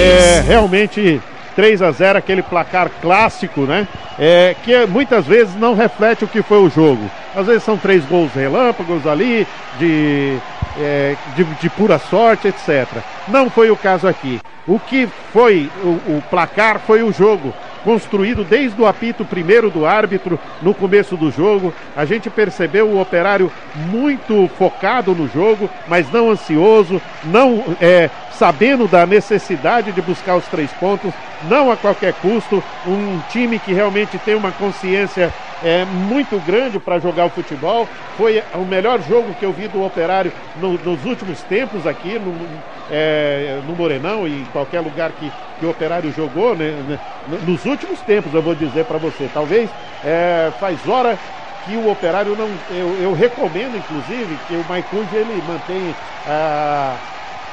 É 0.01 0.41
realmente 0.47 1.21
3 1.55 1.83
a 1.83 1.91
0 1.91 2.19
aquele 2.19 2.43
placar 2.43 2.91
clássico, 3.03 3.63
né? 3.63 3.87
É, 4.19 4.55
que 4.65 4.87
muitas 4.87 5.27
vezes 5.27 5.55
não 5.57 5.75
reflete 5.75 6.25
o 6.25 6.29
que 6.29 6.43
foi 6.43 6.59
o 6.59 6.71
jogo. 6.71 7.11
Às 7.35 7.47
vezes 7.47 7.63
são 7.63 7.77
três 7.77 8.05
gols 8.05 8.33
relâmpagos 8.33 9.07
ali, 9.07 9.47
de, 9.79 10.37
é, 10.79 11.17
de, 11.37 11.45
de 11.45 11.71
pura 11.71 11.99
sorte, 11.99 12.49
etc. 12.49 12.87
Não 13.29 13.49
foi 13.49 13.71
o 13.71 13.77
caso 13.77 14.09
aqui. 14.09 14.41
O 14.67 14.79
que 14.79 15.09
foi 15.33 15.71
o, 15.83 16.17
o 16.17 16.23
placar 16.31 16.81
foi 16.87 17.03
o 17.03 17.13
jogo 17.13 17.53
construído 17.85 18.45
desde 18.45 18.81
o 18.81 18.87
apito 18.87 19.25
primeiro 19.25 19.71
do 19.71 19.87
árbitro 19.87 20.39
no 20.63 20.75
começo 20.75 21.17
do 21.17 21.31
jogo. 21.31 21.73
A 21.97 22.05
gente 22.05 22.29
percebeu 22.31 22.89
o 22.89 23.01
operário 23.01 23.51
muito 23.75 24.49
focado 24.59 25.15
no 25.15 25.29
jogo, 25.29 25.69
mas 25.89 26.11
não 26.11 26.31
ansioso, 26.31 27.01
não 27.25 27.65
é, 27.81 28.11
sabendo 28.31 28.87
da 28.87 29.07
necessidade 29.07 29.93
de 29.93 30.01
buscar 30.01 30.37
os 30.37 30.47
três 30.49 30.73
pontos, 30.73 31.13
não 31.49 31.71
a 31.71 31.77
qualquer 31.77 32.13
custo. 32.15 32.63
Um 32.87 33.21
time 33.29 33.59
que 33.59 33.73
realmente 33.73 34.19
tem 34.19 34.35
uma 34.35 34.53
consciência 34.53 35.33
é, 35.61 35.85
muito 35.85 36.41
grande 36.41 36.79
para 36.81 36.99
jogar 36.99 37.27
o 37.27 37.31
futebol. 37.31 37.93
Foi 38.13 38.43
o 38.55 38.65
melhor 38.65 39.01
jogo 39.01 39.35
que 39.35 39.45
eu 39.45 39.53
vi 39.53 39.69
do 39.69 39.81
Operário 39.83 40.33
no- 40.55 40.79
nos 40.79 41.05
últimos 41.05 41.45
tempos 41.45 41.87
aqui 41.87 42.19
no, 42.19 42.63
é, 42.89 43.61
no 43.65 43.75
Morenão 43.75 44.27
e 44.27 44.43
em 44.43 44.47
qualquer 44.47 44.81
lugar 44.81 45.13
que, 45.13 45.35
que 45.57 45.65
o 45.65 45.71
Operário 45.71 46.11
jogou, 46.11 46.55
né, 46.57 46.83
né, 46.83 47.01
nos 47.25 47.65
últimos 47.65 48.03
tempos, 48.03 48.35
eu 48.35 48.43
vou 48.43 48.55
dizer 48.55 48.85
para 48.85 48.99
você. 48.99 49.29
Talvez 49.29 49.75
é, 50.03 50.53
faz 50.59 50.87
hora 50.87 51.21
que 51.61 51.77
o 51.77 51.87
Operário 51.87 52.35
não. 52.35 52.63
Eu, 52.69 52.97
eu 52.97 53.13
recomendo, 53.13 53.77
inclusive, 53.77 54.39
que 54.39 54.57
o 54.57 54.65
Maicundi 54.65 55.17
ele 55.17 55.41
mantém 55.43 55.97
a. 56.25 57.01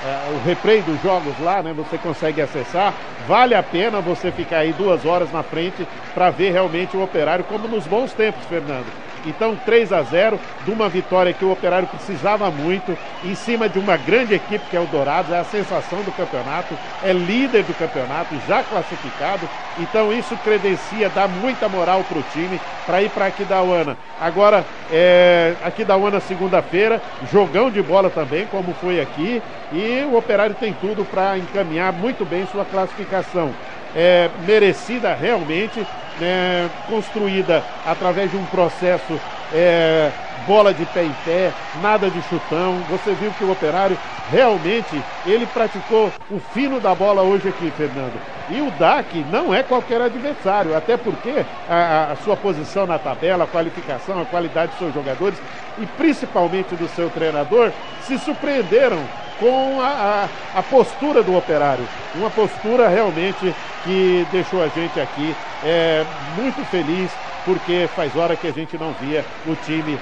É, 0.04 0.32
o 0.32 0.40
replay 0.46 0.82
dos 0.82 1.02
jogos 1.02 1.40
lá, 1.40 1.64
né? 1.64 1.74
Você 1.74 1.98
consegue 1.98 2.42
acessar. 2.42 2.94
Vale 3.28 3.56
a 3.56 3.64
pena 3.64 4.00
você 4.00 4.32
ficar 4.32 4.60
aí 4.60 4.72
duas 4.72 5.06
horas 5.06 5.32
na 5.32 5.42
frente 5.42 5.88
para 6.14 6.30
ver 6.30 6.52
realmente 6.52 6.96
o 6.96 7.04
operário, 7.04 7.44
como 7.46 7.68
nos 7.68 7.88
bons 7.88 8.14
tempos, 8.14 8.46
Fernando. 8.46 8.86
Então, 9.28 9.58
3 9.66 9.92
a 9.92 10.02
0 10.04 10.40
de 10.64 10.72
uma 10.72 10.88
vitória 10.88 11.34
que 11.34 11.44
o 11.44 11.52
Operário 11.52 11.88
precisava 11.88 12.50
muito, 12.50 12.98
em 13.24 13.36
cima 13.36 13.68
de 13.68 13.78
uma 13.78 13.98
grande 13.98 14.34
equipe 14.34 14.66
que 14.70 14.78
é 14.78 14.80
o 14.80 14.86
Dourados, 14.86 15.32
é 15.32 15.40
a 15.40 15.44
sensação 15.44 16.02
do 16.04 16.12
campeonato, 16.12 16.74
é 17.04 17.12
líder 17.12 17.64
do 17.64 17.74
campeonato, 17.74 18.36
já 18.48 18.64
classificado. 18.64 19.48
Então, 19.80 20.14
isso 20.14 20.36
credencia, 20.38 21.10
dá 21.10 21.28
muita 21.28 21.68
moral 21.68 22.04
para 22.04 22.18
o 22.18 22.24
time 22.32 22.60
para 22.86 23.02
ir 23.02 23.10
para 23.10 23.26
Aquidauana. 23.26 23.98
Agora, 24.20 24.66
é, 24.92 25.54
Aquidauana 25.64 26.20
segunda-feira, 26.20 27.02
jogão 27.32 27.70
de 27.70 27.82
bola 27.82 28.10
também, 28.10 28.46
como 28.48 28.74
foi 28.76 29.02
aqui, 29.02 29.42
e 29.72 30.08
o 30.10 30.18
Operário 30.18 30.56
tem 30.56 30.74
tudo 30.74 31.04
para 31.04 31.38
encaminhar 31.38 31.92
muito 31.92 32.26
bem 32.26 32.48
sua 32.52 32.64
classificação 32.64 33.54
é, 34.00 34.30
merecida 34.38 35.16
realmente, 35.16 35.88
né, 36.20 36.70
construída 36.86 37.66
através 37.84 38.30
de 38.30 38.38
um 38.38 38.46
processo 38.46 39.20
é, 39.54 40.12
bola 40.46 40.74
de 40.74 40.86
pé 40.86 41.04
em 41.04 41.16
pé, 41.26 41.52
nada 41.82 42.10
de 42.10 42.22
chutão. 42.24 42.80
Você 42.90 43.14
viu 43.14 43.32
que 43.32 43.44
o 43.44 43.52
operário 43.52 43.98
realmente 44.32 45.02
ele 45.26 45.46
praticou 45.48 46.12
o 46.32 46.40
fino 46.54 46.80
da 46.80 46.94
bola 46.96 47.22
hoje 47.22 47.50
aqui, 47.50 47.72
Fernando. 47.76 48.20
E 48.50 48.62
o 48.62 48.72
DAC 48.72 49.26
não 49.30 49.54
é 49.54 49.62
qualquer 49.62 50.02
adversário, 50.02 50.76
até 50.76 50.96
porque 50.96 51.46
a, 51.70 52.12
a 52.14 52.16
sua 52.24 52.38
posição 52.38 52.86
na 52.86 52.98
tabela, 52.98 53.44
a 53.44 53.48
qualificação, 53.48 54.22
a 54.22 54.26
qualidade 54.26 54.72
dos 54.72 54.80
seus 54.80 54.94
jogadores 54.94 55.38
e 55.78 55.86
principalmente 55.86 56.76
do 56.76 56.88
seu 56.90 57.10
treinador 57.10 57.72
se 58.04 58.18
surpreenderam 58.18 59.00
com 59.40 59.82
a, 59.82 60.28
a, 60.56 60.60
a 60.60 60.64
postura 60.64 61.22
do 61.22 61.36
operário. 61.36 61.86
Uma 62.16 62.30
postura 62.30 62.88
realmente 62.88 63.54
que 63.84 64.26
deixou 64.32 64.64
a 64.64 64.68
gente 64.70 65.00
aqui 65.00 65.36
é, 65.64 66.04
muito 66.36 66.64
feliz, 66.70 67.12
porque 67.48 67.90
faz 67.96 68.14
hora 68.14 68.36
que 68.36 68.46
a 68.46 68.52
gente 68.52 68.78
não 68.78 68.94
via 69.02 69.24
o 69.48 69.56
time 69.56 69.98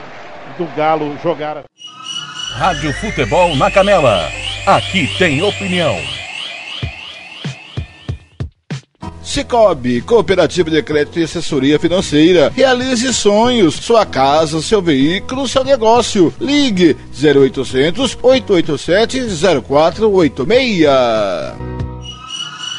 do 0.57 0.65
Galo 0.75 1.15
jogar. 1.23 1.63
Rádio 2.55 2.91
Futebol 2.93 3.55
na 3.55 3.69
Canela. 3.69 4.27
Aqui 4.65 5.07
tem 5.19 5.43
opinião. 5.43 5.95
Cicobi, 9.21 10.01
Cooperativa 10.01 10.71
de 10.71 10.81
Crédito 10.81 11.19
e 11.19 11.23
Assessoria 11.23 11.77
Financeira. 11.77 12.51
Realize 12.55 13.13
sonhos, 13.13 13.75
sua 13.75 14.05
casa, 14.05 14.61
seu 14.61 14.81
veículo, 14.81 15.47
seu 15.47 15.63
negócio. 15.63 16.33
Ligue 16.39 16.97
0800 17.13 18.17
887 18.23 19.19
0486. 19.67 20.85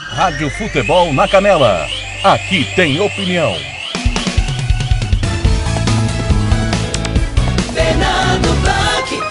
Rádio 0.09 0.51
Futebol 0.51 1.13
na 1.13 1.29
Canela. 1.29 1.87
Aqui 2.25 2.67
tem 2.75 2.99
opinião. 3.01 3.76
Fernando 7.77 8.49
Blanc. 8.63 9.23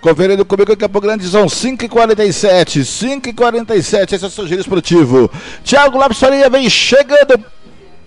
Conferindo 0.00 0.44
comigo 0.44 0.72
em 0.72 0.76
Campo 0.76 1.00
Grande, 1.00 1.26
são 1.26 1.46
5h47. 1.46 2.82
5h47, 2.82 4.12
esse 4.12 4.24
é 4.24 4.28
o 4.28 4.30
seu 4.30 4.46
giro 4.46 4.60
esportivo. 4.60 5.28
Tiago 5.64 5.98
Lopes 5.98 6.20
Faria 6.20 6.48
vem 6.48 6.70
chegando. 6.70 7.44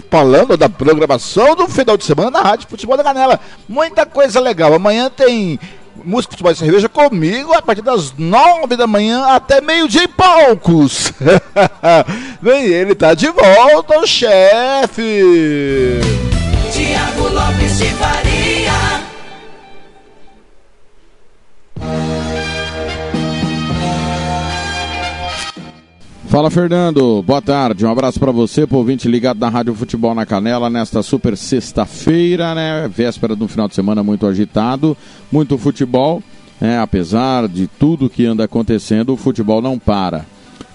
Falando 0.10 0.56
da 0.56 0.70
programação 0.70 1.56
do 1.56 1.68
final 1.68 1.98
de 1.98 2.06
semana 2.06 2.32
na 2.32 2.42
Rádio 2.42 2.70
Futebol 2.70 2.96
da 2.96 3.04
Canela. 3.04 3.38
Muita 3.68 4.06
coisa 4.06 4.40
legal. 4.40 4.74
Amanhã 4.74 5.12
tem 5.14 5.60
música, 6.04 6.32
futebol 6.32 6.54
e 6.54 6.56
cerveja 6.56 6.88
comigo 6.88 7.54
a 7.54 7.62
partir 7.62 7.82
das 7.82 8.14
9 8.18 8.78
da 8.78 8.88
manhã 8.88 9.26
até 9.26 9.60
meio-dia 9.60 10.04
e 10.04 10.08
poucos. 10.08 11.12
Vem 12.42 12.64
ele, 12.64 12.96
tá 12.96 13.14
de 13.14 13.28
volta, 13.28 14.00
o 14.00 14.08
chefe. 14.08 16.00
Tiago 16.72 17.28
Lopes 17.28 17.78
de 17.78 17.90
Faria. 17.96 18.59
Fala 26.30 26.52
Fernando, 26.52 27.24
boa 27.24 27.42
tarde, 27.42 27.84
um 27.84 27.92
abraço 27.92 28.20
para 28.20 28.32
você, 28.32 28.68
pro 28.68 28.78
ouvinte 28.78 29.08
ligado 29.08 29.40
na 29.40 29.50
Rádio 29.50 29.74
Futebol 29.74 30.14
na 30.14 30.28
Canela, 30.28 30.70
nesta 30.70 31.02
super 31.02 31.36
sexta-feira, 31.36 32.54
né, 32.54 32.88
véspera 32.88 33.36
de 33.36 33.44
um 33.44 33.48
final 33.48 33.68
de 33.68 33.74
semana 33.74 34.04
muito 34.04 34.28
agitado, 34.28 34.96
muito 35.32 35.58
futebol, 35.58 36.22
né, 36.62 36.78
apesar 36.80 37.48
de 37.48 37.66
tudo 37.66 38.12
que 38.12 38.28
anda 38.28 38.44
acontecendo, 38.44 39.12
o 39.12 39.18
futebol 39.18 39.60
não 39.60 39.80
para. 39.80 40.24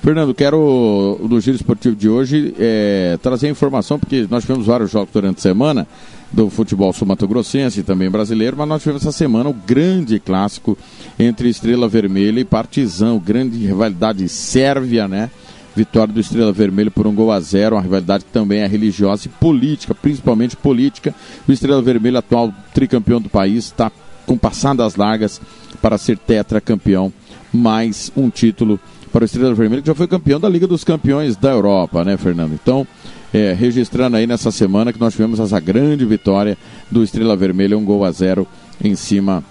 Fernando, 0.02 0.34
quero, 0.34 1.20
no 1.22 1.40
Giro 1.40 1.56
Esportivo 1.56 1.94
de 1.94 2.08
hoje, 2.08 2.52
é, 2.58 3.16
trazer 3.22 3.48
informação, 3.48 3.96
porque 3.96 4.26
nós 4.28 4.42
tivemos 4.42 4.66
vários 4.66 4.90
jogos 4.90 5.10
durante 5.12 5.38
a 5.38 5.40
semana, 5.40 5.86
do 6.32 6.50
futebol 6.50 6.92
sul-mato-grossense 6.92 7.78
e 7.78 7.84
também 7.84 8.10
brasileiro, 8.10 8.56
mas 8.56 8.68
nós 8.68 8.82
tivemos 8.82 9.02
essa 9.02 9.12
semana 9.12 9.48
o 9.48 9.54
grande 9.54 10.18
clássico 10.18 10.76
entre 11.16 11.48
Estrela 11.48 11.88
Vermelha 11.88 12.40
e 12.40 12.44
Partizan, 12.44 13.18
grande 13.18 13.56
rivalidade 13.64 14.28
sérvia, 14.28 15.06
né? 15.06 15.30
Vitória 15.76 16.14
do 16.14 16.20
Estrela 16.20 16.52
Vermelha 16.52 16.90
por 16.90 17.06
um 17.06 17.14
gol 17.14 17.32
a 17.32 17.40
zero, 17.40 17.76
uma 17.76 17.82
rivalidade 17.82 18.24
que 18.24 18.30
também 18.30 18.60
é 18.60 18.66
religiosa 18.66 19.26
e 19.26 19.28
política, 19.28 19.94
principalmente 19.94 20.56
política. 20.56 21.14
O 21.48 21.52
Estrela 21.52 21.82
Vermelha, 21.82 22.20
atual 22.20 22.52
tricampeão 22.72 23.20
do 23.20 23.28
país, 23.28 23.64
está 23.64 23.90
com 24.24 24.38
passadas 24.38 24.96
largas 24.96 25.40
para 25.82 25.98
ser 25.98 26.16
tetracampeão, 26.16 27.12
mais 27.52 28.10
um 28.16 28.30
título 28.30 28.78
para 29.12 29.22
o 29.22 29.24
Estrela 29.24 29.54
Vermelha, 29.54 29.82
que 29.82 29.88
já 29.88 29.94
foi 29.94 30.08
campeão 30.08 30.40
da 30.40 30.48
Liga 30.48 30.66
dos 30.66 30.82
Campeões 30.82 31.36
da 31.36 31.50
Europa, 31.50 32.04
né, 32.04 32.16
Fernando? 32.16 32.52
Então, 32.52 32.86
é, 33.32 33.52
registrando 33.52 34.16
aí 34.16 34.26
nessa 34.26 34.50
semana 34.50 34.92
que 34.92 35.00
nós 35.00 35.12
tivemos 35.12 35.40
essa 35.40 35.60
grande 35.60 36.04
vitória 36.04 36.56
do 36.90 37.02
Estrela 37.02 37.36
Vermelha, 37.36 37.76
um 37.76 37.84
gol 37.84 38.04
a 38.04 38.10
zero 38.10 38.46
em 38.82 38.94
cima 38.94 39.42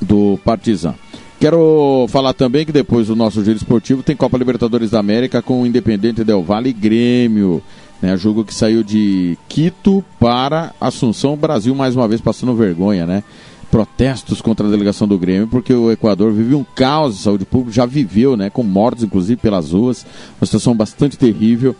do 0.00 0.38
Partizan. 0.44 0.94
Quero 1.38 2.06
falar 2.08 2.32
também 2.32 2.64
que 2.64 2.72
depois 2.72 3.08
do 3.08 3.16
nosso 3.16 3.44
giro 3.44 3.56
esportivo 3.56 4.02
tem 4.02 4.16
Copa 4.16 4.38
Libertadores 4.38 4.90
da 4.90 4.98
América 4.98 5.42
com 5.42 5.62
o 5.62 5.66
Independente 5.66 6.24
Del 6.24 6.42
Valle 6.42 6.70
e 6.70 6.72
Grêmio. 6.72 7.62
Né, 8.00 8.14
jogo 8.16 8.44
que 8.44 8.52
saiu 8.52 8.82
de 8.82 9.38
Quito 9.48 10.04
para 10.20 10.74
Assunção, 10.78 11.34
Brasil 11.34 11.74
mais 11.74 11.96
uma 11.96 12.06
vez 12.06 12.20
passando 12.20 12.54
vergonha, 12.54 13.06
né? 13.06 13.22
Protestos 13.70 14.42
contra 14.42 14.66
a 14.66 14.70
delegação 14.70 15.08
do 15.08 15.18
Grêmio, 15.18 15.48
porque 15.48 15.72
o 15.72 15.90
Equador 15.90 16.30
vive 16.30 16.54
um 16.54 16.62
caos 16.62 17.16
de 17.16 17.22
saúde 17.22 17.46
pública, 17.46 17.72
já 17.72 17.86
viveu, 17.86 18.36
né? 18.36 18.50
Com 18.50 18.62
mortes, 18.62 19.02
inclusive, 19.02 19.40
pelas 19.40 19.72
ruas, 19.72 20.06
uma 20.38 20.46
situação 20.46 20.74
bastante 20.74 21.16
terrível 21.16 21.74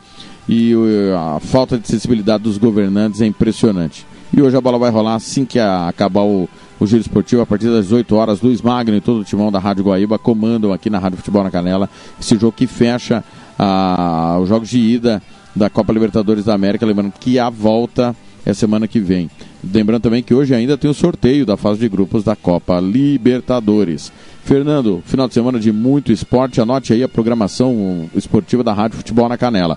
e 0.49 0.73
a 1.15 1.41
falta 1.41 1.79
de 1.79 1.87
sensibilidade 1.87 2.45
dos 2.45 2.57
governantes 2.57 3.21
é 3.21 3.27
impressionante. 3.27 4.07
E 4.35 4.41
hoje 4.41 4.57
a 4.57 4.61
bola 4.61 4.79
vai 4.79 4.91
rolar 4.91 5.15
assim 5.15 5.45
que 5.45 5.59
acabar 5.59 6.23
o, 6.23 6.49
o 6.79 6.87
giro 6.87 7.01
esportivo, 7.01 7.43
a 7.43 7.47
partir 7.47 7.67
das 7.67 7.85
18 7.85 8.15
horas. 8.15 8.41
Luiz 8.41 8.61
Magno 8.63 8.97
e 8.97 9.01
todo 9.01 9.21
o 9.21 9.25
timão 9.25 9.51
da 9.51 9.59
Rádio 9.59 9.85
Guaíba 9.85 10.19
comandam 10.19 10.73
aqui 10.73 10.91
na 10.91 10.99
Rádio 10.99 11.19
Futebol 11.19 11.43
na 11.43 11.51
Canela 11.51 11.89
esse 12.21 12.37
jogo 12.37 12.53
que 12.53 12.67
fecha 12.67 13.25
a, 13.59 14.39
os 14.41 14.49
jogos 14.49 14.69
de 14.69 14.79
ida 14.79 15.23
da 15.55 15.71
Copa 15.71 15.93
Libertadores 15.93 16.45
da 16.45 16.55
América. 16.55 16.85
Lembrando 16.85 17.13
que 17.19 17.39
a 17.39 17.49
volta 17.49 18.15
é 18.45 18.53
semana 18.53 18.87
que 18.87 19.01
vem. 19.01 19.31
Lembrando 19.73 20.03
também 20.03 20.23
que 20.23 20.33
hoje 20.33 20.55
ainda 20.55 20.79
tem 20.79 20.89
o 20.89 20.95
sorteio 20.95 21.45
da 21.45 21.57
fase 21.57 21.81
de 21.81 21.89
grupos 21.89 22.23
da 22.23 22.37
Copa 22.37 22.79
Libertadores. 22.79 24.13
Fernando, 24.45 25.03
final 25.05 25.27
de 25.27 25.35
semana 25.35 25.59
de 25.59 25.73
muito 25.73 26.13
esporte. 26.13 26.61
Anote 26.61 26.93
aí 26.93 27.03
a 27.03 27.09
programação 27.09 28.09
esportiva 28.15 28.63
da 28.63 28.73
Rádio 28.73 28.99
Futebol 28.99 29.29
na 29.29 29.37
Canela. 29.37 29.77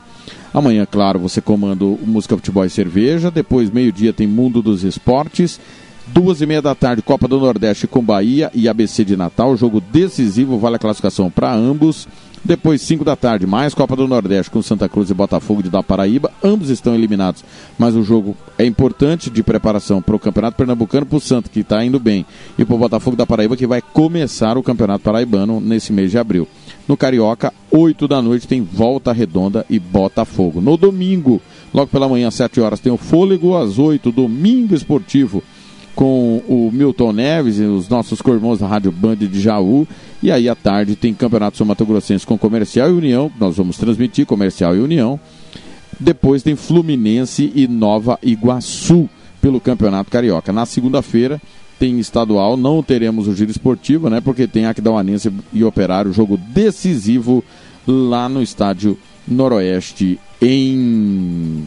Amanhã, 0.53 0.85
claro, 0.85 1.17
você 1.17 1.41
comanda 1.41 1.83
o 1.83 1.99
Música 2.05 2.35
Futebol 2.35 2.63
e 2.65 2.69
Cerveja. 2.69 3.31
Depois, 3.31 3.71
meio-dia, 3.71 4.13
tem 4.13 4.27
Mundo 4.27 4.61
dos 4.61 4.83
Esportes. 4.83 5.59
Duas 6.11 6.41
e 6.41 6.45
meia 6.45 6.61
da 6.61 6.73
tarde, 6.73 7.03
Copa 7.03 7.27
do 7.27 7.39
Nordeste 7.39 7.85
com 7.85 8.03
Bahia 8.03 8.51
e 8.53 8.67
ABC 8.67 9.05
de 9.05 9.15
Natal. 9.15 9.55
Jogo 9.55 9.79
decisivo, 9.79 10.57
vale 10.57 10.75
a 10.75 10.79
classificação 10.79 11.29
para 11.29 11.53
ambos. 11.53 12.07
Depois, 12.43 12.81
5 12.81 13.03
da 13.03 13.15
tarde, 13.15 13.45
mais 13.45 13.73
Copa 13.73 13.95
do 13.95 14.07
Nordeste 14.07 14.49
com 14.49 14.61
Santa 14.61 14.89
Cruz 14.89 15.09
e 15.09 15.13
Botafogo 15.13 15.61
de 15.61 15.69
da 15.69 15.83
Paraíba. 15.83 16.31
Ambos 16.43 16.69
estão 16.69 16.95
eliminados, 16.95 17.43
mas 17.77 17.95
o 17.95 18.03
jogo 18.03 18.35
é 18.57 18.65
importante 18.65 19.29
de 19.29 19.43
preparação 19.43 20.01
para 20.01 20.15
o 20.15 20.19
Campeonato 20.19 20.57
Pernambucano, 20.57 21.05
para 21.05 21.17
o 21.17 21.21
Santo, 21.21 21.49
que 21.49 21.59
está 21.59 21.83
indo 21.83 21.99
bem, 21.99 22.25
e 22.57 22.65
para 22.65 22.75
o 22.75 22.79
Botafogo 22.79 23.15
da 23.15 23.25
Paraíba, 23.25 23.57
que 23.57 23.67
vai 23.67 23.81
começar 23.81 24.57
o 24.57 24.63
Campeonato 24.63 25.03
Paraibano 25.03 25.59
nesse 25.59 25.91
mês 25.93 26.09
de 26.11 26.17
abril. 26.17 26.47
No 26.87 26.97
Carioca, 26.97 27.53
8 27.69 28.07
da 28.07 28.21
noite, 28.21 28.47
tem 28.47 28.61
Volta 28.61 29.11
Redonda 29.11 29.65
e 29.69 29.77
Botafogo. 29.77 30.59
No 30.59 30.75
domingo, 30.75 31.41
logo 31.73 31.91
pela 31.91 32.09
manhã, 32.09 32.29
às 32.29 32.35
7 32.35 32.61
horas, 32.61 32.79
tem 32.79 32.91
o 32.91 32.97
Fôlego, 32.97 33.55
às 33.55 33.77
8, 33.77 34.11
Domingo 34.11 34.73
Esportivo 34.73 35.43
com 35.99 36.41
o 36.47 36.71
Milton 36.71 37.11
Neves 37.11 37.59
e 37.59 37.63
os 37.63 37.89
nossos 37.89 38.21
cormãos 38.21 38.59
da 38.59 38.67
Rádio 38.67 38.89
Band 38.89 39.17
de 39.17 39.41
Jaú. 39.41 39.85
E 40.23 40.31
aí 40.31 40.47
à 40.47 40.55
tarde 40.55 40.95
tem 40.95 41.13
Campeonato 41.13 41.65
Mato 41.65 41.85
Grossense 41.85 42.25
com 42.25 42.37
Comercial 42.37 42.89
e 42.89 42.93
União, 42.93 43.29
nós 43.37 43.57
vamos 43.57 43.77
transmitir 43.77 44.25
Comercial 44.25 44.73
e 44.77 44.79
União. 44.79 45.19
Depois 45.99 46.41
tem 46.41 46.55
Fluminense 46.55 47.51
e 47.53 47.67
Nova 47.67 48.17
Iguaçu 48.23 49.09
pelo 49.41 49.59
Campeonato 49.59 50.09
Carioca. 50.09 50.53
Na 50.53 50.65
segunda-feira 50.65 51.41
tem 51.77 51.99
estadual, 51.99 52.55
não 52.55 52.81
teremos 52.81 53.27
o 53.27 53.35
giro 53.35 53.51
esportivo, 53.51 54.09
né? 54.09 54.21
Porque 54.21 54.47
tem 54.47 54.67
Aquidauanense 54.67 55.29
e 55.51 55.65
Operário, 55.65 56.13
jogo 56.13 56.37
decisivo 56.37 57.43
lá 57.85 58.29
no 58.29 58.41
estádio 58.41 58.97
Noroeste 59.27 60.17
em 60.41 61.65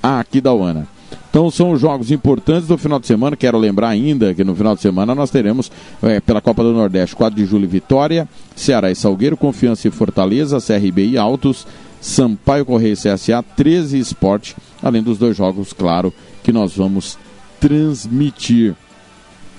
Aquidauana. 0.00 0.86
Então 1.30 1.50
são 1.50 1.76
jogos 1.76 2.10
importantes 2.10 2.68
do 2.68 2.76
final 2.76 3.00
de 3.00 3.06
semana. 3.06 3.36
Quero 3.36 3.58
lembrar 3.58 3.88
ainda 3.88 4.34
que 4.34 4.44
no 4.44 4.54
final 4.54 4.74
de 4.74 4.82
semana 4.82 5.14
nós 5.14 5.30
teremos 5.30 5.72
é, 6.02 6.20
pela 6.20 6.40
Copa 6.40 6.62
do 6.62 6.72
Nordeste 6.72 7.16
4 7.16 7.34
de 7.34 7.46
julho 7.46 7.68
Vitória, 7.68 8.28
Ceará 8.54 8.90
e 8.90 8.94
Salgueiro, 8.94 9.36
Confiança 9.36 9.88
e 9.88 9.90
Fortaleza, 9.90 10.58
CRB 10.60 11.06
e 11.06 11.18
Altos, 11.18 11.66
Sampaio 12.00 12.66
Correia 12.66 12.92
e 12.92 12.96
CSA, 12.96 13.42
13 13.56 13.98
Esporte, 13.98 14.56
além 14.82 15.02
dos 15.02 15.18
dois 15.18 15.36
jogos, 15.36 15.72
claro, 15.72 16.12
que 16.42 16.52
nós 16.52 16.76
vamos 16.76 17.16
transmitir. 17.60 18.74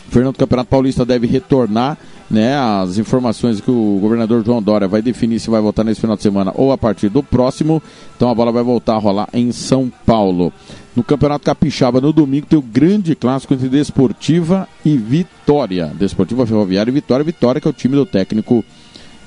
Fernando 0.09 0.37
Campeonato 0.37 0.69
Paulista 0.69 1.05
deve 1.05 1.25
retornar 1.25 1.97
né, 2.29 2.55
as 2.55 2.97
informações 2.97 3.61
que 3.61 3.71
o 3.71 3.97
governador 4.01 4.43
João 4.45 4.61
Dória 4.61 4.87
vai 4.87 5.01
definir 5.01 5.39
se 5.39 5.49
vai 5.49 5.61
voltar 5.61 5.83
nesse 5.83 6.01
final 6.01 6.15
de 6.15 6.21
semana 6.23 6.51
ou 6.55 6.71
a 6.71 6.77
partir 6.77 7.09
do 7.09 7.23
próximo. 7.23 7.81
Então 8.15 8.29
a 8.29 8.35
bola 8.35 8.51
vai 8.51 8.63
voltar 8.63 8.95
a 8.95 8.99
rolar 8.99 9.29
em 9.33 9.51
São 9.51 9.91
Paulo. 10.05 10.51
No 10.95 11.03
Campeonato 11.03 11.45
Capixaba, 11.45 11.99
no 11.99 12.13
domingo, 12.13 12.45
tem 12.45 12.59
o 12.59 12.61
grande 12.61 13.15
clássico 13.15 13.53
entre 13.53 13.67
Desportiva 13.67 14.67
e 14.85 14.95
Vitória. 14.95 15.91
Desportiva 15.97 16.45
Ferroviária 16.45 16.91
e 16.91 16.93
Vitória. 16.93 17.23
Vitória, 17.23 17.59
que 17.59 17.67
é 17.67 17.71
o 17.71 17.73
time 17.73 17.95
do 17.95 18.05
técnico 18.05 18.63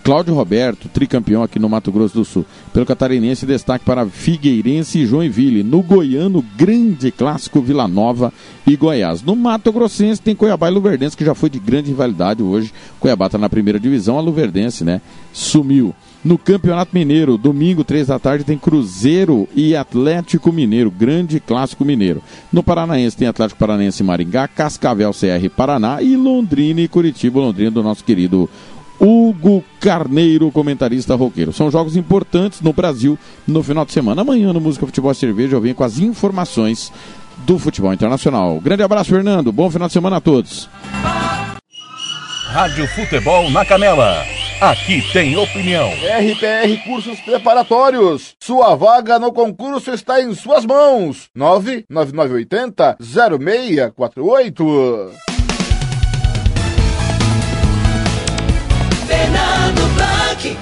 Cláudio 0.07 0.35
Roberto, 0.35 0.89
tricampeão 0.89 1.43
aqui 1.43 1.59
no 1.59 1.69
Mato 1.69 1.91
Grosso 1.91 2.15
do 2.15 2.25
Sul. 2.25 2.47
Pelo 2.73 2.87
catarinense, 2.87 3.45
destaque 3.45 3.85
para 3.85 4.07
Figueirense 4.07 5.01
e 5.01 5.05
Joinville. 5.05 5.65
No 5.65 5.83
Goiano, 5.83 6.45
grande 6.57 7.11
clássico 7.11 7.61
Vila 7.61 7.89
Nova 7.89 8.33
e 8.65 8.77
Goiás. 8.77 9.21
No 9.25 9.35
Mato 9.35 9.73
Grossense 9.73 10.23
tem 10.23 10.37
Cuiabá 10.37 10.69
e 10.69 10.71
Luverdense, 10.73 11.17
que 11.17 11.25
já 11.25 11.35
foi 11.35 11.51
de 11.51 11.59
grande 11.59 11.89
rivalidade 11.89 12.41
hoje. 12.41 12.73
Cuiabá 13.01 13.27
está 13.27 13.37
na 13.37 13.49
primeira 13.49 13.81
divisão, 13.81 14.17
a 14.17 14.21
Luverdense, 14.21 14.85
né, 14.85 15.01
sumiu. 15.33 15.93
No 16.27 16.37
Campeonato 16.37 16.91
Mineiro, 16.93 17.39
domingo, 17.39 17.85
três 17.85 18.09
da 18.09 18.19
tarde, 18.19 18.43
tem 18.43 18.59
Cruzeiro 18.59 19.49
e 19.55 19.77
Atlético 19.77 20.51
Mineiro, 20.53 20.91
grande 20.91 21.39
clássico 21.39 21.85
mineiro. 21.85 22.21
No 22.53 22.65
Paranaense 22.65 23.17
tem 23.17 23.29
Atlético 23.29 23.61
Paranaense 23.61 24.03
Maringá, 24.03 24.49
Cascavel, 24.49 25.13
CR 25.13 25.49
Paraná 25.57 26.03
e 26.03 26.17
Londrina 26.17 26.81
e 26.81 26.89
Curitiba, 26.89 27.39
Londrina 27.39 27.71
do 27.71 27.81
nosso 27.81 28.03
querido 28.03 28.51
Hugo 28.99 29.63
Carneiro, 29.79 30.51
comentarista 30.51 31.15
roqueiro. 31.15 31.53
São 31.53 31.71
jogos 31.71 31.97
importantes 31.97 32.61
no 32.61 32.73
Brasil 32.73 33.17
no 33.47 33.63
final 33.63 33.85
de 33.85 33.93
semana. 33.93 34.23
Amanhã 34.23 34.53
no 34.53 34.61
Música 34.61 34.85
Futebol 34.85 35.13
e 35.13 35.15
Cerveja 35.15 35.55
eu 35.55 35.61
venho 35.61 35.77
com 35.77 35.85
as 35.85 36.01
informações 36.01 36.93
do 37.47 37.57
futebol 37.57 37.95
internacional. 37.95 38.61
Grande 38.61 38.83
abraço, 38.83 39.11
Fernando. 39.11 39.53
Bom 39.53 39.71
final 39.71 39.87
de 39.87 39.95
semana 39.95 40.17
a 40.17 40.21
todos. 40.21 40.69
Rádio 42.49 42.85
Futebol 42.89 43.49
na 43.49 43.65
Canela. 43.65 44.36
Aqui 44.61 45.03
tem 45.13 45.37
opinião. 45.37 45.91
RPR 45.91 46.83
Cursos 46.83 47.21
Preparatórios. 47.21 48.35
Sua 48.41 48.75
vaga 48.75 49.19
no 49.19 49.31
concurso 49.31 49.93
está 49.93 50.23
em 50.23 50.35
suas 50.35 50.65
mãos. 50.65 51.29
99980 51.35 52.97
0648. 52.99 55.13
Fernando 59.07 59.95
Blanc. 59.95 60.57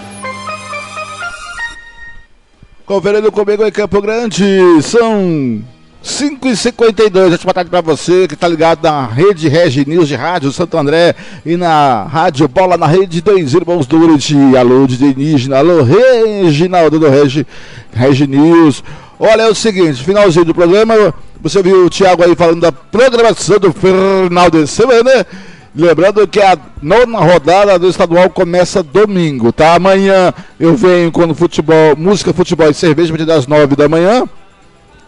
Conferindo 2.84 3.30
comigo 3.30 3.64
em 3.64 3.70
Campo 3.70 4.03
Grande, 4.03 4.82
são 4.82 5.62
5h52, 6.05 7.33
ótima 7.33 7.55
tarde 7.55 7.71
para 7.71 7.81
você 7.81 8.29
que 8.29 8.35
está 8.35 8.47
ligado 8.47 8.83
na 8.83 9.07
rede 9.07 9.49
Regi 9.49 9.89
News 9.89 10.07
de 10.07 10.15
Rádio 10.15 10.53
Santo 10.53 10.77
André 10.77 11.15
e 11.47 11.57
na 11.57 12.05
Rádio 12.05 12.47
Bola 12.47 12.77
na 12.77 12.87
rede 12.87 13.23
Dois 13.23 13.55
Irmãos 13.55 13.87
do 13.87 13.97
Uriti. 13.99 14.37
Alô, 14.55 14.87
de 14.87 15.03
Indígena, 15.03 15.57
alô, 15.57 15.83
Reginaldo 15.83 17.01
do 17.01 17.09
Regi, 17.09 17.47
Regi 17.91 18.27
News. 18.27 18.85
Olha, 19.19 19.43
é 19.43 19.49
o 19.49 19.55
seguinte, 19.55 20.05
finalzinho 20.05 20.45
do 20.45 20.55
programa, 20.55 21.15
você 21.41 21.63
viu 21.63 21.87
o 21.87 21.91
Thiago 21.91 22.23
aí 22.23 22.37
falando 22.37 22.61
da 22.61 22.71
programação 22.71 23.59
do 23.59 23.73
final 23.73 24.51
de 24.51 24.67
semana. 24.67 25.27
Lembrando 25.75 26.29
que 26.29 26.41
a 26.41 26.59
nona 26.83 27.19
rodada 27.19 27.79
do 27.79 27.89
estadual 27.89 28.29
começa 28.29 28.83
domingo, 28.83 29.53
tá? 29.53 29.75
Amanhã 29.75 30.35
eu 30.61 30.77
venho 30.77 31.11
com 31.11 31.35
futebol, 31.35 31.97
música, 31.97 32.35
futebol 32.35 32.69
e 32.69 32.75
cerveja 32.75 33.09
a 33.09 33.17
partir 33.17 33.27
das 33.27 33.47
nove 33.47 33.75
da 33.75 33.89
manhã. 33.89 34.29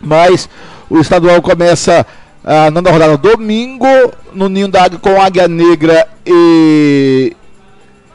Mas 0.01 0.49
o 0.89 0.99
estadual 1.01 1.41
começa 1.43 2.07
a 2.45 2.71
nona 2.71 2.91
rodada 2.91 3.17
domingo 3.17 3.87
no 4.33 4.49
Ninho 4.49 4.69
da 4.69 4.85
Águia 4.85 4.99
com 4.99 5.21
Águia 5.21 5.49
Negra 5.49 6.07
e 6.25 7.35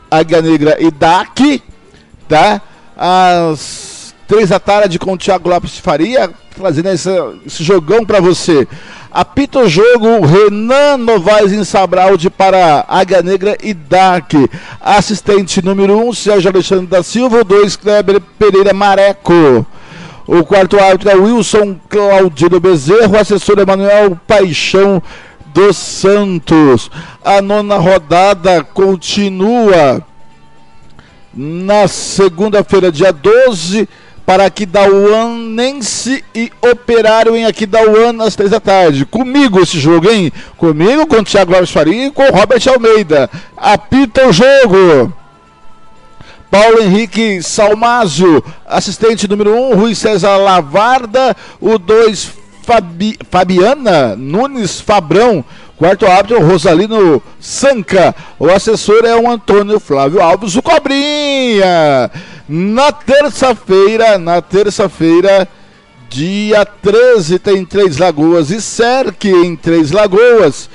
Águia 0.09 0.41
Negra 0.41 0.77
e 0.79 0.89
DAC, 0.89 1.61
tá? 2.27 2.61
Às 2.95 4.13
três 4.27 4.49
da 4.49 4.59
tarde 4.59 4.97
com 4.97 5.13
o 5.13 5.17
Thiago 5.17 5.49
Lopes 5.49 5.77
Faria, 5.77 6.29
trazendo 6.55 6.89
esse, 6.89 7.09
esse 7.45 7.63
jogão 7.63 8.05
para 8.05 8.21
você. 8.21 8.65
Apita 9.11 9.59
o 9.59 9.67
jogo 9.67 10.25
Renan 10.25 10.95
Novaes 10.95 11.51
em 11.51 11.65
Sabralde 11.65 12.29
para 12.29 12.85
Águia 12.87 13.21
Negra 13.21 13.57
e 13.61 13.73
Dark. 13.73 14.31
Assistente 14.79 15.61
número 15.61 15.97
1, 15.97 16.07
um, 16.07 16.13
Sérgio 16.13 16.49
Alexandre 16.49 16.87
da 16.87 17.03
Silva. 17.03 17.43
2, 17.43 17.75
Kleber 17.75 18.21
Pereira 18.39 18.73
Mareco. 18.73 19.65
O 20.27 20.43
quarto 20.43 20.79
árbitro 20.79 21.09
é 21.09 21.15
Wilson 21.15 21.79
Claudino 21.89 22.59
Bezerro. 22.59 23.17
Assessor 23.17 23.59
Emanuel 23.59 24.17
Paixão 24.27 25.01
dos 25.53 25.77
Santos. 25.77 26.89
A 27.23 27.41
nona 27.41 27.77
rodada 27.77 28.63
continua 28.63 30.05
na 31.33 31.87
segunda-feira, 31.87 32.91
dia 32.91 33.11
12, 33.11 33.87
para 34.25 34.45
Aquidauanense 34.45 36.23
e 36.35 36.51
Operário 36.61 37.35
em 37.35 37.45
Aquidauana 37.45 38.25
às 38.25 38.35
três 38.35 38.51
da 38.51 38.59
tarde. 38.59 39.05
Comigo 39.05 39.59
esse 39.59 39.79
jogo, 39.79 40.09
hein? 40.09 40.31
Comigo, 40.57 41.07
com 41.07 41.17
o 41.17 41.23
Thiago 41.23 41.53
Alves 41.53 41.71
Faria 41.71 42.07
e 42.07 42.11
com 42.11 42.23
o 42.23 42.31
Robert 42.31 42.61
Almeida. 42.67 43.29
Apita 43.57 44.27
o 44.27 44.33
jogo. 44.33 45.13
Paulo 46.51 46.83
Henrique 46.83 47.41
Salmásio, 47.41 48.43
assistente 48.67 49.25
número 49.25 49.55
1, 49.55 49.71
um, 49.71 49.73
Rui 49.73 49.95
César 49.95 50.35
Lavarda, 50.35 51.33
o 51.61 51.79
2, 51.79 52.29
Fabi, 52.63 53.17
Fabiana 53.29 54.17
Nunes 54.17 54.81
Fabrão, 54.81 55.45
quarto 55.77 56.05
árbitro, 56.05 56.45
Rosalino 56.45 57.23
Sanca, 57.39 58.13
o 58.37 58.49
assessor 58.49 59.05
é 59.05 59.15
o 59.15 59.31
Antônio 59.31 59.79
Flávio 59.79 60.21
Alves, 60.21 60.53
o 60.57 60.61
Cobrinha. 60.61 62.11
Na 62.49 62.91
terça-feira, 62.91 64.17
na 64.17 64.41
terça-feira, 64.41 65.47
dia 66.09 66.65
13, 66.65 67.39
tem 67.39 67.63
Três 67.63 67.97
Lagoas 67.97 68.51
e 68.51 68.61
Cerque 68.61 69.29
em 69.29 69.55
Três 69.55 69.91
Lagoas. 69.91 70.69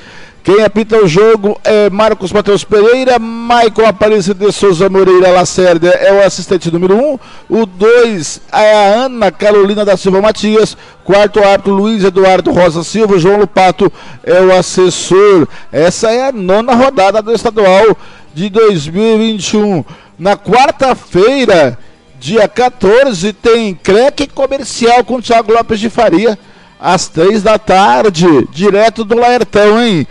Quem 0.47 0.63
apita 0.63 0.97
o 1.03 1.09
jogo 1.09 1.61
é 1.65 1.91
Marcos 1.91 2.31
Matheus 2.31 2.63
Pereira, 2.63 3.19
Maicon 3.19 3.85
Aparecido 3.85 4.47
de 4.47 4.53
Souza 4.53 4.89
Moreira 4.89 5.33
Lacerda 5.33 5.89
é 5.89 6.13
o 6.13 6.25
assistente 6.25 6.71
número 6.71 6.95
1, 6.95 7.01
um. 7.05 7.19
o 7.63 7.67
2 7.67 8.43
é 8.53 8.73
a 8.73 8.95
Ana 9.07 9.33
Carolina 9.33 9.85
da 9.85 9.97
Silva 9.97 10.23
Matias, 10.23 10.77
quarto 11.03 11.43
árbitro 11.43 11.75
Luiz 11.75 12.05
Eduardo 12.05 12.53
Rosa 12.53 12.85
Silva, 12.85 13.19
João 13.19 13.41
Lupato 13.41 13.93
é 14.23 14.41
o 14.41 14.57
assessor. 14.57 15.49
Essa 15.73 16.13
é 16.13 16.29
a 16.29 16.33
nona 16.33 16.77
rodada 16.77 17.21
do 17.21 17.33
estadual 17.33 17.97
de 18.33 18.49
2021. 18.49 19.85
Na 20.17 20.37
quarta-feira, 20.37 21.77
dia 22.21 22.47
14, 22.47 23.33
tem 23.33 23.75
creque 23.75 24.29
comercial 24.29 25.03
com 25.03 25.21
Thiago 25.21 25.53
Lopes 25.53 25.81
de 25.81 25.91
Faria 25.91 26.39
às 26.79 27.09
três 27.09 27.43
da 27.43 27.59
tarde, 27.59 28.27
direto 28.53 29.03
do 29.03 29.17
Laertão, 29.17 29.83
hein? 29.83 30.07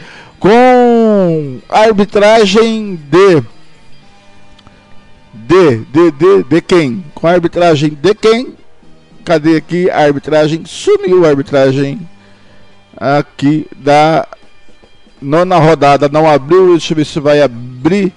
Com 0.46 1.58
arbitragem 1.68 3.00
de 3.10 3.44
de, 5.34 5.78
de, 5.86 6.12
de, 6.12 6.44
de 6.44 6.62
quem? 6.62 7.04
Com 7.16 7.26
arbitragem 7.26 7.98
de 8.00 8.14
quem? 8.14 8.54
Cadê 9.24 9.56
aqui 9.56 9.90
a 9.90 10.02
arbitragem? 10.02 10.62
Sumiu 10.68 11.26
a 11.26 11.30
arbitragem 11.30 12.08
aqui 12.96 13.66
da 13.76 14.28
nona 15.20 15.58
rodada. 15.58 16.08
Não 16.10 16.30
abriu, 16.30 16.74
deixa 16.74 16.94
eu 16.94 16.98
ver 16.98 17.06
se 17.06 17.20
vai 17.20 17.42
abrir. 17.42 18.14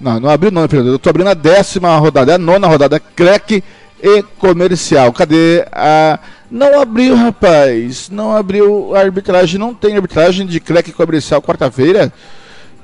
Não, 0.00 0.20
não 0.20 0.30
abriu 0.30 0.52
não, 0.52 0.68
Fernando. 0.68 0.92
Eu 0.92 0.98
tô 1.00 1.10
abrindo 1.10 1.30
a 1.30 1.34
décima 1.34 1.96
rodada, 1.96 2.30
é 2.30 2.34
a 2.36 2.38
nona 2.38 2.68
rodada, 2.68 3.00
CREC 3.00 3.64
e 4.02 4.22
comercial. 4.38 5.12
Cadê 5.12 5.66
a 5.72 6.18
não 6.50 6.80
abriu, 6.80 7.14
rapaz. 7.14 8.08
Não 8.08 8.36
abriu 8.36 8.94
a 8.94 9.00
arbitragem. 9.00 9.58
Não 9.58 9.74
tem 9.74 9.94
arbitragem 9.94 10.46
de 10.46 10.60
CREC 10.60 10.92
comercial 10.92 11.42
quarta-feira. 11.42 12.12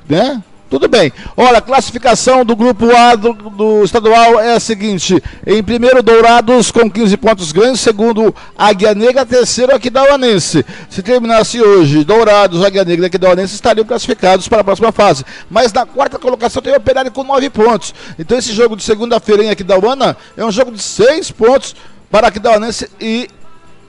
Né? 0.08 0.42
Tudo 0.72 0.88
bem. 0.88 1.12
Olha, 1.36 1.58
a 1.58 1.60
classificação 1.60 2.46
do 2.46 2.56
grupo 2.56 2.96
A 2.96 3.14
do, 3.14 3.34
do, 3.34 3.84
estadual 3.84 4.40
é 4.40 4.54
a 4.54 4.58
seguinte: 4.58 5.22
em 5.46 5.62
primeiro, 5.62 6.02
Dourados 6.02 6.70
com 6.70 6.90
15 6.90 7.14
pontos 7.18 7.52
ganhos. 7.52 7.78
Segundo, 7.78 8.34
Águia 8.56 8.94
Negra. 8.94 9.26
Terceiro, 9.26 9.74
Aquidauanense. 9.74 10.64
Se 10.88 11.02
terminasse 11.02 11.60
hoje, 11.60 12.02
Dourados, 12.04 12.64
Águia 12.64 12.86
Negra 12.86 13.04
e 13.04 13.08
Aquidauanense 13.08 13.54
estariam 13.54 13.84
classificados 13.84 14.48
para 14.48 14.62
a 14.62 14.64
próxima 14.64 14.90
fase. 14.92 15.26
Mas 15.50 15.74
na 15.74 15.84
quarta 15.84 16.18
colocação 16.18 16.62
tem 16.62 16.72
o 16.72 16.76
Operário 16.76 17.12
com 17.12 17.22
9 17.22 17.50
pontos. 17.50 17.94
Então 18.18 18.38
esse 18.38 18.54
jogo 18.54 18.74
de 18.74 18.82
segunda-feira 18.82 19.44
em 19.44 19.50
Aquidauana 19.50 20.16
é 20.38 20.42
um 20.42 20.50
jogo 20.50 20.72
de 20.72 20.80
6 20.80 21.32
pontos 21.32 21.76
para 22.10 22.28
Aquidauanense 22.28 22.88
e 22.98 23.28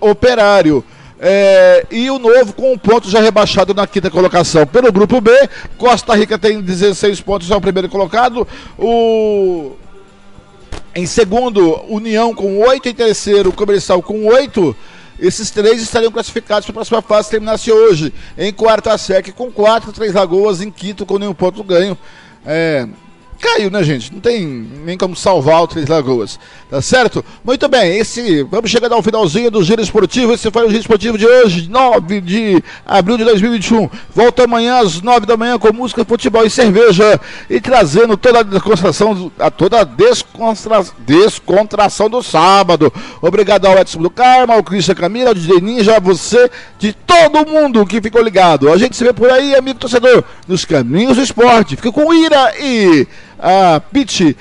Operário. 0.01 0.83
É, 1.25 1.85
e 1.89 2.11
o 2.11 2.19
Novo 2.19 2.51
com 2.51 2.73
um 2.73 2.77
ponto 2.77 3.09
já 3.09 3.21
rebaixado 3.21 3.73
na 3.73 3.87
quinta 3.87 4.11
colocação. 4.11 4.67
Pelo 4.67 4.91
grupo 4.91 5.21
B, 5.21 5.31
Costa 5.77 6.13
Rica 6.13 6.37
tem 6.37 6.59
16 6.59 7.21
pontos, 7.21 7.49
é 7.49 7.55
o 7.55 7.61
primeiro 7.61 7.87
colocado. 7.87 8.45
O 8.77 9.71
em 10.93 11.05
segundo, 11.05 11.81
União 11.87 12.35
com 12.35 12.59
8. 12.59 12.89
Em 12.89 12.93
terceiro, 12.93 13.53
Comercial 13.53 14.01
com 14.01 14.25
8. 14.25 14.75
Esses 15.17 15.49
três 15.49 15.81
estariam 15.81 16.11
classificados 16.11 16.65
para 16.65 16.73
a 16.73 16.75
próxima 16.75 17.01
fase, 17.01 17.29
terminasse 17.29 17.71
hoje. 17.71 18.13
Em 18.37 18.51
quarto, 18.51 18.89
a 18.89 18.97
SEC 18.97 19.31
com 19.31 19.49
4. 19.49 19.93
Três 19.93 20.13
Lagoas 20.13 20.61
em 20.61 20.69
quinto 20.69 21.05
com 21.05 21.17
nenhum 21.17 21.33
ponto 21.33 21.63
ganho. 21.63 21.97
É, 22.45 22.85
caiu, 23.43 23.69
né, 23.69 23.83
gente? 23.83 24.11
Não 24.13 24.21
tem 24.21 24.47
nem 24.85 24.97
como 24.97 25.15
salvar 25.15 25.61
o 25.61 25.67
Três 25.67 25.87
Lagoas, 25.87 26.39
tá 26.69 26.81
certo? 26.81 27.23
Muito 27.43 27.67
bem, 27.67 27.97
esse 27.97 28.41
vamos 28.43 28.71
chegando 28.71 28.93
ao 28.93 29.03
finalzinho 29.03 29.51
do 29.51 29.61
Giro 29.61 29.81
Esportivo. 29.81 30.33
Esse 30.33 30.49
foi 30.49 30.65
o 30.65 30.69
Giro 30.69 30.79
Esportivo 30.79 31.17
de 31.17 31.27
hoje, 31.27 31.69
9 31.69 32.21
de 32.21 32.63
abril 32.85 33.17
de 33.17 33.25
2021. 33.25 33.89
Volta 34.15 34.45
amanhã 34.45 34.79
às 34.79 35.01
9 35.01 35.25
da 35.25 35.35
manhã 35.35 35.59
com 35.59 35.73
música, 35.73 36.05
futebol 36.05 36.45
e 36.45 36.49
cerveja 36.49 37.19
e 37.49 37.59
trazendo 37.59 38.15
toda 38.15 38.39
a 38.39 38.43
descontração, 38.43 39.31
a 39.37 39.51
toda 39.51 39.81
a 39.81 39.83
descontra, 39.83 40.83
descontração 40.99 42.09
do 42.09 42.23
sábado. 42.23 42.91
Obrigado 43.21 43.65
ao 43.65 43.77
Edson 43.77 44.01
do 44.01 44.09
Carmo, 44.09 44.53
ao 44.53 44.63
Christian 44.63 44.95
Camila, 44.95 45.29
ao 45.29 45.35
DJ 45.35 45.59
Ninja, 45.59 45.97
a 45.97 45.99
você, 45.99 46.49
de 46.79 46.93
todo 46.93 47.45
mundo 47.45 47.85
que 47.85 48.01
ficou 48.01 48.21
ligado. 48.21 48.71
A 48.71 48.77
gente 48.77 48.95
se 48.95 49.03
vê 49.03 49.11
por 49.11 49.29
aí, 49.29 49.53
amigo 49.53 49.79
torcedor, 49.79 50.23
nos 50.47 50.63
caminhos 50.63 51.17
do 51.17 51.23
esporte. 51.23 51.75
Fica 51.75 51.91
com 51.91 52.13
ira 52.13 52.53
e 52.59 53.05
a 53.39 53.79
Pit. 53.79 54.35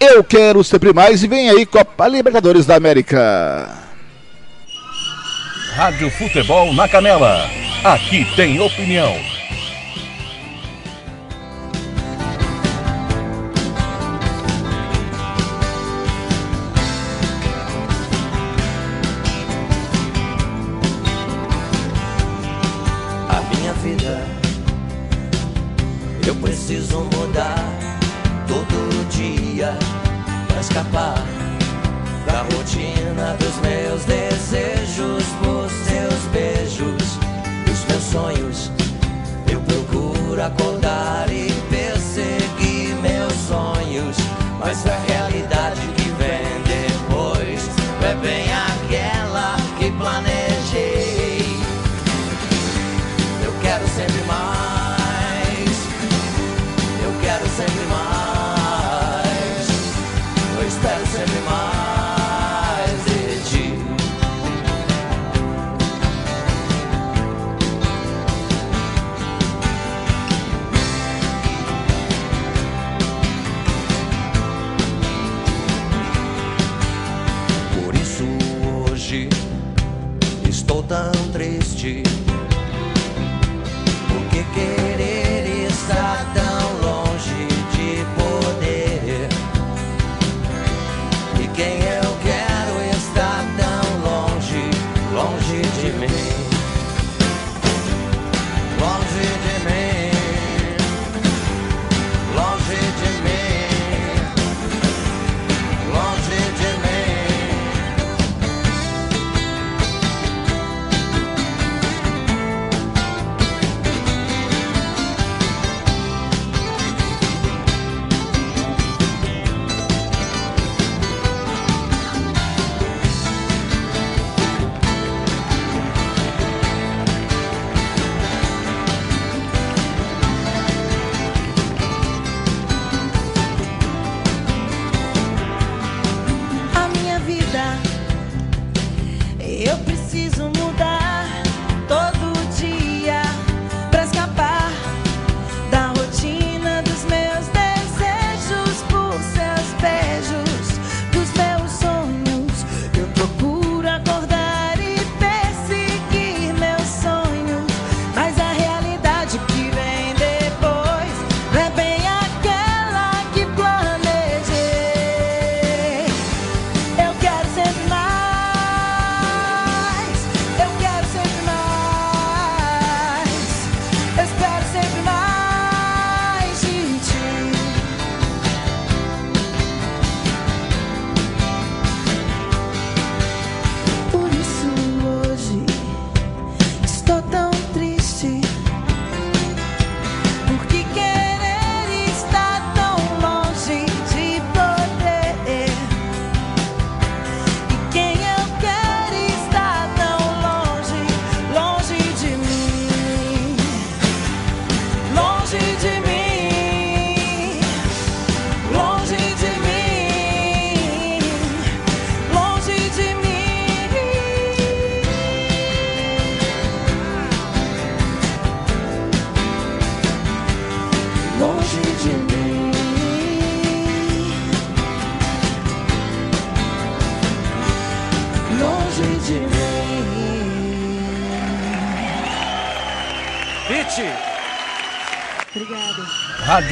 Eu 0.00 0.22
quero 0.22 0.62
sempre 0.62 0.92
mais 0.92 1.22
e 1.22 1.28
vem 1.28 1.48
aí 1.48 1.64
Copa 1.64 2.06
Libertadores 2.08 2.66
da 2.66 2.76
América. 2.76 3.68
Rádio 5.74 6.10
Futebol 6.10 6.72
na 6.72 6.88
Canela. 6.88 7.48
Aqui 7.82 8.26
tem 8.36 8.60
opinião. 8.60 9.33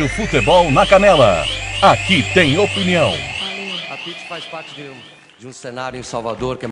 Rádio 0.02 0.08
Futebol 0.08 0.70
na 0.72 0.84
Canela. 0.84 1.44
Aqui 1.80 2.24
tem 2.34 2.58
opinião. 2.58 3.14
A 3.88 3.96
Pete 3.96 4.26
faz 4.28 4.44
parte 4.44 4.74
de 4.74 4.82
um, 4.82 4.94
de 5.38 5.46
um 5.46 5.52
cenário 5.52 5.98
em 5.98 6.02
Salvador 6.02 6.56
que 6.56 6.58
é 6.58 6.60